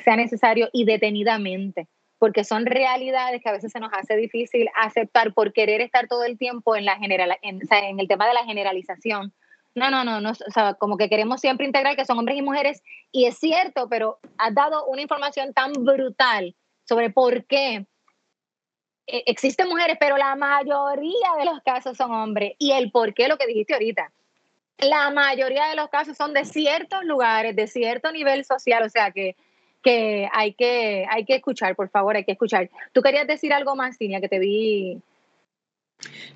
sea 0.04 0.16
necesario 0.16 0.70
y 0.72 0.86
detenidamente 0.86 1.88
porque 2.24 2.46
son 2.46 2.66
realidades 2.66 3.42
que 3.44 3.50
a 3.50 3.52
veces 3.52 3.74
se 3.74 3.82
nos 3.82 3.92
hace 3.92 4.16
difícil 4.16 4.70
aceptar 4.78 5.34
por 5.34 5.52
querer 5.52 5.82
estar 5.82 6.08
todo 6.08 6.24
el 6.24 6.38
tiempo 6.38 6.74
en, 6.74 6.86
la 6.86 6.96
general, 6.96 7.38
en, 7.42 7.60
el 8.00 8.08
tema 8.08 8.26
de 8.26 8.34
la 8.34 8.46
generalización. 8.46 9.34
No, 9.76 9.92
no, 9.92 10.06
no, 10.06 10.22
no, 10.22 10.32
o 10.32 10.52
sea, 10.54 10.76
como 10.76 10.96
que 10.96 11.10
queremos 11.10 11.42
siempre 11.42 11.66
integrar 11.66 11.98
que 11.98 12.06
son 12.06 12.18
hombres 12.18 12.38
y 12.38 12.42
mujeres, 12.42 12.82
y 13.12 13.26
es 13.26 13.38
cierto, 13.38 13.90
pero 13.90 14.20
has 14.38 14.56
dado 14.56 14.86
una 14.86 15.02
información 15.02 15.54
tan 15.54 15.74
brutal 15.74 16.56
sobre 16.88 17.10
por 17.10 17.44
qué 17.44 17.88
eh, 19.06 19.24
existen 19.26 19.68
mujeres, 19.68 19.98
pero 20.00 20.16
la 20.16 20.34
mayoría 20.38 21.36
de 21.38 21.44
los 21.44 21.60
casos 21.62 21.98
son 21.98 22.10
hombres, 22.14 22.54
y 22.58 22.72
el 22.72 22.90
por 22.90 23.14
qué, 23.14 23.28
lo 23.28 23.38
que 23.38 23.48
dijiste 23.48 23.74
ahorita. 23.74 24.14
La 24.78 25.10
mayoría 25.10 25.68
de 25.68 25.76
los 25.76 25.90
casos 25.90 26.16
son 26.16 26.34
de 26.34 26.46
ciertos 26.46 27.04
lugares, 27.04 27.54
de 27.54 27.68
cierto 27.68 28.14
nivel 28.14 28.46
social, 28.46 28.82
o 28.84 28.90
sea 28.90 29.12
que 29.12 29.36
que 29.84 30.30
hay 30.32 30.54
que, 30.54 31.06
hay 31.10 31.26
que 31.26 31.36
escuchar, 31.36 31.76
por 31.76 31.90
favor, 31.90 32.16
hay 32.16 32.24
que 32.24 32.32
escuchar. 32.32 32.70
¿Tú 32.94 33.02
querías 33.02 33.28
decir 33.28 33.54
algo 33.54 33.76
más, 33.76 33.98
Cinia, 33.98 34.22
que 34.22 34.30
te 34.30 34.40
vi? 34.40 35.02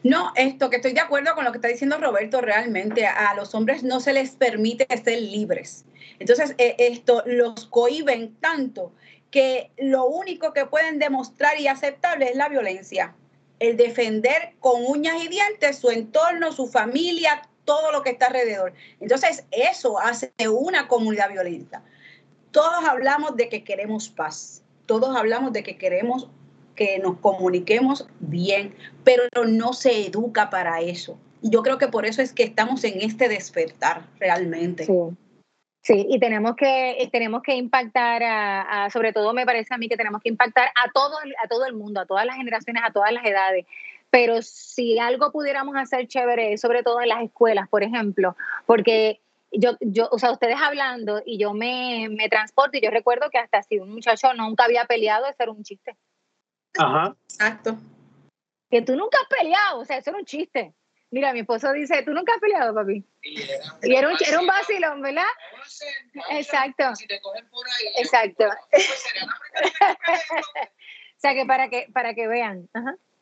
No, 0.04 0.32
esto 0.36 0.70
que 0.70 0.78
estoy 0.78 0.93
de 0.93 1.02
acuerdo 1.02 1.34
con 1.36 1.43
lo 1.43 1.52
que 1.52 1.58
está 1.58 1.68
diciendo 1.68 1.98
Roberto, 1.98 2.41
realmente 2.41 3.06
a 3.06 3.34
los 3.34 3.56
hombres 3.56 3.84
no 3.84 4.00
se 4.00 4.14
les 4.14 4.32
permite 4.32 4.86
ser 5.04 5.22
libres. 5.22 5.86
Entonces, 6.20 6.56
eh, 6.58 6.76
esto 6.78 7.24
los 7.26 7.66
cohiben 7.66 8.36
tanto 8.39 8.91
que 9.32 9.72
lo 9.78 10.06
único 10.06 10.54
que 10.54 10.66
pueden 10.66 11.00
demostrar 11.00 11.60
y 11.60 11.68
aceptable 11.68 12.30
es 12.30 12.36
la 12.36 12.50
violencia. 12.50 13.16
el 13.60 13.76
defender 13.76 14.54
con 14.60 14.86
uñas 14.86 15.16
y 15.24 15.30
dientes 15.30 15.80
su 15.80 15.89
entorno, 15.89 16.52
su 16.52 16.68
familia, 16.68 17.41
todo 17.66 17.91
lo 17.91 18.04
que 18.04 18.12
está 18.12 18.28
alrededor. 18.28 18.74
Entonces, 19.00 19.45
eso 19.50 20.00
hace 20.00 20.32
una 20.48 20.88
comunidad 20.88 21.32
violenta. 21.32 21.82
Todos 22.58 22.86
hablamos 22.89 23.38
de 23.38 23.49
que 23.49 23.64
queremos 23.64 24.10
paz, 24.10 24.64
todos 24.88 25.16
hablamos 25.16 25.53
de 25.53 25.62
que 25.62 25.78
queremos 25.78 26.28
que 26.76 26.97
nos 26.97 27.20
comuniquemos 27.20 28.08
bien, 28.20 28.74
pero 29.03 29.26
no 29.45 29.74
se 29.74 30.08
educa 30.08 30.49
para 30.49 30.82
eso. 30.82 31.20
Yo 31.43 31.62
creo 31.62 31.78
que 31.78 31.88
por 31.88 32.08
eso 32.08 32.24
es 32.24 32.34
que 32.34 32.41
estamos 32.41 32.84
en 32.84 32.99
este 33.01 33.30
despertar 33.30 34.08
realmente. 34.18 34.86
Sí. 34.86 34.93
Sí, 35.84 36.08
y 36.10 36.20
tenemos 36.20 36.55
que, 36.55 37.08
tenemos 37.12 37.43
que 37.43 37.55
impactar, 37.55 38.24
a, 38.24 38.89
sobre 38.89 39.14
todo 39.14 39.36
me 39.36 39.45
parece 39.45 39.76
a 39.76 39.78
mí 39.78 39.88
que 39.88 39.95
tenemos 39.95 40.24
que 40.24 40.30
impactar 40.30 40.70
a 40.84 40.91
todo, 40.91 41.16
a 41.43 41.47
todo 41.47 41.68
el 41.68 41.76
mundo, 41.76 42.01
a 42.01 42.08
todas 42.08 42.26
las 42.26 42.38
generaciones, 42.38 42.82
a 42.84 42.91
todas 42.91 43.12
las 43.12 43.24
edades. 43.24 43.68
Pero 44.10 44.41
si 44.41 44.97
algo 44.97 45.32
pudiéramos 45.32 45.76
hacer 45.76 46.08
chévere, 46.08 46.58
sobre 46.58 46.82
todo 46.82 47.01
en 47.01 47.10
las 47.10 47.24
escuelas, 47.24 47.70
por 47.70 47.84
ejemplo, 47.84 48.36
porque 48.66 49.22
yo, 49.52 49.78
yo, 49.80 50.10
o 50.12 50.20
sea, 50.20 50.32
ustedes 50.32 50.58
hablando 50.62 51.22
y 51.26 51.38
yo 51.38 51.54
me, 51.54 52.08
me 52.10 52.30
transporto 52.30 52.78
y 52.78 52.82
yo 52.82 52.89
recuerdo 52.89 53.30
que 53.30 53.38
hasta 53.38 53.64
si 53.64 53.80
un 53.80 53.93
muchacho 53.93 54.34
nunca 54.34 54.66
había 54.66 54.86
peleado, 54.86 55.26
eso 55.26 55.36
era 55.39 55.52
un 55.52 55.64
chiste. 55.64 55.95
Ajá. 56.78 57.16
Exacto. 57.30 57.78
Que 58.70 58.82
tú 58.82 58.95
nunca 58.95 59.18
has 59.20 59.28
peleado, 59.30 59.80
o 59.80 59.86
sea, 59.86 59.98
eso 59.98 60.10
era 60.10 60.20
un 60.20 60.26
chiste. 60.26 60.74
Mira, 61.10 61.32
mi 61.32 61.39
esposo 61.39 61.72
dice, 61.72 62.04
¿tú 62.04 62.12
nunca 62.12 62.34
has 62.34 62.39
peleado, 62.39 62.76
papi? 62.76 63.02
Y 63.22 63.95
era, 63.95 64.10
un, 64.10 64.18
era 64.28 64.41
un 64.41 64.48
vacilón, 64.48 65.02
¿verdad? 65.02 65.24
Exacto. 66.32 66.84
Exacto. 67.95 68.45
o 68.74 68.78
sea, 71.18 71.34
que 71.34 71.45
para 71.45 71.70
que, 71.70 71.88
para 71.93 72.14
que 72.14 72.28
vean. 72.28 72.68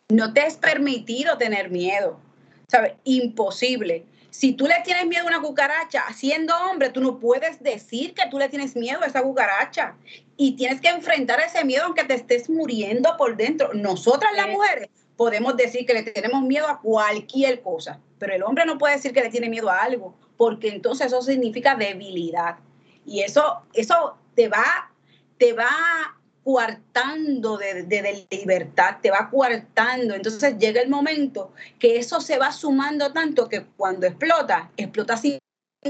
No 0.09 0.33
te 0.33 0.47
es 0.47 0.57
permitido 0.57 1.37
tener 1.37 1.69
miedo. 1.69 2.19
¿Sabes? 2.67 2.93
Imposible. 3.03 4.07
Si 4.37 4.51
tú 4.51 4.67
le 4.67 4.75
tienes 4.83 5.07
miedo 5.07 5.23
a 5.23 5.27
una 5.27 5.39
cucaracha, 5.39 6.03
siendo 6.13 6.53
hombre, 6.69 6.89
tú 6.89 6.99
no 6.99 7.19
puedes 7.19 7.63
decir 7.63 8.13
que 8.13 8.23
tú 8.29 8.37
le 8.37 8.49
tienes 8.49 8.75
miedo 8.75 9.01
a 9.01 9.05
esa 9.05 9.21
cucaracha. 9.21 9.95
Y 10.35 10.57
tienes 10.57 10.81
que 10.81 10.89
enfrentar 10.89 11.39
ese 11.39 11.63
miedo 11.63 11.85
aunque 11.85 12.03
te 12.03 12.15
estés 12.15 12.49
muriendo 12.49 13.15
por 13.17 13.37
dentro. 13.37 13.73
Nosotras 13.73 14.33
las 14.35 14.49
mujeres 14.49 14.89
podemos 15.15 15.55
decir 15.55 15.85
que 15.85 15.93
le 15.93 16.03
tenemos 16.03 16.43
miedo 16.43 16.67
a 16.67 16.81
cualquier 16.81 17.61
cosa, 17.61 18.01
pero 18.19 18.35
el 18.35 18.43
hombre 18.43 18.65
no 18.65 18.77
puede 18.77 18.95
decir 18.95 19.13
que 19.13 19.21
le 19.21 19.29
tiene 19.29 19.47
miedo 19.47 19.69
a 19.69 19.77
algo, 19.77 20.13
porque 20.35 20.67
entonces 20.67 21.07
eso 21.07 21.21
significa 21.21 21.75
debilidad. 21.75 22.57
Y 23.05 23.21
eso, 23.21 23.61
eso 23.71 24.17
te 24.35 24.49
va, 24.49 24.91
te 25.37 25.53
va 25.53 26.14
coartando 26.45 27.57
de, 27.57 27.83
de, 27.83 28.27
libertad, 28.29 28.97
te 29.01 29.09
va 29.09 29.31
coartando. 29.31 30.13
Entonces 30.13 30.59
llega 30.59 30.79
el 30.79 30.89
momento 30.89 31.51
que 31.79 31.97
eso 31.97 32.21
se 32.21 32.37
va 32.37 32.51
sumando 32.51 33.11
tanto 33.11 33.49
que 33.49 33.65
cuando 33.75 34.05
explota, 34.05 34.69
explota 34.77 35.17
sin 35.17 35.39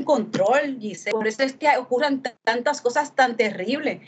control, 0.05 0.77
Giselle. 0.79 1.11
Por 1.11 1.27
eso 1.27 1.43
es 1.43 1.53
que 1.53 1.67
ocurren 1.77 2.23
tantas 2.45 2.81
cosas 2.81 3.13
tan 3.13 3.35
terribles. 3.35 3.99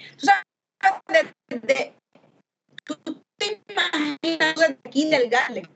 Tú 2.86 3.22
te 3.36 3.62
imaginas 3.68 4.62
aquí 4.70 5.10
del 5.10 5.30
Gale, 5.30 5.68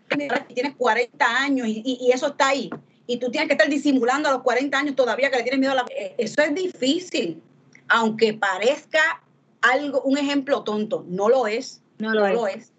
tienes 0.53 0.75
40 0.77 1.25
años 1.25 1.67
y, 1.67 2.09
eso 2.13 2.27
está 2.27 2.47
ahí. 2.47 2.69
Y 3.07 3.17
tú 3.17 3.29
tienes 3.29 3.49
que 3.49 3.55
estar 3.55 3.67
disimulando 3.67 4.29
a 4.29 4.31
los 4.31 4.41
40 4.41 4.77
años 4.77 4.95
todavía 4.95 5.29
que 5.29 5.35
le 5.35 5.43
tienes 5.43 5.59
miedo 5.59 5.73
a 5.73 5.75
la... 5.75 5.85
Eh, 5.89 6.15
eso 6.17 6.41
es 6.41 6.55
difícil, 6.55 7.43
aunque 7.89 8.33
parezca 8.33 9.21
algo, 9.61 10.01
un 10.01 10.17
ejemplo 10.17 10.63
tonto. 10.63 11.05
No 11.07 11.29
lo 11.29 11.47
es. 11.47 11.81
No 11.99 12.13
lo, 12.13 12.47
es. 12.47 12.71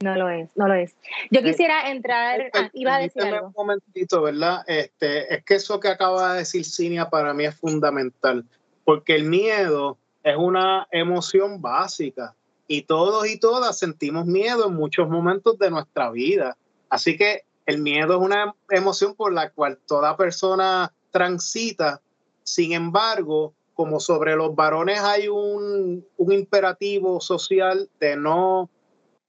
No 0.00 0.14
lo 0.16 0.28
es, 0.28 0.50
no 0.56 0.68
lo 0.68 0.74
es. 0.74 0.94
Yo 1.30 1.42
quisiera 1.42 1.90
entrar, 1.90 2.50
ah, 2.52 2.68
iba 2.74 2.96
a 2.96 2.98
decir 2.98 3.22
algo. 3.22 3.46
Un 3.46 3.54
momentito, 3.56 4.22
¿verdad? 4.22 4.62
Este, 4.66 5.32
es 5.32 5.44
que 5.44 5.54
eso 5.54 5.80
que 5.80 5.88
acaba 5.88 6.32
de 6.32 6.40
decir 6.40 6.64
Cinia 6.64 7.08
para 7.08 7.32
mí 7.32 7.44
es 7.44 7.54
fundamental, 7.54 8.44
porque 8.84 9.14
el 9.14 9.24
miedo 9.24 9.98
es 10.22 10.36
una 10.36 10.86
emoción 10.90 11.62
básica 11.62 12.34
y 12.66 12.82
todos 12.82 13.28
y 13.28 13.38
todas 13.38 13.78
sentimos 13.78 14.26
miedo 14.26 14.66
en 14.66 14.74
muchos 14.74 15.08
momentos 15.08 15.58
de 15.58 15.70
nuestra 15.70 16.10
vida. 16.10 16.56
Así 16.90 17.16
que 17.16 17.44
el 17.64 17.78
miedo 17.78 18.16
es 18.16 18.20
una 18.20 18.54
emoción 18.68 19.14
por 19.14 19.32
la 19.32 19.50
cual 19.50 19.78
toda 19.86 20.16
persona 20.16 20.92
transita. 21.10 22.02
Sin 22.42 22.72
embargo, 22.72 23.54
como 23.76 24.00
sobre 24.00 24.34
los 24.34 24.56
varones 24.56 24.98
hay 25.00 25.28
un, 25.28 26.04
un 26.16 26.32
imperativo 26.32 27.20
social 27.20 27.88
de 28.00 28.16
no 28.16 28.70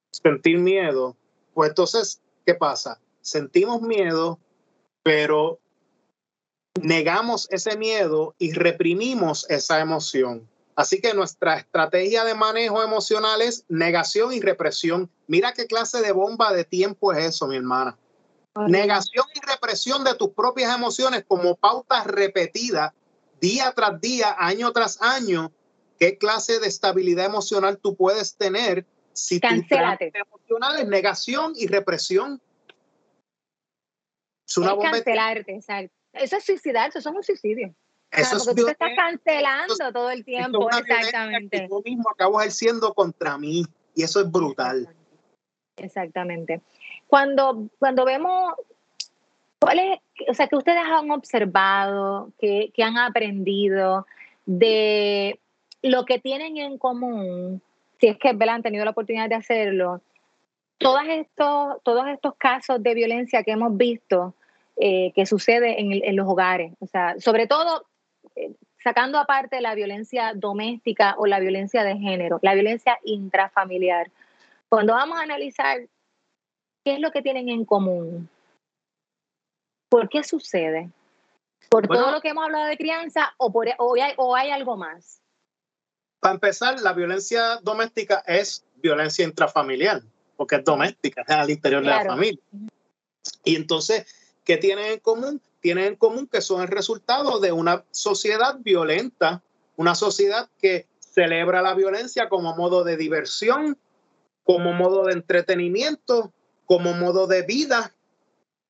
sentir 0.09 0.57
miedo, 0.57 1.15
pues 1.53 1.69
entonces, 1.69 2.21
¿qué 2.45 2.55
pasa? 2.55 2.99
Sentimos 3.21 3.81
miedo, 3.81 4.39
pero 5.03 5.59
negamos 6.81 7.47
ese 7.51 7.77
miedo 7.77 8.35
y 8.39 8.53
reprimimos 8.53 9.45
esa 9.49 9.81
emoción. 9.81 10.47
Así 10.77 11.01
que 11.01 11.13
nuestra 11.13 11.57
estrategia 11.57 12.23
de 12.23 12.35
manejo 12.35 12.81
emocional 12.81 13.41
es 13.41 13.65
negación 13.67 14.31
y 14.31 14.39
represión. 14.39 15.09
Mira 15.27 15.51
qué 15.51 15.65
clase 15.65 16.01
de 16.01 16.11
bomba 16.13 16.53
de 16.53 16.63
tiempo 16.63 17.11
es 17.11 17.25
eso, 17.25 17.47
mi 17.47 17.57
hermana. 17.57 17.97
Negación 18.67 19.25
y 19.35 19.45
represión 19.45 20.03
de 20.03 20.15
tus 20.15 20.29
propias 20.29 20.73
emociones 20.73 21.25
como 21.27 21.55
pautas 21.55 22.07
repetidas 22.07 22.93
día 23.39 23.71
tras 23.75 23.99
día, 24.01 24.35
año 24.37 24.71
tras 24.71 25.01
año. 25.01 25.51
¿Qué 25.99 26.17
clase 26.17 26.59
de 26.59 26.67
estabilidad 26.67 27.25
emocional 27.25 27.79
tú 27.79 27.95
puedes 27.95 28.35
tener 28.35 28.85
si 29.13 29.39
tu 29.39 29.47
emocional 29.47 30.79
es 30.79 30.87
negación 30.87 31.53
y 31.55 31.67
represión? 31.67 32.39
Es 34.47 34.57
una 34.57 34.73
bomba 34.73 34.91
cancelarte, 34.91 35.55
exacto. 35.55 35.93
Eso 36.13 36.37
es 36.37 36.45
suicidarse, 36.45 36.99
eso 36.99 37.09
es 37.09 37.15
un 37.15 37.23
suicidio. 37.23 37.73
Eso 38.11 38.37
porque 38.37 38.61
tú 38.61 38.65
te 38.65 38.71
estás 38.71 38.91
cancelando 38.95 39.91
todo 39.91 40.11
el 40.11 40.23
tiempo, 40.23 40.69
exactamente. 40.69 41.61
Que 41.61 41.67
yo 41.67 41.81
mismo 41.83 42.09
acabo 42.09 42.39
ejerciendo 42.39 42.93
contra 42.93 43.37
mí 43.37 43.65
y 43.93 44.03
eso 44.03 44.21
es 44.21 44.31
brutal. 44.31 44.87
Exactamente. 45.75 46.61
Cuando, 47.07 47.69
cuando 47.79 48.05
vemos, 48.05 48.53
¿cuál 49.59 50.01
o 50.27 50.33
sea, 50.33 50.47
que 50.47 50.55
ustedes 50.55 50.83
han 50.85 51.11
observado, 51.11 52.31
que, 52.39 52.71
que 52.73 52.83
han 52.83 52.97
aprendido 52.97 54.05
de 54.45 55.39
lo 55.81 56.05
que 56.05 56.19
tienen 56.19 56.57
en 56.57 56.77
común, 56.77 57.61
si 57.99 58.07
es 58.07 58.17
que 58.17 58.29
han 58.29 58.61
tenido 58.61 58.85
la 58.85 58.91
oportunidad 58.91 59.29
de 59.29 59.35
hacerlo, 59.35 60.01
todos 60.77 61.01
estos, 61.07 61.81
todos 61.83 62.07
estos 62.07 62.35
casos 62.35 62.81
de 62.81 62.93
violencia 62.93 63.43
que 63.43 63.51
hemos 63.51 63.75
visto 63.75 64.35
eh, 64.75 65.11
que 65.15 65.25
sucede 65.25 65.81
en, 65.81 65.91
en, 65.91 66.15
los 66.15 66.27
hogares, 66.27 66.73
o 66.79 66.87
sea, 66.87 67.19
sobre 67.19 67.47
todo 67.47 67.85
sacando 68.83 69.17
aparte 69.17 69.59
la 69.59 69.75
violencia 69.75 70.33
doméstica 70.35 71.15
o 71.17 71.25
la 71.25 71.39
violencia 71.39 71.83
de 71.83 71.97
género, 71.97 72.39
la 72.41 72.53
violencia 72.53 72.99
intrafamiliar, 73.03 74.11
cuando 74.69 74.93
vamos 74.93 75.17
a 75.17 75.23
analizar 75.23 75.79
qué 76.83 76.93
es 76.93 76.99
lo 76.99 77.11
que 77.11 77.21
tienen 77.21 77.49
en 77.49 77.65
común, 77.65 78.29
¿por 79.89 80.09
qué 80.09 80.23
sucede? 80.23 80.89
¿Por 81.69 81.87
todo 81.87 82.11
lo 82.11 82.21
que 82.21 82.29
hemos 82.29 82.45
hablado 82.45 82.67
de 82.67 82.77
crianza 82.77 83.33
o, 83.37 83.51
por, 83.51 83.67
o, 83.77 84.35
hay, 84.35 84.51
algo 84.51 84.77
más? 84.77 85.21
Para 86.19 86.35
empezar, 86.35 86.79
la 86.79 86.93
violencia 86.93 87.59
doméstica 87.61 88.23
es 88.25 88.65
violencia 88.77 89.25
intrafamiliar, 89.25 90.01
porque 90.37 90.55
es 90.55 90.63
doméstica, 90.63 91.23
es 91.27 91.29
al 91.29 91.49
interior 91.49 91.83
de 91.83 91.89
la 91.89 92.05
familia. 92.05 92.41
Y 93.43 93.55
entonces, 93.55 94.05
¿qué 94.45 94.57
tienen 94.57 94.93
en 94.93 94.99
común? 94.99 95.41
tienen 95.59 95.85
en 95.85 95.95
común 95.95 96.27
que 96.27 96.41
son 96.41 96.61
el 96.61 96.67
resultado 96.67 97.39
de 97.39 97.51
una 97.51 97.83
sociedad 97.91 98.57
violenta, 98.59 99.41
una 99.75 99.95
sociedad 99.95 100.49
que 100.59 100.87
celebra 100.99 101.61
la 101.61 101.73
violencia 101.73 102.29
como 102.29 102.55
modo 102.55 102.83
de 102.83 102.97
diversión, 102.97 103.77
como 104.43 104.73
modo 104.73 105.05
de 105.05 105.13
entretenimiento, 105.13 106.31
como 106.65 106.93
modo 106.93 107.27
de 107.27 107.41
vida. 107.41 107.93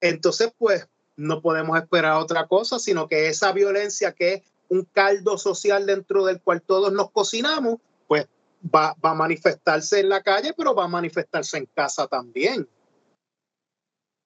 Entonces, 0.01 0.51
pues, 0.57 0.88
no 1.18 1.41
podemos 1.41 1.78
esperar 1.78 2.18
otra 2.18 2.47
cosa, 2.47 2.80
sino 2.80 3.07
que 3.07 3.28
esa 3.28 3.51
violencia 3.51 4.13
que 4.13 4.34
es 4.34 4.43
un 4.70 4.88
caldo 4.93 5.38
social 5.38 5.86
dentro 5.86 6.26
del 6.26 6.41
cual 6.41 6.61
todos 6.61 6.93
nos 6.93 7.11
cocinamos, 7.11 7.78
pues 8.07 8.28
va, 8.63 8.95
va 9.03 9.11
a 9.11 9.15
manifestarse 9.15 9.99
en 9.99 10.09
la 10.09 10.24
calle, 10.24 10.53
pero 10.55 10.74
va 10.74 10.86
a 10.86 10.89
manifestarse 10.89 11.57
en 11.57 11.65
casa 11.74 12.07
también 12.07 12.68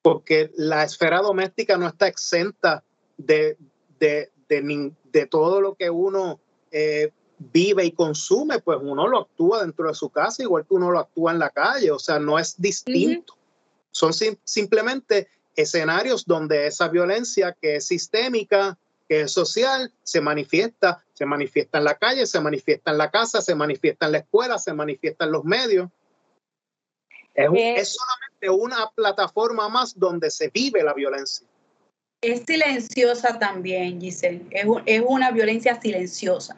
porque 0.02 0.50
la 0.56 0.82
esfera 0.82 1.22
doméstica 1.22 1.78
no 1.78 1.86
está 1.86 2.08
exenta 2.08 2.84
de, 3.16 3.56
de, 3.98 4.30
de, 4.48 5.26
todo 5.26 5.60
lo 5.60 5.76
que 5.76 5.88
uno 5.88 6.40
eh, 6.72 7.12
vive 7.38 7.84
y 7.84 7.92
consume, 7.92 8.58
pues 8.58 8.78
uno 8.82 9.06
lo 9.06 9.20
actúa 9.20 9.62
dentro 9.62 9.88
de 9.88 9.94
su 9.94 10.10
casa 10.10 10.42
igual 10.42 10.66
que 10.66 10.74
uno 10.74 10.90
lo 10.90 10.98
actúa 10.98 11.32
en 11.32 11.38
la 11.38 11.50
calle, 11.50 11.92
o 11.92 11.98
sea, 11.98 12.18
no 12.18 12.38
es 12.38 12.60
distinto. 12.60 13.34
Son 13.92 14.12
simplemente 14.44 15.28
escenarios 15.56 16.24
donde 16.26 16.66
esa 16.66 16.88
violencia 16.88 17.56
que 17.60 17.76
es 17.76 17.86
sistémica, 17.86 18.78
que 19.08 19.22
es 19.22 19.32
social, 19.32 19.92
se 20.02 20.20
manifiesta, 20.20 21.04
se 21.12 21.26
manifiesta 21.26 21.78
en 21.78 21.84
la 21.84 21.94
calle, 21.96 22.26
se 22.26 22.40
manifiesta 22.40 22.90
en 22.90 22.98
la 22.98 23.10
casa, 23.10 23.40
se 23.40 23.54
manifiesta 23.54 24.06
en 24.06 24.12
la 24.12 24.18
escuela, 24.18 24.58
se 24.58 24.72
manifiesta 24.72 25.24
en 25.24 25.32
los 25.32 25.44
medios. 25.44 25.90
Es, 27.34 27.48
eh, 27.54 27.84
solamente 27.84 28.50
una 28.50 28.90
plataforma 28.94 29.68
más 29.68 29.98
donde 29.98 30.30
se 30.30 30.48
vive 30.48 30.82
la 30.82 30.94
violencia. 30.94 31.46
Es 32.20 32.44
silenciosa 32.46 33.38
también, 33.38 34.00
Giselle. 34.00 34.46
Es, 34.86 35.02
una 35.04 35.30
violencia 35.30 35.80
silenciosa. 35.80 36.56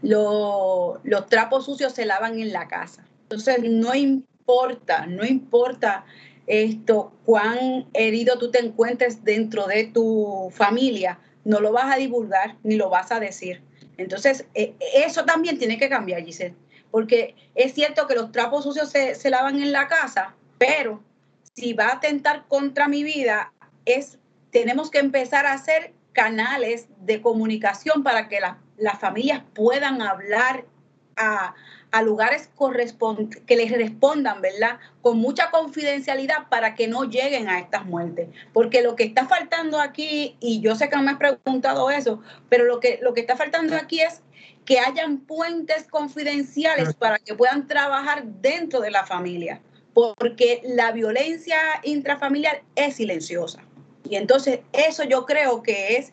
los 0.00 1.26
trapos 1.28 1.66
sucios 1.66 1.92
se 1.92 2.06
lavan 2.06 2.38
en 2.38 2.52
la 2.52 2.68
casa. 2.68 3.06
Entonces, 3.22 3.58
no 3.62 3.94
importa, 3.94 5.06
no 5.06 5.24
importa 5.24 6.06
esto, 6.46 7.12
cuán 7.24 7.86
herido 7.92 8.38
tú 8.38 8.50
te 8.50 8.60
encuentres 8.60 9.24
dentro 9.24 9.66
de 9.66 9.84
tu 9.84 10.50
familia, 10.54 11.18
no 11.44 11.60
lo 11.60 11.72
vas 11.72 11.92
a 11.92 11.98
divulgar 11.98 12.56
ni 12.62 12.76
lo 12.76 12.90
vas 12.90 13.12
a 13.12 13.20
decir. 13.20 13.62
Entonces, 13.96 14.46
e, 14.54 14.74
eso 14.94 15.24
también 15.24 15.58
tiene 15.58 15.78
que 15.78 15.88
cambiar, 15.88 16.24
Giselle, 16.24 16.54
porque 16.90 17.34
es 17.54 17.74
cierto 17.74 18.06
que 18.06 18.14
los 18.14 18.32
trapos 18.32 18.64
sucios 18.64 18.90
se, 18.90 19.30
lavan 19.30 19.62
en 19.62 19.72
la 19.72 19.88
casa, 19.88 20.34
pero 20.58 21.02
si 21.54 21.72
va 21.72 21.86
a 21.86 21.94
atentar 21.94 22.44
contra 22.48 22.88
mi 22.88 23.02
vida, 23.02 23.52
es, 23.84 24.18
tenemos 24.50 24.90
que 24.90 24.98
empezar 24.98 25.46
a 25.46 25.52
hacer 25.52 25.92
canales 26.12 26.88
de 27.00 27.20
comunicación 27.20 28.02
para 28.02 28.28
que 28.28 28.40
las 28.78 28.98
familias 28.98 29.42
puedan 29.54 30.02
hablar 30.02 30.64
a, 31.16 31.54
a 31.96 32.02
lugares 32.02 32.50
que 33.46 33.56
les 33.56 33.72
respondan, 33.72 34.42
¿verdad? 34.42 34.78
Con 35.00 35.16
mucha 35.16 35.50
confidencialidad 35.50 36.46
para 36.50 36.74
que 36.74 36.88
no 36.88 37.04
lleguen 37.04 37.48
a 37.48 37.58
estas 37.58 37.86
muertes. 37.86 38.28
Porque 38.52 38.82
lo 38.82 38.96
que 38.96 39.04
está 39.04 39.26
faltando 39.26 39.80
aquí, 39.80 40.36
y 40.38 40.60
yo 40.60 40.76
sé 40.76 40.90
que 40.90 40.96
no 40.96 41.02
me 41.02 41.12
has 41.12 41.16
preguntado 41.16 41.90
eso, 41.90 42.20
pero 42.50 42.66
lo 42.66 42.80
que, 42.80 42.98
lo 43.00 43.14
que 43.14 43.22
está 43.22 43.34
faltando 43.34 43.74
aquí 43.76 44.02
es 44.02 44.20
que 44.66 44.78
hayan 44.78 45.20
puentes 45.20 45.86
confidenciales 45.86 46.92
para 46.92 47.18
que 47.18 47.34
puedan 47.34 47.66
trabajar 47.66 48.24
dentro 48.26 48.80
de 48.80 48.90
la 48.90 49.06
familia, 49.06 49.62
porque 49.94 50.60
la 50.64 50.92
violencia 50.92 51.56
intrafamiliar 51.82 52.62
es 52.74 52.96
silenciosa. 52.96 53.62
Y 54.04 54.16
entonces 54.16 54.60
eso 54.74 55.02
yo 55.04 55.24
creo 55.24 55.62
que 55.62 55.96
es 55.96 56.12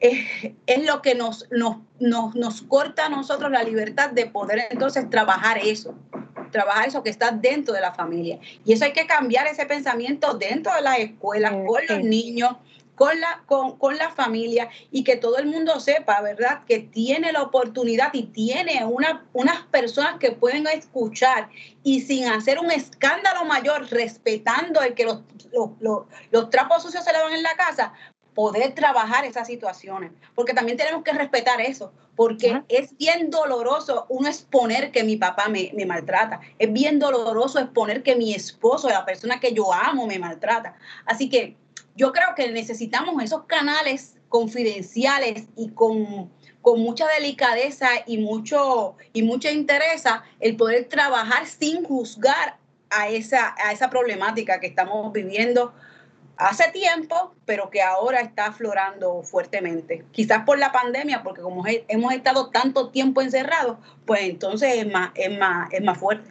es, 0.00 0.84
lo 0.84 1.02
que 1.02 1.14
nos, 1.14 1.46
nos, 1.50 1.78
nos, 2.34 2.62
corta 2.62 3.06
a 3.06 3.08
nosotros 3.08 3.50
la 3.50 3.62
libertad 3.62 4.10
de 4.10 4.26
poder 4.26 4.64
entonces 4.70 5.08
trabajar 5.10 5.58
eso, 5.58 5.94
trabajar 6.50 6.88
eso 6.88 7.02
que 7.02 7.10
está 7.10 7.30
dentro 7.30 7.74
de 7.74 7.80
la 7.80 7.94
familia. 7.94 8.38
Y 8.64 8.72
eso 8.72 8.84
hay 8.84 8.92
que 8.92 9.06
cambiar 9.06 9.46
ese 9.46 9.66
pensamiento 9.66 10.34
dentro 10.34 10.74
de 10.74 10.82
las 10.82 10.98
escuelas, 10.98 11.52
con 11.52 11.86
los 11.88 12.04
niños, 12.04 12.56
con 12.94 13.20
la, 13.20 13.42
con, 13.46 13.78
con, 13.78 13.98
la 13.98 14.10
familia 14.10 14.70
y 14.90 15.04
que 15.04 15.16
todo 15.16 15.36
el 15.36 15.46
mundo 15.46 15.78
sepa, 15.80 16.22
¿verdad? 16.22 16.64
Que 16.66 16.78
tiene 16.78 17.30
la 17.30 17.42
oportunidad 17.42 18.12
y 18.14 18.24
tiene 18.24 18.84
una, 18.86 19.26
unas 19.34 19.66
personas 19.66 20.18
que 20.18 20.32
pueden 20.32 20.66
escuchar 20.66 21.50
y 21.82 22.00
sin 22.00 22.26
hacer 22.26 22.58
un 22.58 22.70
escándalo 22.70 23.44
mayor, 23.44 23.86
respetando 23.90 24.80
el 24.80 24.94
que 24.94 25.04
los, 25.04 25.20
los, 25.52 25.70
los, 25.78 26.04
los 26.30 26.48
trapos 26.48 26.82
sucios 26.82 27.04
se 27.04 27.12
lavan 27.12 27.34
en 27.34 27.42
la 27.42 27.54
casa, 27.54 27.92
poder 28.36 28.74
trabajar 28.74 29.24
esas 29.24 29.46
situaciones, 29.46 30.12
porque 30.34 30.52
también 30.52 30.76
tenemos 30.76 31.02
que 31.02 31.12
respetar 31.12 31.58
eso, 31.62 31.90
porque 32.14 32.62
es 32.68 32.94
bien 32.98 33.30
doloroso 33.30 34.04
uno 34.10 34.28
exponer 34.28 34.92
que 34.92 35.04
mi 35.04 35.16
papá 35.16 35.48
me, 35.48 35.72
me, 35.74 35.86
maltrata, 35.86 36.40
es 36.58 36.70
bien 36.70 36.98
doloroso 36.98 37.58
exponer 37.58 38.02
que 38.02 38.14
mi 38.14 38.34
esposo, 38.34 38.90
la 38.90 39.06
persona 39.06 39.40
que 39.40 39.54
yo 39.54 39.72
amo, 39.72 40.06
me 40.06 40.18
maltrata. 40.18 40.76
Así 41.06 41.30
que 41.30 41.56
yo 41.96 42.12
creo 42.12 42.34
que 42.36 42.52
necesitamos 42.52 43.22
esos 43.24 43.44
canales 43.44 44.16
confidenciales 44.28 45.44
y 45.56 45.70
con, 45.70 46.30
con 46.60 46.80
mucha 46.80 47.06
delicadeza 47.08 47.88
y 48.06 48.18
mucho 48.18 48.96
y 49.14 49.22
mucha 49.22 49.50
interés 49.50 50.04
el 50.40 50.56
poder 50.56 50.90
trabajar 50.90 51.46
sin 51.46 51.84
juzgar 51.84 52.58
a 52.90 53.08
esa, 53.08 53.54
a 53.64 53.72
esa 53.72 53.88
problemática 53.88 54.60
que 54.60 54.66
estamos 54.66 55.10
viviendo 55.10 55.72
hace 56.36 56.70
tiempo, 56.72 57.34
pero 57.44 57.70
que 57.70 57.82
ahora 57.82 58.20
está 58.20 58.46
aflorando 58.46 59.22
fuertemente. 59.22 60.04
Quizás 60.12 60.44
por 60.44 60.58
la 60.58 60.72
pandemia, 60.72 61.22
porque 61.22 61.42
como 61.42 61.64
hemos 61.66 62.12
estado 62.12 62.50
tanto 62.50 62.90
tiempo 62.90 63.22
encerrados, 63.22 63.78
pues 64.04 64.22
entonces 64.22 64.74
es 64.74 64.92
más, 64.92 65.10
es 65.14 65.38
más, 65.38 65.72
es 65.72 65.82
más 65.82 65.98
fuerte. 65.98 66.30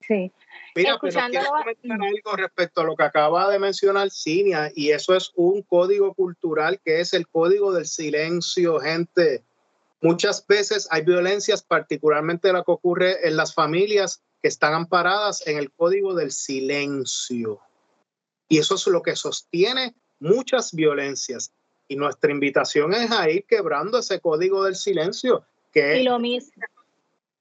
Sí. 0.00 0.32
Mira, 0.74 0.98
pero 1.00 1.28
quiero 1.30 1.46
comentar 1.46 1.92
algo 1.92 2.36
respecto 2.36 2.80
a 2.82 2.84
lo 2.84 2.94
que 2.94 3.02
acaba 3.02 3.50
de 3.50 3.58
mencionar 3.58 4.10
Cinia, 4.10 4.70
y 4.74 4.90
eso 4.90 5.14
es 5.14 5.32
un 5.34 5.62
código 5.62 6.12
cultural 6.14 6.80
que 6.84 7.00
es 7.00 7.14
el 7.14 7.26
código 7.26 7.72
del 7.72 7.86
silencio, 7.86 8.78
gente. 8.80 9.42
Muchas 10.02 10.46
veces 10.46 10.86
hay 10.90 11.02
violencias, 11.02 11.62
particularmente 11.62 12.52
la 12.52 12.62
que 12.62 12.72
ocurre 12.72 13.26
en 13.26 13.36
las 13.36 13.54
familias 13.54 14.22
que 14.42 14.48
están 14.48 14.74
amparadas 14.74 15.46
en 15.46 15.56
el 15.56 15.72
código 15.72 16.14
del 16.14 16.30
silencio. 16.30 17.60
Y 18.48 18.58
eso 18.58 18.74
es 18.76 18.86
lo 18.86 19.02
que 19.02 19.16
sostiene 19.16 19.94
muchas 20.20 20.72
violencias. 20.72 21.52
Y 21.88 21.96
nuestra 21.96 22.30
invitación 22.30 22.94
es 22.94 23.10
a 23.12 23.30
ir 23.30 23.44
quebrando 23.44 23.98
ese 23.98 24.20
código 24.20 24.64
del 24.64 24.74
silencio. 24.74 25.44
Que 25.72 26.00
y 26.00 26.04
lo 26.04 26.18
mismo, 26.18 26.62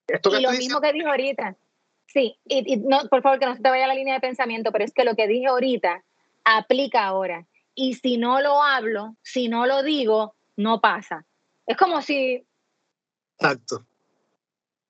y 0.08 0.42
lo 0.42 0.52
mismo 0.52 0.82
que 0.82 0.94
dijo 0.94 1.10
ahorita. 1.10 1.56
Sí, 2.08 2.38
y, 2.46 2.78
no, 2.78 3.08
por 3.10 3.22
favor, 3.22 3.40
que 3.40 3.46
no 3.46 3.56
se 3.56 3.62
te 3.62 3.70
vaya 3.70 3.88
la 3.88 3.96
línea 3.96 4.14
de 4.16 4.20
pensamiento, 4.20 4.72
pero 4.72 4.86
es 4.86 4.94
que 4.94 5.04
lo 5.04 5.16
que 5.16 5.28
dije 5.28 5.48
ahorita 5.48 6.04
aplica 6.44 7.06
ahora. 7.06 7.46
Y 7.74 7.96
si 7.96 8.18
no 8.18 8.40
lo 8.42 8.62
hablo, 8.62 9.16
si 9.22 9.50
no 9.50 9.66
lo 9.66 9.84
digo, 9.84 10.36
no 10.56 10.80
pasa. 10.80 11.26
Es 11.66 11.76
como 11.76 12.02
si... 12.02 12.46
Exacto. 13.38 13.86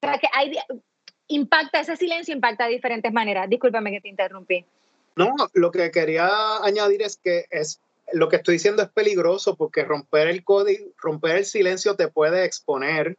O 0.02 0.08
sea, 0.08 0.20
que 0.20 0.28
hay, 0.34 0.56
impacta, 1.28 1.80
ese 1.80 1.96
silencio 1.96 2.36
impacta 2.36 2.66
de 2.66 2.74
diferentes 2.74 3.12
maneras. 3.12 3.50
Discúlpame 3.50 3.92
que 3.92 4.02
te 4.02 4.10
interrumpí. 4.10 4.66
No, 5.16 5.34
lo 5.54 5.72
que 5.72 5.92
quería 5.92 6.58
añadir 6.64 7.02
es 7.02 7.18
que 7.18 7.46
es 7.50 7.80
lo 8.12 8.30
que 8.30 8.36
estoy 8.38 8.56
diciendo 8.56 8.84
es 8.84 8.90
peligroso 8.90 9.56
porque 9.56 9.84
romper 9.84 10.28
el 10.28 10.44
código, 10.44 10.92
romper 10.98 11.38
el 11.38 11.46
silencio 11.46 11.96
te 11.96 12.08
puede 12.08 12.46
exponer, 12.46 13.18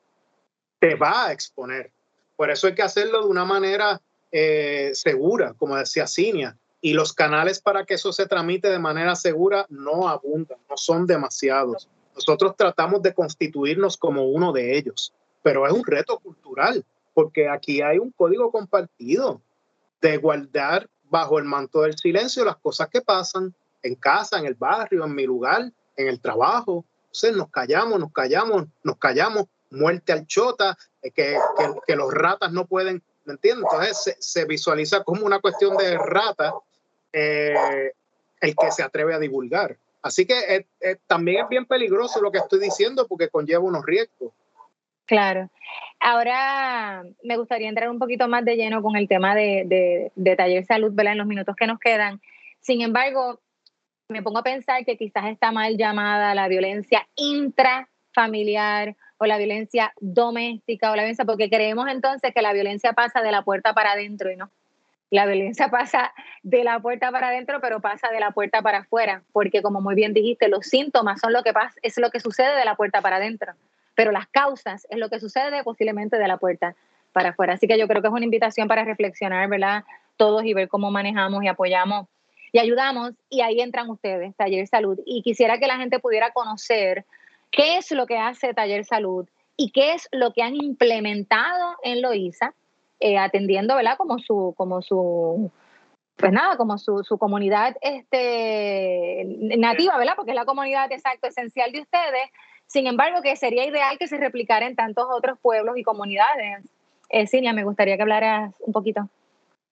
te 0.78 0.94
va 0.94 1.26
a 1.26 1.32
exponer. 1.32 1.90
Por 2.36 2.50
eso 2.50 2.66
hay 2.66 2.74
que 2.74 2.82
hacerlo 2.82 3.22
de 3.22 3.28
una 3.28 3.44
manera 3.44 4.00
eh, 4.30 4.90
segura, 4.94 5.54
como 5.54 5.76
decía 5.76 6.06
Cinia. 6.06 6.56
Y 6.80 6.92
los 6.92 7.12
canales 7.12 7.60
para 7.60 7.84
que 7.84 7.94
eso 7.94 8.12
se 8.12 8.26
tramite 8.26 8.68
de 8.70 8.78
manera 8.78 9.16
segura 9.16 9.66
no 9.70 10.08
abundan, 10.08 10.58
no 10.68 10.76
son 10.76 11.06
demasiados. 11.06 11.88
Nosotros 12.14 12.54
tratamos 12.56 13.02
de 13.02 13.14
constituirnos 13.14 13.96
como 13.96 14.28
uno 14.28 14.52
de 14.52 14.76
ellos, 14.76 15.12
pero 15.42 15.66
es 15.66 15.72
un 15.72 15.84
reto 15.84 16.18
cultural, 16.18 16.84
porque 17.14 17.48
aquí 17.48 17.80
hay 17.80 17.98
un 17.98 18.10
código 18.12 18.50
compartido 18.52 19.40
de 20.00 20.16
guardar 20.18 20.88
bajo 21.08 21.38
el 21.38 21.44
manto 21.44 21.82
del 21.82 21.96
silencio 21.96 22.44
las 22.44 22.56
cosas 22.56 22.88
que 22.88 23.00
pasan 23.00 23.54
en 23.82 23.94
casa, 23.94 24.38
en 24.38 24.46
el 24.46 24.54
barrio, 24.54 25.04
en 25.04 25.14
mi 25.14 25.24
lugar, 25.24 25.70
en 25.96 26.08
el 26.08 26.20
trabajo. 26.20 26.84
Entonces 27.06 27.36
nos 27.36 27.50
callamos, 27.50 27.98
nos 27.98 28.12
callamos, 28.12 28.66
nos 28.82 28.98
callamos, 28.98 29.44
muerte 29.70 30.12
al 30.12 30.26
chota, 30.26 30.76
eh, 31.02 31.10
que, 31.10 31.38
que, 31.86 31.96
los 31.96 32.12
ratas 32.12 32.52
no 32.52 32.66
pueden, 32.66 33.02
¿me 33.24 33.34
entiendes? 33.34 33.66
Entonces 33.70 34.16
se, 34.18 34.44
visualiza 34.44 35.02
como 35.02 35.24
una 35.24 35.40
cuestión 35.40 35.76
de 35.76 35.96
rata 35.98 36.54
eh, 37.12 37.92
el 38.40 38.56
que 38.56 38.72
se 38.72 38.82
atreve 38.82 39.14
a 39.14 39.18
divulgar. 39.18 39.76
Así 40.02 40.26
que 40.26 40.66
eh, 40.80 40.96
también 41.06 41.44
es 41.44 41.48
bien 41.48 41.66
peligroso 41.66 42.20
lo 42.20 42.30
que 42.30 42.38
estoy 42.38 42.60
diciendo 42.60 43.06
porque 43.08 43.28
conlleva 43.28 43.64
unos 43.64 43.84
riesgos. 43.84 44.32
Claro. 45.06 45.48
Ahora 46.00 47.04
me 47.22 47.36
gustaría 47.36 47.68
entrar 47.68 47.88
un 47.88 47.98
poquito 47.98 48.28
más 48.28 48.44
de 48.44 48.56
lleno 48.56 48.82
con 48.82 48.96
el 48.96 49.08
tema 49.08 49.34
de, 49.34 50.10
de, 50.14 50.36
taller 50.36 50.64
salud, 50.64 50.92
¿verdad? 50.92 51.12
En 51.12 51.18
los 51.18 51.26
minutos 51.26 51.54
que 51.56 51.66
nos 51.66 51.78
quedan. 51.78 52.20
Sin 52.60 52.82
embargo, 52.82 53.40
me 54.08 54.22
pongo 54.22 54.38
a 54.38 54.42
pensar 54.42 54.84
que 54.84 54.96
quizás 54.96 55.26
está 55.26 55.52
mal 55.52 55.76
llamada 55.76 56.34
la 56.34 56.48
violencia 56.48 57.06
intrafamiliar 57.14 58.96
o 59.18 59.26
la 59.26 59.38
violencia 59.38 59.92
doméstica 60.00 60.90
o 60.90 60.96
la 60.96 61.02
violencia, 61.02 61.24
porque 61.24 61.48
creemos 61.48 61.88
entonces 61.88 62.34
que 62.34 62.42
la 62.42 62.52
violencia 62.52 62.92
pasa 62.92 63.22
de 63.22 63.32
la 63.32 63.42
puerta 63.42 63.72
para 63.72 63.92
adentro 63.92 64.30
y 64.30 64.36
no. 64.36 64.50
La 65.10 65.24
violencia 65.24 65.68
pasa 65.70 66.12
de 66.42 66.64
la 66.64 66.80
puerta 66.80 67.12
para 67.12 67.28
adentro, 67.28 67.60
pero 67.60 67.80
pasa 67.80 68.10
de 68.10 68.18
la 68.18 68.32
puerta 68.32 68.60
para 68.60 68.78
afuera, 68.78 69.22
porque 69.32 69.62
como 69.62 69.80
muy 69.80 69.94
bien 69.94 70.12
dijiste, 70.12 70.48
los 70.48 70.66
síntomas 70.66 71.20
son 71.20 71.32
lo 71.32 71.44
que 71.44 71.52
pasa, 71.52 71.76
es 71.82 71.96
lo 71.96 72.10
que 72.10 72.18
sucede 72.18 72.56
de 72.56 72.64
la 72.64 72.74
puerta 72.74 73.00
para 73.00 73.16
adentro 73.16 73.54
pero 73.96 74.12
las 74.12 74.28
causas 74.28 74.86
es 74.88 74.98
lo 74.98 75.08
que 75.08 75.18
sucede 75.18 75.64
posiblemente 75.64 76.18
de 76.18 76.28
la 76.28 76.36
puerta 76.36 76.76
para 77.12 77.30
afuera. 77.30 77.54
Así 77.54 77.66
que 77.66 77.78
yo 77.78 77.88
creo 77.88 78.02
que 78.02 78.08
es 78.08 78.14
una 78.14 78.24
invitación 78.24 78.68
para 78.68 78.84
reflexionar, 78.84 79.48
¿verdad? 79.48 79.82
Todos 80.16 80.44
y 80.44 80.54
ver 80.54 80.68
cómo 80.68 80.90
manejamos 80.90 81.42
y 81.42 81.48
apoyamos 81.48 82.06
y 82.52 82.58
ayudamos. 82.58 83.12
Y 83.30 83.40
ahí 83.40 83.60
entran 83.60 83.90
ustedes, 83.90 84.36
Taller 84.36 84.66
Salud. 84.68 85.00
Y 85.06 85.22
quisiera 85.22 85.58
que 85.58 85.66
la 85.66 85.78
gente 85.78 85.98
pudiera 85.98 86.30
conocer 86.30 87.06
qué 87.50 87.78
es 87.78 87.90
lo 87.90 88.06
que 88.06 88.18
hace 88.18 88.52
Taller 88.52 88.84
Salud 88.84 89.26
y 89.56 89.70
qué 89.70 89.94
es 89.94 90.08
lo 90.12 90.32
que 90.34 90.42
han 90.42 90.54
implementado 90.54 91.76
en 91.82 92.02
Loíza, 92.02 92.52
eh, 93.00 93.16
atendiendo, 93.16 93.74
¿verdad? 93.76 93.96
Como 93.96 94.18
su, 94.18 94.52
como 94.56 94.82
su, 94.82 95.50
pues 96.16 96.32
nada, 96.32 96.58
como 96.58 96.76
su, 96.76 97.02
su, 97.02 97.16
comunidad 97.16 97.76
este, 97.80 99.24
nativa, 99.56 99.96
¿verdad? 99.96 100.14
Porque 100.16 100.32
es 100.32 100.36
la 100.36 100.44
comunidad 100.44 100.92
exacto 100.92 101.28
esencial 101.28 101.72
de 101.72 101.80
ustedes, 101.80 102.30
sin 102.66 102.86
embargo, 102.86 103.22
que 103.22 103.36
sería 103.36 103.66
ideal 103.66 103.98
que 103.98 104.08
se 104.08 104.16
replicara 104.16 104.66
en 104.66 104.76
tantos 104.76 105.06
otros 105.10 105.38
pueblos 105.40 105.76
y 105.76 105.82
comunidades. 105.82 106.64
Eh, 107.08 107.52
me 107.52 107.64
gustaría 107.64 107.96
que 107.96 108.02
hablaras 108.02 108.54
un 108.60 108.72
poquito. 108.72 109.08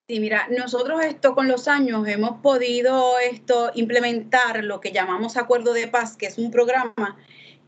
Sí, 0.07 0.19
mira, 0.19 0.47
nosotros 0.49 1.03
esto 1.03 1.33
con 1.33 1.47
los 1.47 1.67
años 1.67 2.07
hemos 2.07 2.39
podido 2.41 3.17
esto 3.17 3.71
implementar 3.73 4.63
lo 4.63 4.79
que 4.79 4.91
llamamos 4.91 5.35
Acuerdo 5.35 5.73
de 5.73 5.87
Paz, 5.87 6.15
que 6.15 6.27
es 6.27 6.37
un 6.37 6.51
programa 6.51 7.17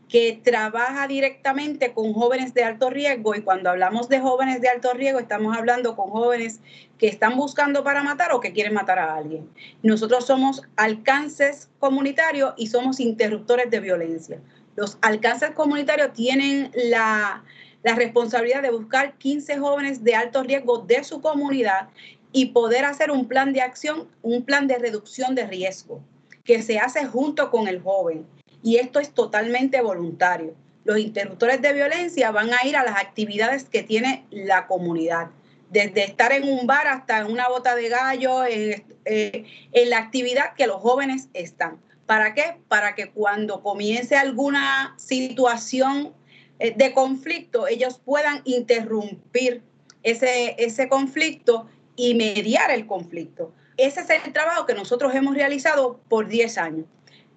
que 0.08 0.40
trabaja 0.42 1.06
directamente 1.06 1.92
con 1.92 2.14
jóvenes 2.14 2.54
de 2.54 2.64
alto 2.64 2.90
riesgo 2.90 3.34
y 3.34 3.42
cuando 3.42 3.70
hablamos 3.70 4.08
de 4.08 4.20
jóvenes 4.20 4.60
de 4.62 4.68
alto 4.68 4.94
riesgo 4.94 5.18
estamos 5.18 5.56
hablando 5.56 5.96
con 5.96 6.10
jóvenes 6.10 6.60
que 6.96 7.08
están 7.08 7.36
buscando 7.36 7.84
para 7.84 8.02
matar 8.02 8.32
o 8.32 8.40
que 8.40 8.52
quieren 8.52 8.72
matar 8.72 8.98
a 8.98 9.16
alguien. 9.16 9.50
Nosotros 9.82 10.24
somos 10.24 10.62
alcances 10.76 11.70
comunitarios 11.78 12.54
y 12.56 12.68
somos 12.68 13.00
interruptores 13.00 13.70
de 13.70 13.80
violencia. 13.80 14.40
Los 14.78 14.96
alcances 15.00 15.50
comunitarios 15.50 16.12
tienen 16.12 16.70
la, 16.72 17.42
responsabilidad 17.82 18.62
de 18.62 18.70
buscar 18.70 19.18
15 19.18 19.58
jóvenes 19.58 20.04
de 20.04 20.14
alto 20.14 20.44
riesgo 20.44 20.78
de 20.78 21.02
su 21.02 21.20
comunidad 21.20 21.88
y 22.30 22.46
poder 22.52 22.84
hacer 22.84 23.10
un 23.10 23.26
plan 23.26 23.52
de 23.52 23.60
acción, 23.60 24.06
un 24.22 24.44
plan 24.44 24.68
de 24.68 24.78
reducción 24.78 25.34
de 25.34 25.48
riesgo 25.48 26.00
que 26.44 26.62
se 26.62 26.78
hace 26.78 27.06
junto 27.06 27.50
con 27.50 27.66
el 27.66 27.82
joven. 27.82 28.24
Y 28.62 28.76
esto 28.76 29.00
es 29.00 29.10
totalmente 29.10 29.80
voluntario. 29.80 30.54
Los 30.84 30.98
interruptores 30.98 31.60
de 31.60 31.72
violencia 31.72 32.30
van 32.30 32.50
a 32.54 32.64
ir 32.64 32.76
a 32.76 32.84
las 32.84 32.98
actividades 32.98 33.64
que 33.64 33.82
tiene 33.82 34.26
la 34.30 34.68
comunidad, 34.68 35.30
desde 35.70 36.04
estar 36.04 36.30
en 36.30 36.48
un 36.48 36.68
bar 36.68 36.86
hasta 36.86 37.18
en 37.18 37.32
una 37.32 37.48
bota 37.48 37.74
de 37.74 37.88
gallo, 37.88 38.44
en, 38.44 38.84
eh, 39.06 39.44
en 39.72 39.90
la 39.90 39.98
actividad 39.98 40.54
que 40.54 40.68
los 40.68 40.80
jóvenes 40.80 41.30
están. 41.34 41.80
¿Para 42.08 42.32
qué? 42.32 42.56
Para 42.68 42.94
que 42.94 43.10
cuando 43.10 43.62
comience 43.62 44.16
alguna 44.16 44.94
situación 44.96 46.14
eh, 46.58 46.72
de 46.74 46.94
conflicto, 46.94 47.68
ellos 47.68 48.00
puedan 48.02 48.40
interrumpir 48.44 49.62
ese, 50.02 50.54
ese 50.56 50.88
conflicto 50.88 51.68
y 51.96 52.14
mediar 52.14 52.70
el 52.70 52.86
conflicto. 52.86 53.52
Ese 53.76 54.00
es 54.00 54.08
el 54.24 54.32
trabajo 54.32 54.64
que 54.64 54.72
nosotros 54.72 55.14
hemos 55.14 55.34
realizado 55.34 56.00
por 56.08 56.28
10 56.28 56.56
años. 56.56 56.86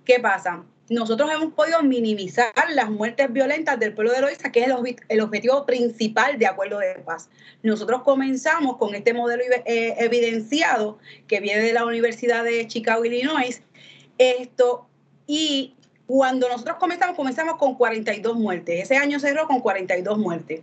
¿Qué 0.06 0.22
pasa? 0.22 0.64
Nosotros 0.90 1.30
hemos 1.34 1.54
podido 1.54 1.84
minimizar 1.84 2.54
las 2.74 2.90
muertes 2.90 3.32
violentas 3.32 3.78
del 3.78 3.94
pueblo 3.94 4.14
de 4.14 4.22
Loíza, 4.22 4.54
que 4.54 4.62
es 4.62 4.68
el, 5.10 5.20
objetivo 5.22 5.66
principal 5.66 6.40
de 6.40 6.48
Acuerdo 6.48 6.80
de 6.80 6.96
Paz. 7.06 7.30
Nosotros 7.62 8.04
comenzamos 8.04 8.78
con 8.78 8.96
este 8.96 9.14
modelo 9.14 9.44
eh, 9.66 9.96
evidenciado 9.98 10.98
que 11.28 11.42
viene 11.42 11.62
de 11.62 11.74
la 11.74 11.86
Universidad 11.86 12.46
de 12.46 12.66
Chicago, 12.68 13.04
Illinois. 13.04 13.62
Esto, 14.22 14.88
y 15.26 15.74
cuando 16.06 16.48
nosotros 16.48 16.78
comenzamos, 16.78 17.16
comenzamos 17.16 17.56
con 17.56 17.74
42 17.74 18.36
muertes. 18.36 18.84
Ese 18.84 18.96
año 18.96 19.20
cerró 19.20 19.48
con 19.48 19.62
42 19.62 20.20
muertes. 20.20 20.62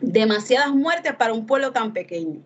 Demasiadas 0.00 0.72
muertes 0.72 1.12
para 1.16 1.32
un 1.32 1.46
pueblo 1.46 1.72
tan 1.72 1.92
pequeño. 1.92 2.42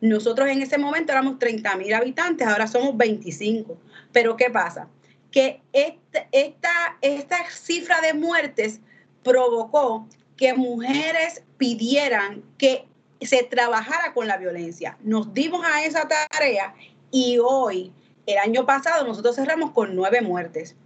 Nosotros 0.00 0.48
en 0.48 0.62
ese 0.62 0.78
momento 0.78 1.10
éramos 1.10 1.40
30 1.40 1.74
mil 1.76 1.92
habitantes, 1.92 2.46
ahora 2.46 2.68
somos 2.68 2.96
25. 2.96 3.76
Pero 4.12 4.36
¿qué 4.36 4.48
pasa? 4.48 4.86
Que 5.32 5.60
esta, 5.72 6.28
esta, 6.30 6.70
esta 7.00 7.50
cifra 7.50 8.00
de 8.00 8.14
muertes 8.14 8.78
provocó 9.24 10.06
que 10.36 10.54
mujeres 10.54 11.42
pidieran 11.58 12.44
que 12.58 12.86
se 13.20 13.42
trabajara 13.42 14.14
con 14.14 14.28
la 14.28 14.36
violencia. 14.36 14.96
Nos 15.02 15.34
dimos 15.34 15.66
a 15.66 15.84
esa 15.84 16.06
tarea 16.06 16.74
y 17.10 17.38
hoy, 17.38 17.92
el 18.32 18.38
año 18.38 18.66
pasado, 18.66 19.06
nosotros 19.06 19.36
cerramos 19.36 19.72
con 19.72 19.94
nueve 19.94 20.20
muertes. 20.20 20.76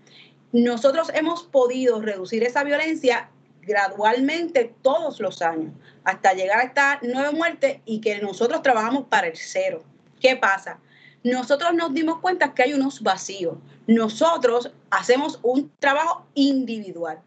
Nosotros 0.53 1.11
hemos 1.14 1.42
podido 1.45 2.01
reducir 2.01 2.45
esa 2.45 2.64
violencia 2.64 3.28
gradualmente 3.62 4.74
todos 4.82 5.20
los 5.20 5.42
años 5.42 5.72
hasta 6.05 6.34
llegar 6.34 6.61
a 6.61 6.64
esta 6.64 6.99
nueva 7.03 7.32
muerte 7.32 7.82
y 7.84 8.01
que 8.01 8.20
nosotros 8.20 8.62
trabajamos 8.62 9.07
para 9.07 9.26
el 9.26 9.36
cero. 9.36 9.82
¿Qué 10.20 10.36
pasa? 10.36 10.78
Nosotros 11.22 11.74
nos 11.74 11.95
dimos 11.95 12.18
cuenta 12.20 12.53
que 12.53 12.62
hay 12.62 12.74
unos 12.74 13.03
vacíos. 13.03 13.57
Nosotros 13.86 14.70
hacemos 14.90 15.38
un 15.42 15.72
trabajo 15.78 16.26
individual, 16.34 17.20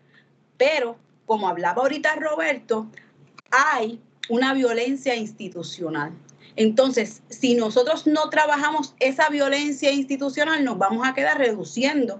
pero 0.57 0.97
como 1.25 1.47
hablaba 1.49 1.81
ahorita 1.81 2.15
Roberto, 2.15 2.87
hay 3.51 3.99
una 4.29 4.53
violencia 4.53 5.15
institucional. 5.15 6.13
Entonces, 6.57 7.21
si 7.29 7.53
nosotros 7.53 8.07
no 8.07 8.29
trabajamos 8.29 8.95
esa 8.99 9.29
violencia 9.29 9.91
institucional, 9.91 10.65
nos 10.65 10.79
vamos 10.79 11.07
a 11.07 11.13
quedar 11.13 11.37
reduciendo 11.37 12.19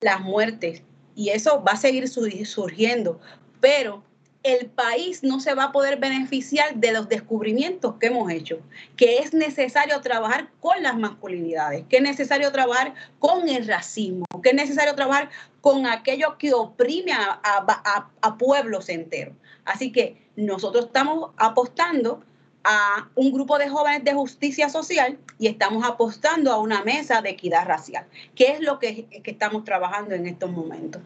las 0.00 0.22
muertes 0.22 0.82
y 1.14 1.28
eso 1.28 1.62
va 1.62 1.72
a 1.72 1.76
seguir 1.76 2.08
surgiendo, 2.08 3.20
pero 3.60 4.02
el 4.42 4.66
país 4.66 5.22
no 5.22 5.38
se 5.38 5.54
va 5.54 5.64
a 5.64 5.72
poder 5.72 5.98
beneficiar 5.98 6.76
de 6.76 6.92
los 6.92 7.08
descubrimientos 7.08 7.94
que 7.96 8.06
hemos 8.06 8.30
hecho, 8.30 8.60
que 8.96 9.18
es 9.18 9.34
necesario 9.34 10.00
trabajar 10.00 10.50
con 10.60 10.82
las 10.82 10.96
masculinidades, 10.96 11.84
que 11.88 11.98
es 11.98 12.02
necesario 12.02 12.52
trabajar 12.52 12.94
con 13.18 13.48
el 13.50 13.66
racismo, 13.66 14.24
que 14.42 14.50
es 14.50 14.54
necesario 14.54 14.94
trabajar 14.94 15.28
con 15.60 15.86
aquello 15.86 16.38
que 16.38 16.54
oprime 16.54 17.12
a, 17.12 18.08
a 18.22 18.38
pueblos 18.38 18.88
enteros. 18.88 19.34
Así 19.66 19.92
que 19.92 20.30
nosotros 20.36 20.86
estamos 20.86 21.32
apostando 21.36 22.22
a 22.64 23.08
un 23.14 23.32
grupo 23.32 23.58
de 23.58 23.68
jóvenes 23.68 24.04
de 24.04 24.14
justicia 24.14 24.68
social 24.68 25.18
y 25.38 25.46
estamos 25.46 25.84
apostando 25.84 26.50
a 26.50 26.58
una 26.58 26.82
mesa 26.82 27.20
de 27.20 27.30
equidad 27.30 27.66
racial, 27.66 28.06
que 28.34 28.48
es 28.48 28.60
lo 28.60 28.78
que, 28.78 29.06
estamos 29.24 29.64
trabajando 29.64 30.14
en 30.14 30.26
estos 30.26 30.50
momentos. 30.50 31.02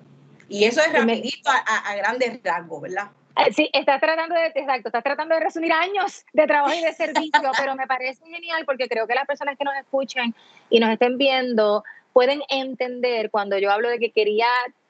Y 0.49 0.65
eso 0.65 0.81
es 0.81 0.93
rapidito 0.93 1.51
a, 1.51 1.95
grandes 1.97 2.41
rasgos, 2.43 2.81
¿verdad? 2.83 3.09
Ah, 3.35 3.47
sí, 3.55 3.69
estás 3.73 4.01
tratando 4.01 4.35
de, 4.35 4.47
exacto, 4.47 4.89
estás 4.89 5.05
tratando 5.05 5.35
de 5.35 5.41
resumir 5.41 5.73
años 5.73 6.25
de 6.33 6.47
trabajo 6.47 6.75
y 6.75 6.83
de 6.83 6.93
servicio, 6.93 7.51
pero 7.57 7.77
me 7.77 7.87
parece 7.87 8.25
genial 8.25 8.65
porque 8.65 8.89
creo 8.89 9.07
que 9.07 9.15
las 9.15 9.27
personas 9.27 9.57
que 9.59 9.65
nos 9.65 9.77
escuchen 9.77 10.35
y 10.71 10.81
nos 10.81 10.91
estén 10.91 11.19
viendo 11.19 11.85
pueden 12.13 12.43
entender 12.49 13.31
cuando 13.31 13.59
yo 13.59 13.71
hablo 13.71 13.91
de 13.91 13.99
que 13.99 14.11
quería 14.11 14.49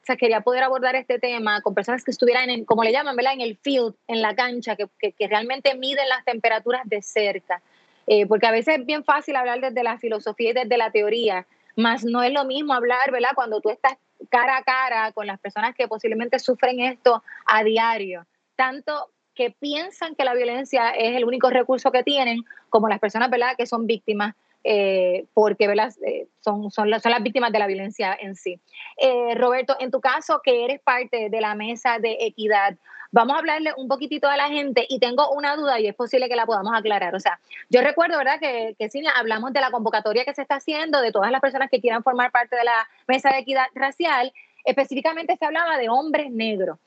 sea, 0.09 0.16
quería 0.16 0.40
poder 0.40 0.62
abordar 0.64 0.96
este 0.96 1.18
tema 1.18 1.61
con 1.61 1.74
personas 1.74 2.02
que 2.02 2.11
estuvieran, 2.11 2.50
en, 2.50 2.64
como 2.64 2.82
le 2.82 2.92
llaman, 2.92 3.14
¿verdad? 3.14 3.34
En 3.34 3.40
el 3.40 3.56
field, 3.56 3.94
en 4.06 4.22
la 4.22 4.34
cancha, 4.34 4.74
que, 4.74 4.88
que, 4.98 5.28
realmente 5.28 5.74
miden 5.74 6.09
las 6.09 6.24
temperaturas 6.24 6.82
de 6.84 7.02
cerca. 7.02 7.62
Eh, 8.06 8.26
porque 8.26 8.46
a 8.46 8.50
veces 8.50 8.78
es 8.78 8.86
bien 8.86 9.04
fácil 9.04 9.36
hablar 9.36 9.61
desde 9.61 9.82
la 9.82 9.98
filosofía 9.98 10.50
y 10.50 10.54
desde 10.54 10.78
la 10.78 10.90
teoría, 10.90 11.46
más 11.76 12.04
no 12.04 12.22
es 12.22 12.32
lo 12.32 12.44
mismo 12.44 12.72
hablar, 12.72 13.12
¿verdad? 13.12 13.30
Cuando 13.34 13.61
tú 13.61 13.70
estás 13.70 13.98
cara 14.30 14.56
a 14.56 14.62
cara 14.62 15.12
con 15.12 15.26
las 15.26 15.38
personas 15.38 15.74
que 15.74 15.86
posiblemente 15.86 16.38
sufren 16.38 16.80
esto 16.80 17.22
a 17.46 17.62
diario, 17.62 18.26
tanto 18.56 19.11
que 19.34 19.50
piensan 19.50 20.14
que 20.16 20.24
la 20.24 20.34
violencia 20.34 20.90
es 20.90 21.16
el 21.16 21.24
único 21.24 21.50
recurso 21.50 21.92
que 21.92 22.02
tienen, 22.02 22.44
como 22.70 22.88
las 22.88 22.98
personas, 22.98 23.30
¿verdad?, 23.30 23.54
que 23.56 23.66
son 23.66 23.86
víctimas 23.86 24.34
eh, 24.64 25.26
porque 25.34 25.64
eh, 25.64 26.28
son, 26.40 26.70
son, 26.70 26.90
las, 26.90 27.02
son, 27.02 27.12
las 27.12 27.22
víctimas 27.22 27.52
de 27.52 27.59
la 27.59 27.66
violencia 27.66 28.16
en 28.20 28.36
sí. 28.36 28.61
Eh, 28.96 29.34
Roberto, 29.34 29.76
en 29.80 29.90
tu 29.90 30.00
caso, 30.00 30.40
que 30.42 30.64
eres 30.64 30.80
parte 30.80 31.30
de 31.30 31.40
la 31.40 31.54
mesa 31.54 31.98
de 31.98 32.16
equidad, 32.20 32.76
vamos 33.11 33.36
a 33.36 33.38
hablarle 33.38 33.72
un 33.76 33.88
poquitito 33.88 34.28
a 34.28 34.36
la 34.36 34.48
gente 34.48 34.84
y 34.88 34.98
tengo 34.98 35.30
una 35.30 35.56
duda 35.56 35.80
y 35.80 35.86
es 35.86 35.94
posible 35.94 36.28
que 36.28 36.36
la 36.36 36.46
podamos 36.46 36.74
aclarar. 36.74 37.14
O 37.14 37.20
sea, 37.20 37.40
yo 37.70 37.80
recuerdo, 37.80 38.18
¿verdad?, 38.18 38.40
que, 38.40 38.74
que 38.78 38.90
hablamos 39.16 39.52
de 39.52 39.61
la 39.61 39.70
convocatoria 39.70 40.24
que 40.24 40.34
se 40.34 40.42
está 40.42 40.56
haciendo, 40.56 41.00
de 41.00 41.12
todas 41.12 41.30
las 41.30 41.40
personas 41.40 41.70
que 41.70 41.80
quieran 41.80 42.02
formar 42.02 42.30
parte 42.30 42.56
de 42.56 42.64
la 42.64 42.88
mesa 43.06 43.30
de 43.30 43.38
equidad 43.38 43.66
racial, 43.74 44.32
específicamente 44.64 45.36
se 45.36 45.44
hablaba 45.44 45.78
de 45.78 45.88
hombres 45.88 46.30
negros, 46.30 46.78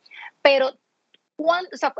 pero 0.41 0.71
¿cuánto, 1.35 1.69
o 1.73 1.77
sea, 1.77 1.93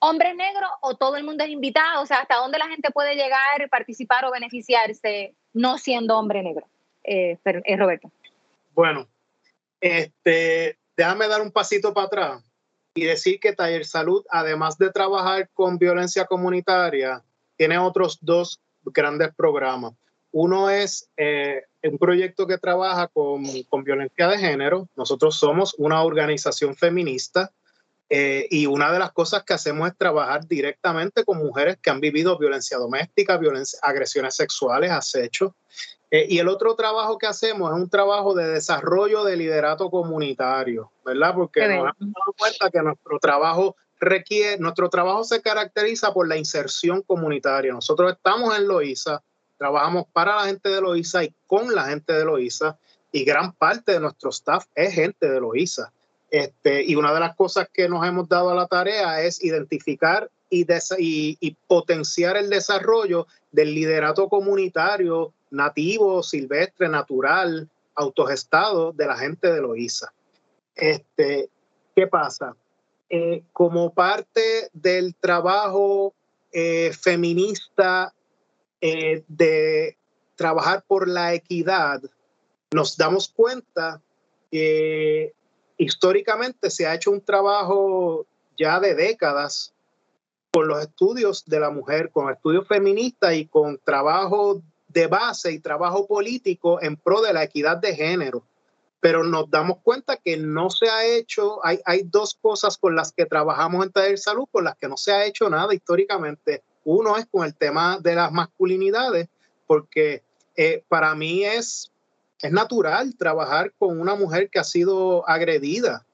hombres 0.00 0.34
negros 0.36 0.70
o 0.80 0.96
todo 0.96 1.16
el 1.16 1.24
mundo 1.24 1.44
es 1.44 1.50
invitado? 1.50 2.02
O 2.02 2.06
sea, 2.06 2.18
¿hasta 2.18 2.36
dónde 2.36 2.58
la 2.58 2.68
gente 2.68 2.90
puede 2.90 3.14
llegar, 3.14 3.68
participar 3.70 4.24
o 4.24 4.30
beneficiarse 4.30 5.34
no 5.52 5.78
siendo 5.78 6.18
hombre 6.18 6.42
negro? 6.42 6.66
Eh, 7.04 7.38
eh, 7.44 7.76
Roberto. 7.76 8.10
Bueno, 8.74 9.08
este, 9.80 10.78
déjame 10.96 11.28
dar 11.28 11.42
un 11.42 11.50
pasito 11.50 11.94
para 11.94 12.06
atrás 12.06 12.44
y 12.94 13.04
decir 13.04 13.40
que 13.40 13.52
Taller 13.52 13.84
Salud, 13.84 14.24
además 14.30 14.76
de 14.78 14.90
trabajar 14.90 15.48
con 15.54 15.78
violencia 15.78 16.26
comunitaria, 16.26 17.22
tiene 17.56 17.78
otros 17.78 18.18
dos 18.20 18.60
grandes 18.84 19.34
programas. 19.34 19.92
Uno 20.30 20.68
es 20.68 21.08
eh, 21.16 21.62
un 21.82 21.98
proyecto 21.98 22.46
que 22.46 22.58
trabaja 22.58 23.08
con, 23.08 23.44
con, 23.68 23.82
violencia 23.82 24.28
de 24.28 24.38
género. 24.38 24.88
Nosotros 24.94 25.36
somos 25.36 25.74
una 25.78 26.02
organización 26.02 26.76
feminista 26.76 27.50
eh, 28.10 28.46
y 28.50 28.66
una 28.66 28.90
de 28.90 28.98
las 28.98 29.12
cosas 29.12 29.44
que 29.44 29.52
hacemos 29.52 29.88
es 29.88 29.96
trabajar 29.96 30.46
directamente 30.46 31.24
con 31.24 31.38
mujeres 31.38 31.76
que 31.82 31.90
han 31.90 32.00
vivido 32.00 32.38
violencia 32.38 32.78
doméstica, 32.78 33.36
violencia, 33.36 33.78
agresiones 33.82 34.34
sexuales, 34.34 34.90
acechos. 34.90 35.52
Eh, 36.10 36.26
y 36.30 36.38
el 36.38 36.48
otro 36.48 36.74
trabajo 36.74 37.18
que 37.18 37.26
hacemos 37.26 37.70
es 37.70 37.76
un 37.76 37.90
trabajo 37.90 38.32
de 38.32 38.48
desarrollo 38.48 39.24
de 39.24 39.36
liderato 39.36 39.90
comunitario, 39.90 40.90
¿verdad? 41.04 41.34
Porque 41.34 41.60
nos 41.60 41.70
hemos 42.00 42.14
dado 42.14 42.34
cuenta 42.38 42.70
que 42.70 42.82
nuestro 42.82 43.18
trabajo 43.18 43.76
requiere, 44.00 44.58
nuestro 44.58 44.88
trabajo 44.88 45.24
se 45.24 45.42
caracteriza 45.42 46.14
por 46.14 46.26
la 46.26 46.38
inserción 46.38 47.02
comunitaria. 47.02 47.74
Nosotros 47.74 48.12
estamos 48.12 48.56
en 48.56 48.66
Loíza, 48.66 49.22
trabajamos 49.58 50.06
para 50.10 50.36
la 50.36 50.44
gente 50.46 50.70
de 50.70 50.80
Loíza 50.80 51.24
y 51.24 51.34
con 51.46 51.74
la 51.74 51.84
gente 51.84 52.14
de 52.14 52.24
Loíza, 52.24 52.78
y 53.12 53.24
gran 53.24 53.52
parte 53.52 53.92
de 53.92 54.00
nuestro 54.00 54.30
staff 54.30 54.64
es 54.74 54.94
gente 54.94 55.28
de 55.28 55.40
Loíza. 55.40 55.92
Este, 56.30 56.84
y 56.84 56.94
una 56.94 57.14
de 57.14 57.20
las 57.20 57.34
cosas 57.34 57.68
que 57.72 57.88
nos 57.88 58.06
hemos 58.06 58.28
dado 58.28 58.50
a 58.50 58.54
la 58.54 58.66
tarea 58.66 59.22
es 59.22 59.42
identificar 59.42 60.30
y, 60.50 60.66
y, 61.40 61.56
potenciar 61.66 62.36
el 62.36 62.50
desarrollo 62.50 63.26
del 63.50 63.74
liderato 63.74 64.28
comunitario 64.28 65.32
nativo, 65.50 66.22
silvestre, 66.22 66.88
natural, 66.88 67.68
autogestado 67.94 68.92
de 68.92 69.06
la 69.06 69.16
gente 69.16 69.52
de 69.52 69.60
Loíza. 69.60 70.12
Este, 70.74 71.48
¿Qué 71.94 72.06
pasa? 72.06 72.54
Eh, 73.10 73.42
como 73.52 73.92
parte 73.92 74.68
del 74.72 75.14
trabajo 75.14 76.14
eh, 76.52 76.92
feminista 76.92 78.14
eh, 78.80 79.24
de 79.28 79.96
trabajar 80.36 80.84
por 80.86 81.08
la 81.08 81.34
equidad, 81.34 82.02
nos 82.70 82.96
damos 82.96 83.28
cuenta 83.28 84.00
que 84.50 85.32
históricamente 85.78 86.70
se 86.70 86.86
ha 86.86 86.94
hecho 86.94 87.10
un 87.10 87.20
trabajo 87.20 88.26
ya 88.58 88.80
de 88.80 88.94
décadas 88.94 89.72
con 90.52 90.68
los 90.68 90.82
estudios 90.82 91.44
de 91.46 91.60
la 91.60 91.70
mujer, 91.70 92.10
con 92.10 92.30
estudios 92.30 92.66
feministas 92.66 93.34
y 93.34 93.46
con 93.46 93.78
trabajo 93.78 94.60
de 94.88 95.06
base 95.06 95.52
y 95.52 95.60
trabajo 95.60 96.06
político 96.06 96.82
en 96.82 96.96
pro 96.96 97.20
de 97.20 97.32
la 97.32 97.44
equidad 97.44 97.76
de 97.76 97.94
género. 97.94 98.42
Pero 99.00 99.22
nos 99.22 99.48
damos 99.48 99.78
cuenta 99.82 100.16
que 100.16 100.36
no 100.36 100.70
se 100.70 100.88
ha 100.88 101.04
hecho, 101.04 101.60
hay, 101.64 102.02
dos 102.04 102.36
cosas 102.40 102.76
con 102.76 102.96
las 102.96 103.12
que 103.12 103.26
trabajamos 103.26 103.86
en 103.86 103.92
Taller 103.92 104.18
Salud, 104.18 104.48
con 104.50 104.64
las 104.64 104.76
que 104.76 104.88
no 104.88 104.96
se 104.96 105.12
ha 105.12 105.24
hecho 105.24 105.48
nada 105.48 105.72
históricamente. 105.72 106.64
Uno 106.84 107.16
es 107.16 107.26
con 107.26 107.46
el 107.46 107.54
tema 107.54 107.98
de 108.00 108.16
las 108.16 108.32
masculinidades, 108.32 109.28
porque 109.68 110.24
eh, 110.56 110.82
para 110.88 111.14
mí 111.14 111.44
es, 111.44 111.92
es 112.46 112.52
natural 112.52 113.16
trabajar 113.16 113.72
con 113.78 114.00
una 114.00 114.14
mujer 114.14 114.48
que 114.50 114.58
ha 114.58 114.64
sido 114.64 115.28
agredida. 115.28 116.04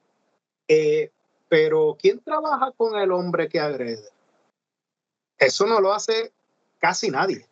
Eh, 0.67 1.11
pero 1.47 1.95
¿quién 1.99 2.19
trabaja 2.19 2.71
con 2.75 2.99
el 2.99 3.11
hombre 3.11 3.47
que 3.47 3.59
agrede? 3.59 4.09
Eso 5.37 5.67
no 5.67 5.79
lo 5.79 5.93
hace 5.93 6.31
casi 6.79 7.09
nadie. 7.09 7.45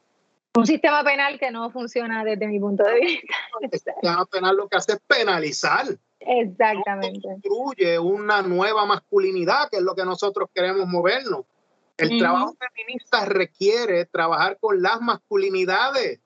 Un 0.55 0.67
sistema 0.67 1.03
penal 1.03 1.39
que 1.39 1.51
no 1.51 1.69
funciona 1.71 2.23
desde 2.23 2.47
mi 2.47 2.59
punto 2.59 2.83
de 2.83 2.99
vista. 2.99 3.33
El 3.61 3.71
sistema 3.71 4.25
penal 4.25 4.55
lo 4.55 4.67
que 4.67 4.77
hace 4.77 4.93
es 4.93 4.99
penalizar. 5.07 5.85
Exactamente. 6.19 7.21
construye 7.21 7.99
una 7.99 8.41
nueva 8.41 8.85
masculinidad, 8.85 9.69
que 9.69 9.77
es 9.77 9.83
lo 9.83 9.93
que 9.95 10.05
nosotros 10.05 10.49
queremos 10.53 10.87
movernos. 10.87 11.45
El 11.97 12.17
trabajo 12.17 12.55
feminista 12.75 13.25
requiere 13.25 14.05
trabajar 14.05 14.57
con 14.59 14.81
las 14.81 14.99
masculinidades 15.01 16.19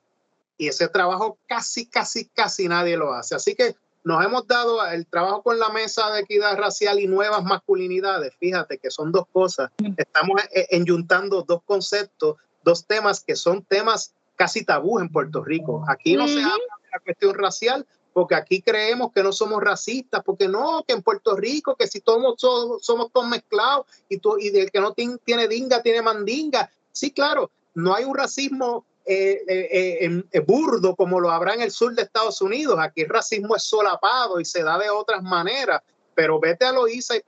y 0.57 0.67
ese 0.67 0.87
trabajo 0.87 1.37
casi, 1.47 1.85
casi, 1.85 2.25
casi 2.25 2.67
nadie 2.67 2.97
lo 2.97 3.13
hace. 3.13 3.35
Así 3.35 3.55
que 3.55 3.75
nos 4.03 4.23
hemos 4.23 4.47
dado 4.47 4.85
el 4.87 5.05
trabajo 5.05 5.43
con 5.43 5.59
la 5.59 5.69
mesa 5.69 6.09
de 6.11 6.21
equidad 6.21 6.57
racial 6.57 6.99
y 6.99 7.07
nuevas 7.07 7.43
masculinidades. 7.43 8.33
Fíjate 8.39 8.77
que 8.77 8.89
son 8.89 9.11
dos 9.11 9.25
cosas. 9.31 9.69
Estamos 9.97 10.41
eh, 10.41 10.49
eh, 10.55 10.67
enyuntando 10.71 11.43
dos 11.43 11.61
conceptos, 11.65 12.37
dos 12.63 12.85
temas 12.85 13.21
que 13.21 13.35
son 13.35 13.63
temas 13.63 14.13
casi 14.35 14.63
tabú 14.63 14.99
en 14.99 15.09
Puerto 15.09 15.43
Rico. 15.43 15.83
Aquí 15.89 16.15
no 16.15 16.27
se 16.27 16.41
habla 16.41 16.53
de 16.53 16.89
la 16.91 16.99
cuestión 17.03 17.35
racial 17.35 17.85
porque 18.13 18.33
aquí 18.33 18.61
creemos 18.61 19.11
que 19.13 19.21
no 19.21 19.31
somos 19.31 19.61
racistas, 19.61 20.23
porque 20.23 20.47
no, 20.47 20.83
que 20.87 20.93
en 20.93 21.03
Puerto 21.03 21.35
Rico, 21.35 21.75
que 21.75 21.85
si 21.85 21.99
todos 21.99 22.39
somos, 22.39 22.83
somos 22.83 23.11
todos 23.11 23.27
mezclados 23.27 23.85
y, 24.09 24.17
tú, 24.17 24.39
y 24.39 24.47
el 24.57 24.71
que 24.71 24.79
no 24.79 24.93
tiene 24.93 25.47
dinga 25.47 25.83
tiene 25.83 26.01
mandinga. 26.01 26.71
Sí, 26.91 27.11
claro, 27.11 27.51
no 27.75 27.93
hay 27.93 28.05
un 28.05 28.15
racismo 28.15 28.85
eh, 29.07 29.41
eh, 29.47 30.23
eh, 30.31 30.39
burdo 30.41 30.93
como 30.93 31.21
lo 31.21 31.31
habrá 31.31 31.53
en 31.53 31.61
el 31.61 31.71
sur 31.71 31.95
de 31.95 32.01
Estados 32.01 32.41
Unidos. 32.41 32.77
Aquí 32.77 33.01
el 33.01 33.09
racismo 33.09 33.55
es 33.55 33.63
solapado 33.63 34.39
y 34.39 34.45
se 34.45 34.63
da 34.63 34.77
de 34.77 34.89
otras 34.89 35.23
maneras. 35.23 35.81
Pero 36.13 36.39
vete 36.39 36.65
a 36.65 36.73
Loíza 36.73 37.15
y 37.15 37.21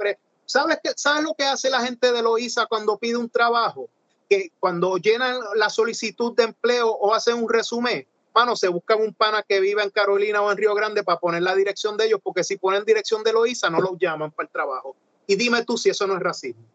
¿Sabes, 0.46 0.80
qué, 0.84 0.92
¿Sabes 0.96 1.24
lo 1.24 1.34
que 1.36 1.46
hace 1.46 1.70
la 1.70 1.82
gente 1.82 2.12
de 2.12 2.22
Loíza 2.22 2.66
cuando 2.66 2.98
pide 2.98 3.16
un 3.18 3.30
trabajo? 3.30 3.90
Que 4.30 4.52
cuando 4.60 4.98
llenan 4.98 5.40
la 5.56 5.70
solicitud 5.70 6.36
de 6.36 6.44
empleo 6.44 6.90
o 6.90 7.14
hacen 7.14 7.36
un 7.36 7.48
resumen, 7.48 8.06
mano, 8.34 8.56
se 8.56 8.68
buscan 8.68 9.00
un 9.00 9.14
pana 9.14 9.44
que 9.48 9.60
viva 9.62 9.84
en 9.84 9.90
Carolina 9.90 10.42
o 10.42 10.52
en 10.52 10.58
Río 10.58 10.76
Grande 10.76 11.04
para 11.04 11.20
poner 11.20 11.44
la 11.44 11.56
dirección 11.56 11.96
de 11.98 12.08
ellos, 12.08 12.20
porque 12.22 12.44
si 12.44 12.58
ponen 12.58 12.84
dirección 12.84 13.24
de 13.24 13.32
Loíza 13.32 13.70
no 13.70 13.80
los 13.80 13.98
llaman 14.00 14.32
para 14.32 14.48
el 14.48 14.52
trabajo. 14.52 14.96
Y 15.28 15.36
dime 15.36 15.64
tú 15.64 15.78
si 15.78 15.90
eso 15.90 16.08
no 16.08 16.16
es 16.16 16.20
racismo. 16.20 16.66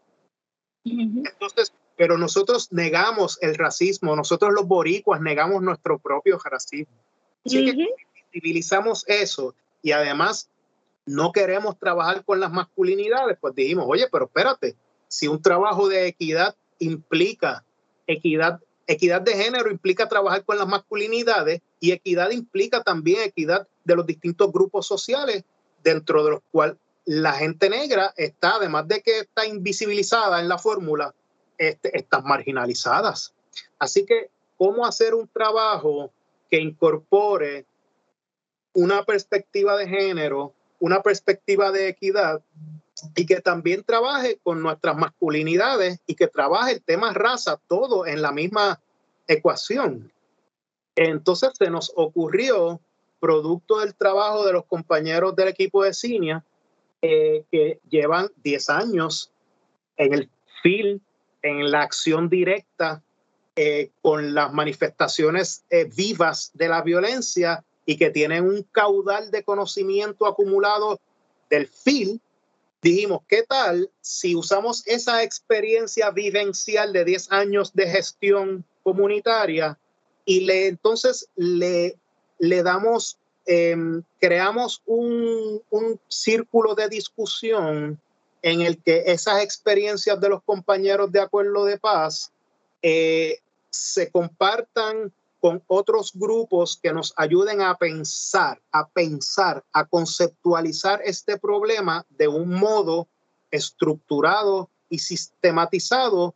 Entonces, 0.83 1.73
pero 1.95 2.17
nosotros 2.17 2.71
negamos 2.71 3.37
el 3.41 3.55
racismo, 3.55 4.15
nosotros 4.15 4.53
los 4.53 4.67
boricuas 4.67 5.21
negamos 5.21 5.61
nuestro 5.61 5.99
propio 5.99 6.39
racismo. 6.43 6.95
Así 7.45 7.63
que 7.65 7.87
civilizamos 8.31 9.05
eso 9.07 9.55
y 9.81 9.91
además 9.91 10.49
no 11.05 11.31
queremos 11.31 11.77
trabajar 11.77 12.25
con 12.25 12.39
las 12.39 12.51
masculinidades, 12.51 13.37
pues 13.39 13.55
dijimos, 13.55 13.85
oye, 13.87 14.07
pero 14.11 14.25
espérate, 14.25 14.75
si 15.07 15.27
un 15.27 15.41
trabajo 15.41 15.87
de 15.87 16.07
equidad 16.07 16.55
implica 16.79 17.63
equidad, 18.07 18.59
equidad 18.87 19.21
de 19.21 19.33
género 19.33 19.71
implica 19.71 20.09
trabajar 20.09 20.43
con 20.43 20.57
las 20.57 20.67
masculinidades 20.67 21.61
y 21.79 21.91
equidad 21.91 22.31
implica 22.31 22.83
también 22.83 23.21
equidad 23.21 23.67
de 23.83 23.95
los 23.95 24.05
distintos 24.05 24.51
grupos 24.51 24.87
sociales 24.87 25.43
dentro 25.83 26.23
de 26.23 26.31
los 26.31 26.41
cuales 26.51 26.77
la 27.05 27.33
gente 27.33 27.69
negra 27.69 28.13
está, 28.17 28.55
además 28.55 28.87
de 28.87 29.01
que 29.01 29.19
está 29.19 29.45
invisibilizada 29.45 30.41
en 30.41 30.49
la 30.49 30.57
fórmula, 30.57 31.13
este, 31.57 31.97
estas 31.97 32.23
marginalizadas. 32.23 33.33
Así 33.79 34.05
que, 34.05 34.29
¿cómo 34.57 34.85
hacer 34.85 35.13
un 35.13 35.27
trabajo 35.27 36.11
que 36.49 36.59
incorpore 36.59 37.65
una 38.73 39.03
perspectiva 39.03 39.77
de 39.77 39.87
género, 39.87 40.53
una 40.79 41.01
perspectiva 41.01 41.71
de 41.71 41.87
equidad 41.87 42.41
y 43.15 43.25
que 43.25 43.41
también 43.41 43.83
trabaje 43.83 44.39
con 44.43 44.61
nuestras 44.61 44.95
masculinidades 44.95 45.99
y 46.05 46.15
que 46.15 46.27
trabaje 46.27 46.73
el 46.73 46.83
tema 46.83 47.13
raza, 47.13 47.59
todo 47.67 48.05
en 48.05 48.21
la 48.21 48.31
misma 48.31 48.81
ecuación? 49.27 50.11
Entonces 50.95 51.51
se 51.57 51.69
nos 51.69 51.91
ocurrió, 51.95 52.79
producto 53.19 53.79
del 53.79 53.95
trabajo 53.95 54.45
de 54.45 54.53
los 54.53 54.65
compañeros 54.65 55.35
del 55.35 55.47
equipo 55.49 55.83
de 55.83 55.93
Cinia, 55.93 56.45
eh, 57.01 57.43
que 57.51 57.79
llevan 57.89 58.29
10 58.43 58.69
años 58.69 59.31
en 59.97 60.13
el 60.13 60.29
field 60.61 61.01
en 61.45 61.71
la 61.71 61.83
acción 61.83 62.27
directa 62.27 63.03
eh, 63.55 63.91
con 64.01 64.33
las 64.33 64.51
manifestaciones 64.51 65.63
eh, 65.69 65.87
vivas 65.95 66.51
de 66.55 66.67
la 66.67 66.81
violencia 66.81 67.63
y 67.85 67.97
que 67.97 68.09
tienen 68.09 68.43
un 68.43 68.63
caudal 68.63 69.29
de 69.29 69.43
conocimiento 69.43 70.25
acumulado 70.25 70.99
del 71.49 71.67
FIL, 71.67 72.19
dijimos, 72.81 73.21
¿qué 73.27 73.43
tal 73.43 73.91
si 74.01 74.35
usamos 74.35 74.85
esa 74.87 75.21
experiencia 75.21 76.09
vivencial 76.09 76.91
de 76.91 77.05
10 77.05 77.31
años 77.31 77.73
de 77.73 77.87
gestión 77.87 78.65
comunitaria 78.81 79.77
y 80.25 80.41
le 80.41 80.67
entonces 80.67 81.29
le, 81.35 81.95
le 82.39 82.63
damos, 82.63 83.19
em, 83.45 84.01
creamos 84.19 84.81
un, 84.87 85.61
un 85.69 85.99
círculo 86.07 86.73
de 86.73 86.89
discusión 86.89 88.01
en 88.45 88.61
el 88.61 88.77
que 88.77 89.05
esas 89.07 89.41
experiencias 89.41 90.21
de 90.21 90.29
los 90.29 90.43
compañeros 90.43 91.11
de 91.11 91.19
acuerdo 91.19 91.65
de 91.65 91.79
paz 91.79 92.31
eh, 92.83 93.39
se 93.71 94.11
compartan 94.11 95.11
con 95.41 95.63
otros 95.65 96.11
grupos 96.13 96.77
que 96.81 96.93
nos 96.93 97.11
ayuden 97.17 97.63
a 97.63 97.75
pensar, 97.75 98.61
a 98.71 98.87
pensar, 98.87 99.63
a 99.73 99.85
conceptualizar 99.85 101.01
este 101.03 101.39
problema 101.39 102.05
de 102.11 102.27
un 102.27 102.51
modo 102.51 103.07
estructurado 103.49 104.69
y 104.89 104.99
sistematizado 104.99 106.35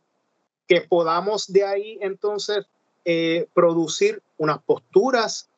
que 0.66 0.80
podamos 0.80 1.52
de 1.52 1.64
ahí 1.64 1.98
entonces 2.00 2.66
eh, 3.04 3.46
producir 3.54 4.20
unas 4.36 4.60
posturas, 4.64 5.48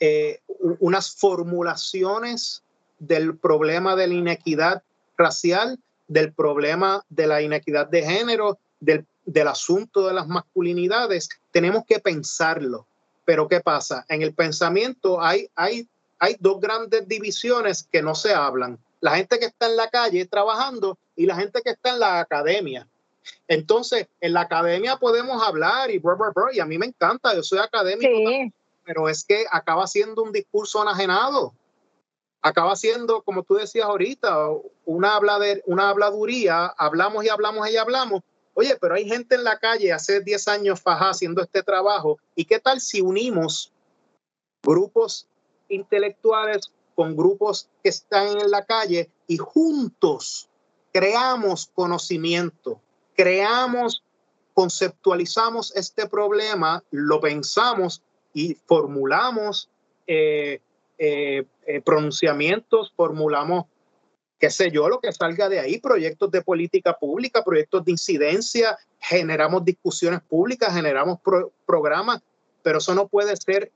eh, 0.00 0.40
unas 0.80 1.14
formulaciones 1.16 2.62
del 2.98 3.38
problema 3.38 3.96
de 3.96 4.06
la 4.06 4.14
inequidad 4.14 4.82
racial, 5.20 5.78
del 6.08 6.32
problema 6.32 7.04
de 7.08 7.26
la 7.28 7.40
inequidad 7.40 7.86
de 7.86 8.02
género, 8.02 8.58
del, 8.80 9.06
del 9.24 9.46
asunto 9.46 10.08
de 10.08 10.14
las 10.14 10.26
masculinidades, 10.26 11.28
tenemos 11.52 11.84
que 11.86 12.00
pensarlo. 12.00 12.86
Pero 13.24 13.46
¿qué 13.46 13.60
pasa? 13.60 14.04
En 14.08 14.22
el 14.22 14.34
pensamiento 14.34 15.22
hay, 15.22 15.48
hay, 15.54 15.86
hay 16.18 16.36
dos 16.40 16.60
grandes 16.60 17.06
divisiones 17.06 17.86
que 17.92 18.02
no 18.02 18.14
se 18.16 18.34
hablan. 18.34 18.78
La 19.00 19.16
gente 19.16 19.38
que 19.38 19.46
está 19.46 19.66
en 19.66 19.76
la 19.76 19.88
calle 19.88 20.26
trabajando 20.26 20.98
y 21.14 21.26
la 21.26 21.36
gente 21.36 21.62
que 21.62 21.70
está 21.70 21.90
en 21.90 22.00
la 22.00 22.20
academia. 22.20 22.88
Entonces, 23.46 24.08
en 24.20 24.32
la 24.32 24.42
academia 24.42 24.96
podemos 24.96 25.40
hablar 25.42 25.90
y, 25.90 26.02
y 26.52 26.60
a 26.60 26.66
mí 26.66 26.78
me 26.78 26.86
encanta, 26.86 27.34
yo 27.34 27.42
soy 27.42 27.58
académico, 27.58 28.52
pero 28.84 29.08
es 29.08 29.22
que 29.24 29.44
acaba 29.50 29.86
siendo 29.86 30.22
un 30.22 30.32
discurso 30.32 30.82
enajenado 30.82 31.52
acaba 32.42 32.76
siendo, 32.76 33.22
como 33.22 33.42
tú 33.42 33.54
decías 33.54 33.86
ahorita, 33.86 34.48
una, 34.84 35.18
una 35.66 35.88
habladuría, 35.88 36.66
hablamos 36.66 37.24
y 37.24 37.28
hablamos 37.28 37.68
y 37.70 37.76
hablamos. 37.76 38.22
Oye, 38.54 38.76
pero 38.80 38.94
hay 38.94 39.08
gente 39.08 39.36
en 39.36 39.44
la 39.44 39.58
calle 39.58 39.92
hace 39.92 40.20
10 40.20 40.48
años 40.48 40.80
faja 40.80 41.10
haciendo 41.10 41.42
este 41.42 41.62
trabajo. 41.62 42.18
¿Y 42.34 42.44
qué 42.44 42.58
tal 42.58 42.80
si 42.80 43.00
unimos 43.00 43.72
eh, 61.02 61.46
eh, 61.66 61.80
pronunciamientos, 61.80 62.92
formulamos, 62.94 63.64
qué 64.38 64.50
sé 64.50 64.70
yo, 64.70 64.86
lo 64.86 65.00
que 65.00 65.10
salga 65.12 65.48
de 65.48 65.58
ahí, 65.58 65.78
proyectos 65.78 66.30
de 66.30 66.42
política 66.42 66.98
pública, 66.98 67.42
proyectos 67.42 67.86
de 67.86 67.92
incidencia, 67.92 68.76
generamos 68.98 69.64
discusiones 69.64 70.20
públicas, 70.20 70.74
generamos 70.74 71.18
programas, 71.64 72.20
pero 72.62 72.78
eso 72.78 72.94
no 72.94 73.08
puede 73.08 73.34
ser 73.38 73.72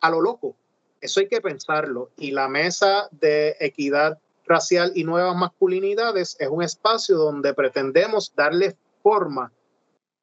a 0.00 0.10
lo 0.10 0.20
loco. 0.20 0.56
Eso 1.00 1.20
hay 1.20 1.28
que 1.28 1.40
pensarlo. 1.40 2.10
Y 2.16 2.32
la 2.32 2.48
mesa 2.48 3.08
de 3.12 3.56
equidad 3.60 4.18
racial 4.44 4.90
y 4.96 5.04
nuevas 5.04 5.36
masculinidades 5.36 6.36
es 6.40 6.48
un 6.48 6.64
espacio 6.64 7.16
donde 7.16 7.54
pretendemos 7.54 8.34
darle 8.34 8.76
forma 9.00 9.52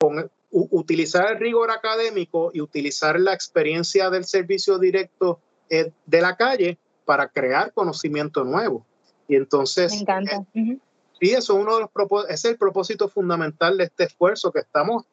con 0.02 0.30
utilizar 0.50 1.32
el 1.32 1.40
rigor 1.40 1.72
académico 1.72 2.52
y 2.54 2.60
utilizar 2.60 3.18
la 3.22 3.34
experiencia 3.34 4.10
del 4.10 4.26
servicio 4.26 4.80
directo 4.80 5.40
eh, 5.72 5.92
de 6.06 6.22
la 6.22 6.36
calle 6.36 6.78
para 7.06 7.30
crear 7.30 7.72
conocimiento 7.72 8.44
nuevo. 8.44 8.86
Y 9.28 9.38
entonces... 9.38 9.94
Me 9.94 10.02
encanta. 10.02 10.44
Eh, 10.54 10.78
sí, 11.18 11.32
eso 11.32 11.54
es 11.54 11.60
uno 11.64 11.78
de 11.78 11.82
los 11.82 11.90
es 12.30 12.44
el 12.44 12.58
propósito 12.58 13.08
fundamental 13.08 13.78
de 13.78 13.86
este 13.86 14.04
esfuerzo 14.04 14.52
que 14.52 14.60
estamos 14.60 15.06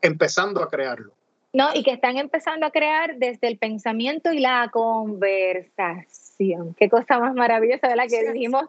empezando 0.00 0.62
a 0.62 0.70
crearlo. 0.70 1.12
No, 1.52 1.68
y 1.74 1.82
que 1.82 1.92
están 1.92 2.16
empezando 2.16 2.64
a 2.64 2.70
crear 2.70 3.18
desde 3.18 3.48
el 3.48 3.58
pensamiento 3.58 4.32
y 4.32 4.40
la 4.40 4.70
conversación. 4.72 6.74
Qué 6.78 6.88
cosa 6.88 7.18
más 7.18 7.34
maravillosa, 7.34 7.88
¿verdad? 7.88 8.06
Que 8.08 8.32
dijimos, 8.32 8.64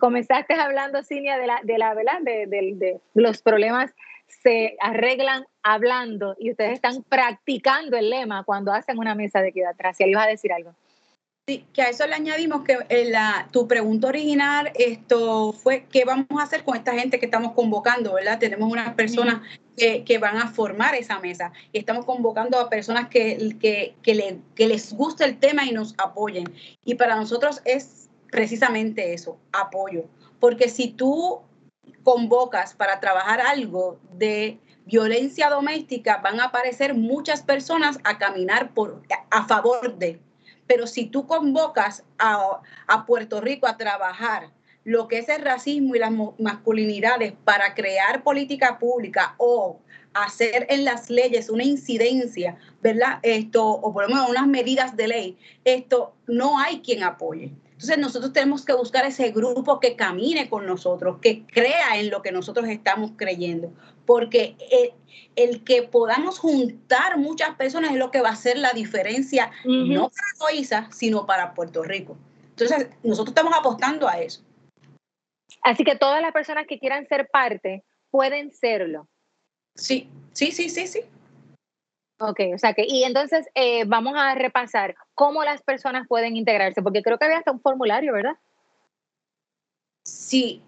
comenzaste 0.00 0.54
hablando, 0.54 1.02
Cinia, 1.02 1.36
de 1.36 1.46
la, 1.46 1.60
de 1.62 1.76
la, 1.76 1.92
¿verdad? 1.92 2.22
De, 2.22 2.46
de 2.46 2.98
los 3.12 3.42
problemas 3.42 3.94
se 4.42 4.76
arreglan 4.80 5.46
hablando 5.62 6.34
y 6.38 6.50
ustedes 6.50 6.72
están 6.72 7.02
practicando 7.04 7.96
el 7.96 8.10
lema 8.10 8.44
cuando 8.44 8.72
hacen 8.72 8.98
una 8.98 9.14
mesa 9.14 9.40
de 9.40 9.48
equidad 9.48 9.74
racial. 9.78 10.10
¿Ibas 10.10 10.26
a 10.26 10.30
decir 10.30 10.52
algo? 10.52 10.74
Sí, 11.48 11.66
que 11.72 11.82
a 11.82 11.88
eso 11.88 12.06
le 12.06 12.14
añadimos 12.14 12.62
que 12.62 12.78
en 12.88 13.10
la, 13.10 13.48
tu 13.50 13.66
pregunta 13.66 14.06
original 14.06 14.70
esto 14.76 15.52
fue 15.52 15.86
qué 15.90 16.04
vamos 16.04 16.28
a 16.38 16.44
hacer 16.44 16.62
con 16.62 16.76
esta 16.76 16.94
gente 16.94 17.18
que 17.18 17.24
estamos 17.24 17.52
convocando, 17.52 18.14
¿verdad? 18.14 18.38
Tenemos 18.38 18.70
unas 18.70 18.94
personas 18.94 19.40
que, 19.76 20.04
que, 20.04 20.18
van 20.18 20.36
a 20.36 20.46
formar 20.46 20.94
esa 20.94 21.18
mesa 21.18 21.52
y 21.72 21.80
estamos 21.80 22.04
convocando 22.04 22.60
a 22.60 22.70
personas 22.70 23.08
que, 23.08 23.56
que, 23.60 23.96
que, 24.02 24.14
le, 24.14 24.38
que 24.54 24.68
les 24.68 24.92
guste 24.92 25.24
el 25.24 25.38
tema 25.38 25.64
y 25.64 25.72
nos 25.72 25.94
apoyen. 25.98 26.44
Y 26.84 26.94
para 26.94 27.16
nosotros 27.16 27.60
es 27.64 28.08
precisamente 28.30 29.12
eso, 29.12 29.36
apoyo. 29.52 30.04
Porque 30.38 30.68
si 30.68 30.92
tú 30.92 31.40
convocas 32.02 32.74
para 32.74 33.00
trabajar 33.00 33.40
algo 33.40 33.98
de 34.12 34.58
violencia 34.84 35.48
doméstica, 35.48 36.18
van 36.18 36.40
a 36.40 36.46
aparecer 36.46 36.94
muchas 36.94 37.42
personas 37.42 37.98
a 38.04 38.18
caminar 38.18 38.72
por, 38.74 39.02
a 39.30 39.46
favor 39.46 39.96
de. 39.96 40.20
Pero 40.66 40.86
si 40.86 41.06
tú 41.06 41.26
convocas 41.26 42.04
a, 42.18 42.60
a 42.86 43.06
Puerto 43.06 43.40
Rico 43.40 43.66
a 43.66 43.76
trabajar 43.76 44.50
lo 44.84 45.06
que 45.06 45.18
es 45.18 45.28
el 45.28 45.42
racismo 45.42 45.94
y 45.94 46.00
las 46.00 46.12
masculinidades 46.38 47.34
para 47.44 47.74
crear 47.74 48.24
política 48.24 48.78
pública 48.78 49.34
o 49.38 49.78
hacer 50.12 50.66
en 50.70 50.84
las 50.84 51.08
leyes 51.08 51.48
una 51.48 51.64
incidencia, 51.64 52.56
¿verdad? 52.82 53.20
Esto, 53.22 53.64
o 53.64 53.92
por 53.92 54.04
lo 54.04 54.08
menos 54.08 54.28
unas 54.28 54.46
medidas 54.46 54.96
de 54.96 55.08
ley, 55.08 55.38
esto 55.64 56.14
no 56.26 56.58
hay 56.58 56.80
quien 56.80 57.04
apoye. 57.04 57.52
Entonces 57.82 57.98
nosotros 57.98 58.32
tenemos 58.32 58.64
que 58.64 58.74
buscar 58.74 59.04
ese 59.06 59.32
grupo 59.32 59.80
que 59.80 59.96
camine 59.96 60.48
con 60.48 60.66
nosotros, 60.66 61.18
que 61.20 61.44
crea 61.46 61.98
en 61.98 62.10
lo 62.10 62.22
que 62.22 62.30
nosotros 62.30 62.68
estamos 62.68 63.10
creyendo, 63.16 63.72
porque 64.06 64.54
el, 65.34 65.64
que 65.64 65.82
podamos 65.82 66.38
juntar 66.38 67.18
muchas 67.18 67.56
personas 67.56 67.90
es 67.90 67.96
lo 67.96 68.12
que 68.12 68.20
va 68.20 68.28
a 68.28 68.34
hacer 68.34 68.56
la 68.56 68.72
diferencia, 68.72 69.50
no 69.64 70.10
para 70.10 70.52
Loiza, 70.52 70.88
sino 70.92 71.26
para 71.26 71.54
Puerto 71.54 71.82
Rico. 71.82 72.16
Entonces 72.50 72.86
nosotros 73.02 73.34
estamos 73.34 73.52
apostando 73.52 74.06
a 74.06 74.20
eso. 74.20 74.44
Así 75.62 75.82
que 75.82 75.96
todas 75.96 76.22
las 76.22 76.30
personas 76.30 76.68
que 76.68 76.78
quieran 76.78 77.04
ser 77.08 77.30
parte 77.32 77.82
pueden 78.12 78.52
serlo. 78.52 79.08
Sí, 79.74 80.08
sí, 80.32 80.52
sí, 80.52 80.68
sí, 80.68 80.86
sí. 80.86 81.00
Ok, 82.18 82.40
o 82.54 82.58
sea 82.58 82.72
que, 82.72 82.84
y 82.86 83.04
entonces 83.04 83.48
eh, 83.54 83.84
vamos 83.84 84.14
a 84.16 84.34
repasar 84.34 84.94
cómo 85.14 85.42
las 85.44 85.62
personas 85.62 86.06
pueden 86.06 86.36
integrarse, 86.36 86.82
porque 86.82 87.02
creo 87.02 87.18
que 87.18 87.24
había 87.24 87.38
hasta 87.38 87.52
un 87.52 87.60
formulario, 87.60 88.12
¿verdad? 88.12 88.36
Sí, 90.04 90.62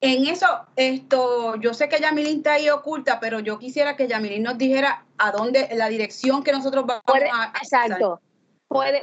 en 0.00 0.26
eso, 0.26 0.46
esto, 0.76 1.56
yo 1.56 1.74
sé 1.74 1.88
que 1.88 2.00
Yamilín 2.00 2.38
está 2.38 2.54
ahí 2.54 2.68
oculta, 2.70 3.20
pero 3.20 3.40
yo 3.40 3.58
quisiera 3.58 3.96
que 3.96 4.08
Yamilín 4.08 4.42
nos 4.42 4.58
dijera 4.58 5.04
a 5.18 5.30
dónde, 5.32 5.68
la 5.74 5.88
dirección 5.88 6.42
que 6.42 6.52
nosotros 6.52 6.86
vamos 6.86 7.02
a... 7.32 7.52
Exacto 7.58 8.20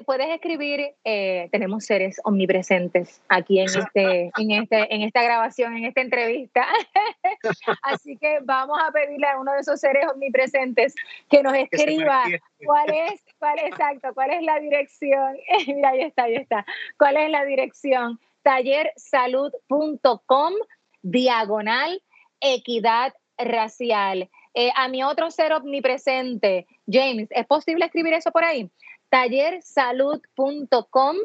puedes 0.06 0.30
escribir, 0.30 0.94
eh, 1.04 1.50
tenemos 1.52 1.86
seres 1.86 2.20
omnipresentes 2.24 3.22
aquí 3.30 3.60
en, 3.60 3.66
este, 3.66 4.32
en, 4.38 4.52
este, 4.52 4.94
en 4.94 5.02
esta 5.04 5.24
grabación, 5.24 5.78
en 5.78 5.86
esta 5.86 6.02
entrevista. 6.02 6.68
Así 7.84 8.18
que 8.18 8.40
vamos 8.42 8.78
a 8.82 8.92
pedirle 8.92 9.28
a 9.28 9.40
uno 9.40 9.54
de 9.54 9.60
esos 9.60 9.80
seres 9.80 10.08
omnipresentes 10.14 10.96
que 11.30 11.44
nos 11.44 11.54
escriba 11.54 12.24
cuál 12.66 12.90
es, 12.90 13.24
cuál 13.38 13.60
exacto, 13.60 14.10
cuál 14.14 14.32
es 14.32 14.44
la 14.44 14.60
dirección. 14.60 15.38
Mira, 15.68 15.90
ahí 15.90 16.02
está, 16.02 16.24
ahí 16.24 16.36
está. 16.36 16.66
¿Cuál 16.98 17.18
es 17.18 17.30
la 17.30 17.46
dirección? 17.46 18.20
tallersalud.com 18.42 20.54
diagonal 21.02 22.02
equidad 22.42 23.14
racial. 23.38 24.30
Eh, 24.54 24.72
a 24.76 24.88
mi 24.88 25.04
otro 25.04 25.30
ser 25.32 25.54
omnipresente, 25.54 26.68
James, 26.88 27.30
¿es 27.32 27.46
posible 27.46 27.86
escribir 27.86 28.14
eso 28.14 28.32
por 28.32 28.44
ahí? 28.44 28.70
tallersalud.com 29.10 31.16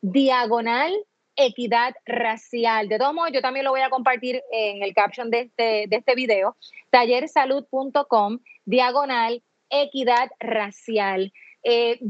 diagonal 0.00 0.92
equidad 1.36 1.94
racial. 2.06 2.88
De 2.88 2.98
todos 2.98 3.14
modos, 3.14 3.32
yo 3.32 3.40
también 3.40 3.64
lo 3.64 3.70
voy 3.70 3.80
a 3.80 3.90
compartir 3.90 4.42
en 4.52 4.82
el 4.82 4.94
caption 4.94 5.30
de 5.30 5.40
este, 5.40 5.86
de 5.88 5.96
este 5.96 6.14
video. 6.14 6.56
Tallersalud.com 6.90 8.38
diagonal 8.64 9.42
equidad 9.70 10.30
racial. 10.38 11.32
Eh, 11.62 12.00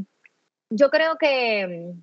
yo 0.69 0.89
creo 0.89 1.17
que, 1.17 1.93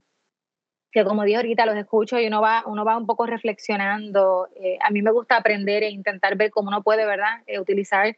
que, 0.91 1.05
como 1.05 1.24
dije 1.24 1.37
ahorita, 1.37 1.66
los 1.66 1.76
escucho 1.76 2.18
y 2.18 2.26
uno 2.26 2.41
va, 2.41 2.64
uno 2.66 2.85
va 2.85 2.97
un 2.97 3.07
poco 3.07 3.26
reflexionando. 3.26 4.49
Eh, 4.57 4.78
a 4.80 4.91
mí 4.91 5.03
me 5.03 5.12
gusta 5.12 5.37
aprender 5.37 5.83
e 5.83 5.91
intentar 5.91 6.37
ver 6.37 6.51
cómo 6.51 6.68
uno 6.68 6.83
puede, 6.83 7.07
¿verdad?, 7.07 7.43
eh, 7.47 7.61
utilizar 7.61 8.16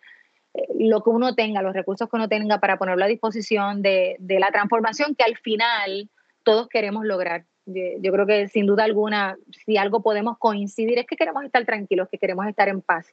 lo 0.78 1.02
que 1.02 1.10
uno 1.10 1.34
tenga, 1.34 1.62
los 1.62 1.74
recursos 1.74 2.08
que 2.08 2.16
uno 2.16 2.28
tenga 2.28 2.58
para 2.58 2.78
ponerlo 2.78 3.04
a 3.04 3.08
disposición 3.08 3.82
de, 3.82 4.16
la 4.20 4.50
transformación 4.50 5.14
que 5.14 5.24
al 5.24 5.36
final 5.36 6.08
todos 6.42 6.68
queremos 6.68 7.04
lograr. 7.04 7.44
Yo 7.66 8.12
creo 8.12 8.26
que 8.26 8.48
sin 8.48 8.66
duda 8.66 8.84
alguna, 8.84 9.36
si 9.64 9.78
algo 9.78 10.02
podemos 10.02 10.38
coincidir, 10.38 10.98
es 10.98 11.06
que 11.06 11.16
queremos 11.16 11.44
estar 11.44 11.64
tranquilos, 11.64 12.08
que 12.10 12.18
queremos 12.18 12.46
estar 12.46 12.68
en 12.68 12.82
paz. 12.82 13.06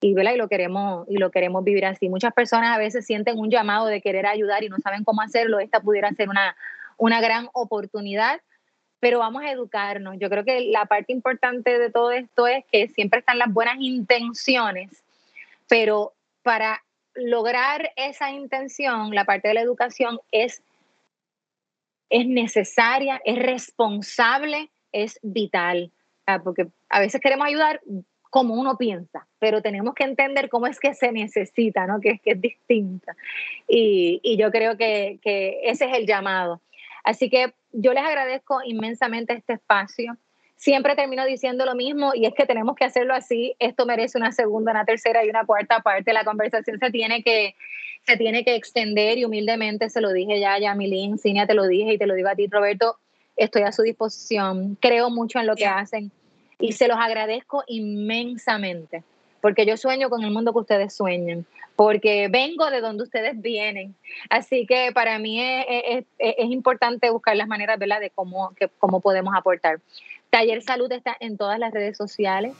Y, 0.00 0.08
y 0.08 0.36
lo 0.36 0.48
queremos 0.48 1.06
y 1.08 1.16
lo 1.16 1.30
queremos 1.30 1.64
vivir 1.64 1.86
así. 1.86 2.10
Muchas 2.10 2.34
personas 2.34 2.76
a 2.76 2.78
veces 2.78 3.06
sienten 3.06 3.38
un 3.38 3.50
llamado 3.50 3.86
de 3.86 4.02
querer 4.02 4.26
ayudar 4.26 4.62
y 4.62 4.68
no 4.68 4.76
saben 4.78 5.04
cómo 5.04 5.22
hacerlo. 5.22 5.60
Esta 5.60 5.80
pudiera 5.80 6.12
ser 6.12 6.28
una, 6.28 6.54
una 6.98 7.22
gran 7.22 7.48
oportunidad, 7.54 8.42
pero 9.00 9.20
vamos 9.20 9.42
a 9.42 9.50
educarnos. 9.50 10.16
Yo 10.18 10.28
creo 10.28 10.44
que 10.44 10.60
la 10.70 10.84
parte 10.84 11.12
importante 11.12 11.78
de 11.78 11.90
todo 11.90 12.12
esto 12.12 12.46
es 12.46 12.64
que 12.70 12.88
siempre 12.88 13.20
están 13.20 13.38
las 13.38 13.50
buenas 13.52 13.76
intenciones, 13.78 14.90
pero 15.66 16.12
para 16.42 16.83
lograr 17.14 17.92
esa 17.96 18.30
intención, 18.30 19.14
la 19.14 19.24
parte 19.24 19.48
de 19.48 19.54
la 19.54 19.60
educación 19.60 20.18
es, 20.30 20.62
es 22.10 22.26
necesaria, 22.26 23.20
es 23.24 23.38
responsable, 23.38 24.70
es 24.92 25.18
vital, 25.22 25.90
porque 26.42 26.68
a 26.88 27.00
veces 27.00 27.20
queremos 27.20 27.46
ayudar 27.46 27.80
como 28.30 28.54
uno 28.54 28.76
piensa, 28.76 29.26
pero 29.38 29.62
tenemos 29.62 29.94
que 29.94 30.04
entender 30.04 30.48
cómo 30.48 30.66
es 30.66 30.80
que 30.80 30.94
se 30.94 31.12
necesita, 31.12 31.86
¿no? 31.86 32.00
que, 32.00 32.10
es, 32.10 32.20
que 32.20 32.32
es 32.32 32.40
distinta. 32.40 33.14
Y, 33.68 34.36
yo 34.36 34.50
creo 34.50 34.76
que 34.76 35.20
ese 35.62 35.84
es 35.86 35.96
el 35.96 36.06
llamado. 36.06 36.60
Así 37.04 37.28
que 37.28 37.54
yo 37.70 37.92
les 37.92 38.02
agradezco 38.02 38.60
inmensamente 38.64 39.34
este 39.34 39.52
espacio 39.52 40.16
siempre 40.56 40.94
termino 40.96 41.24
diciendo 41.24 41.64
lo 41.64 41.74
mismo 41.74 42.12
y 42.14 42.26
es 42.26 42.34
que 42.34 42.46
tenemos 42.46 42.76
que 42.76 42.84
hacerlo 42.84 43.14
así. 43.14 43.54
Esto 43.58 43.86
merece 43.86 44.18
una 44.18 44.32
segunda, 44.32 44.72
una 44.72 44.84
tercera 44.84 45.24
y 45.24 45.30
una 45.30 45.44
cuarta 45.44 45.80
parte. 45.80 46.12
La 46.12 46.24
conversación 46.24 46.78
se 46.78 46.90
tiene 46.90 47.22
que, 47.22 47.54
se 48.06 48.16
tiene 48.16 48.44
que 48.44 48.54
extender 48.54 49.18
y 49.18 49.24
humildemente 49.24 49.90
se 49.90 50.00
lo 50.00 50.12
dije 50.12 50.40
ya 50.40 50.54
a 50.54 50.58
Yamilín, 50.58 51.18
Cinia, 51.18 51.46
te 51.46 51.54
lo 51.54 51.66
dije 51.66 51.94
y 51.94 51.98
te 51.98 52.06
lo 52.06 52.14
digo 52.14 52.28
a 52.28 52.34
ti, 52.34 52.46
Roberto. 52.46 52.98
Estoy 53.36 53.62
a 53.62 53.72
su 53.72 53.82
disposición. 53.82 54.76
Creo 54.80 55.10
mucho 55.10 55.38
en 55.38 55.46
lo 55.46 55.56
que 55.56 55.66
hacen 55.66 56.12
y 56.58 56.72
se 56.72 56.88
los 56.88 56.98
agradezco 56.98 57.64
inmensamente 57.66 59.02
porque 59.44 59.66
yo 59.66 59.76
sueño 59.76 60.08
con 60.08 60.24
el 60.24 60.30
mundo 60.30 60.54
que 60.54 60.60
ustedes 60.60 60.94
sueñan, 60.94 61.44
porque 61.76 62.28
vengo 62.28 62.70
de 62.70 62.80
donde 62.80 63.02
ustedes 63.02 63.38
vienen. 63.38 63.94
Así 64.30 64.64
que 64.66 64.90
para 64.94 65.18
mí 65.18 65.38
es, 65.38 66.06
es, 66.18 66.50
importante 66.50 67.10
buscar 67.10 67.36
las 67.36 67.46
maneras 67.46 67.78
¿verdad? 67.78 68.00
de 68.00 68.08
cómo, 68.08 68.54
que, 68.54 68.70
cómo 68.78 69.02
podemos 69.02 69.34
aportar. 69.36 69.80
Taller 70.34 70.62
Salud 70.64 70.90
está 70.90 71.16
en 71.20 71.36
todas 71.36 71.60
las 71.60 71.72
redes 71.72 71.96
sociales. 71.96 72.54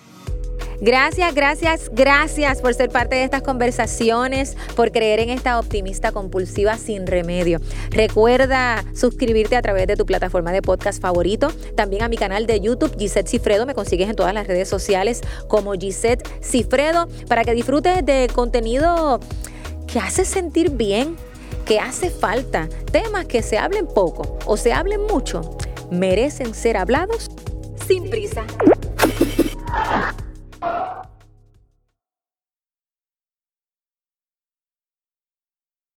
Gracias, 0.80 1.34
gracias, 1.34 1.90
gracias 1.92 2.60
por 2.60 2.72
ser 2.72 2.88
parte 2.88 3.16
de 3.16 3.24
estas 3.24 3.42
conversaciones, 3.42 4.56
por 4.76 4.92
creer 4.92 5.18
en 5.18 5.30
esta 5.30 5.58
optimista 5.58 6.12
compulsiva 6.12 6.76
sin 6.76 7.04
remedio. 7.04 7.58
Recuerda 7.90 8.84
suscribirte 8.94 9.56
a 9.56 9.62
través 9.62 9.88
de 9.88 9.96
tu 9.96 10.06
plataforma 10.06 10.52
de 10.52 10.62
podcast 10.62 11.02
favorito, 11.02 11.48
también 11.74 12.04
a 12.04 12.08
mi 12.08 12.16
canal 12.16 12.46
de 12.46 12.60
YouTube, 12.60 12.96
Gisette 12.96 13.26
Cifredo, 13.26 13.66
me 13.66 13.74
consigues 13.74 14.08
en 14.08 14.14
todas 14.14 14.34
las 14.34 14.46
redes 14.46 14.68
sociales 14.68 15.20
como 15.48 15.72
Gisette 15.72 16.22
Cifredo, 16.44 17.08
para 17.26 17.42
que 17.42 17.54
disfrutes 17.54 18.06
de 18.06 18.30
contenido 18.32 19.18
que 19.88 19.98
hace 19.98 20.24
sentir 20.24 20.70
bien, 20.70 21.16
que 21.66 21.80
hace 21.80 22.10
falta, 22.10 22.68
temas 22.92 23.26
que 23.26 23.42
se 23.42 23.58
hablen 23.58 23.88
poco 23.88 24.38
o 24.46 24.56
se 24.56 24.72
hablen 24.72 25.00
mucho, 25.10 25.58
merecen 25.90 26.54
ser 26.54 26.76
hablados 26.76 27.30
sin 27.86 28.08
prisa. 28.08 28.44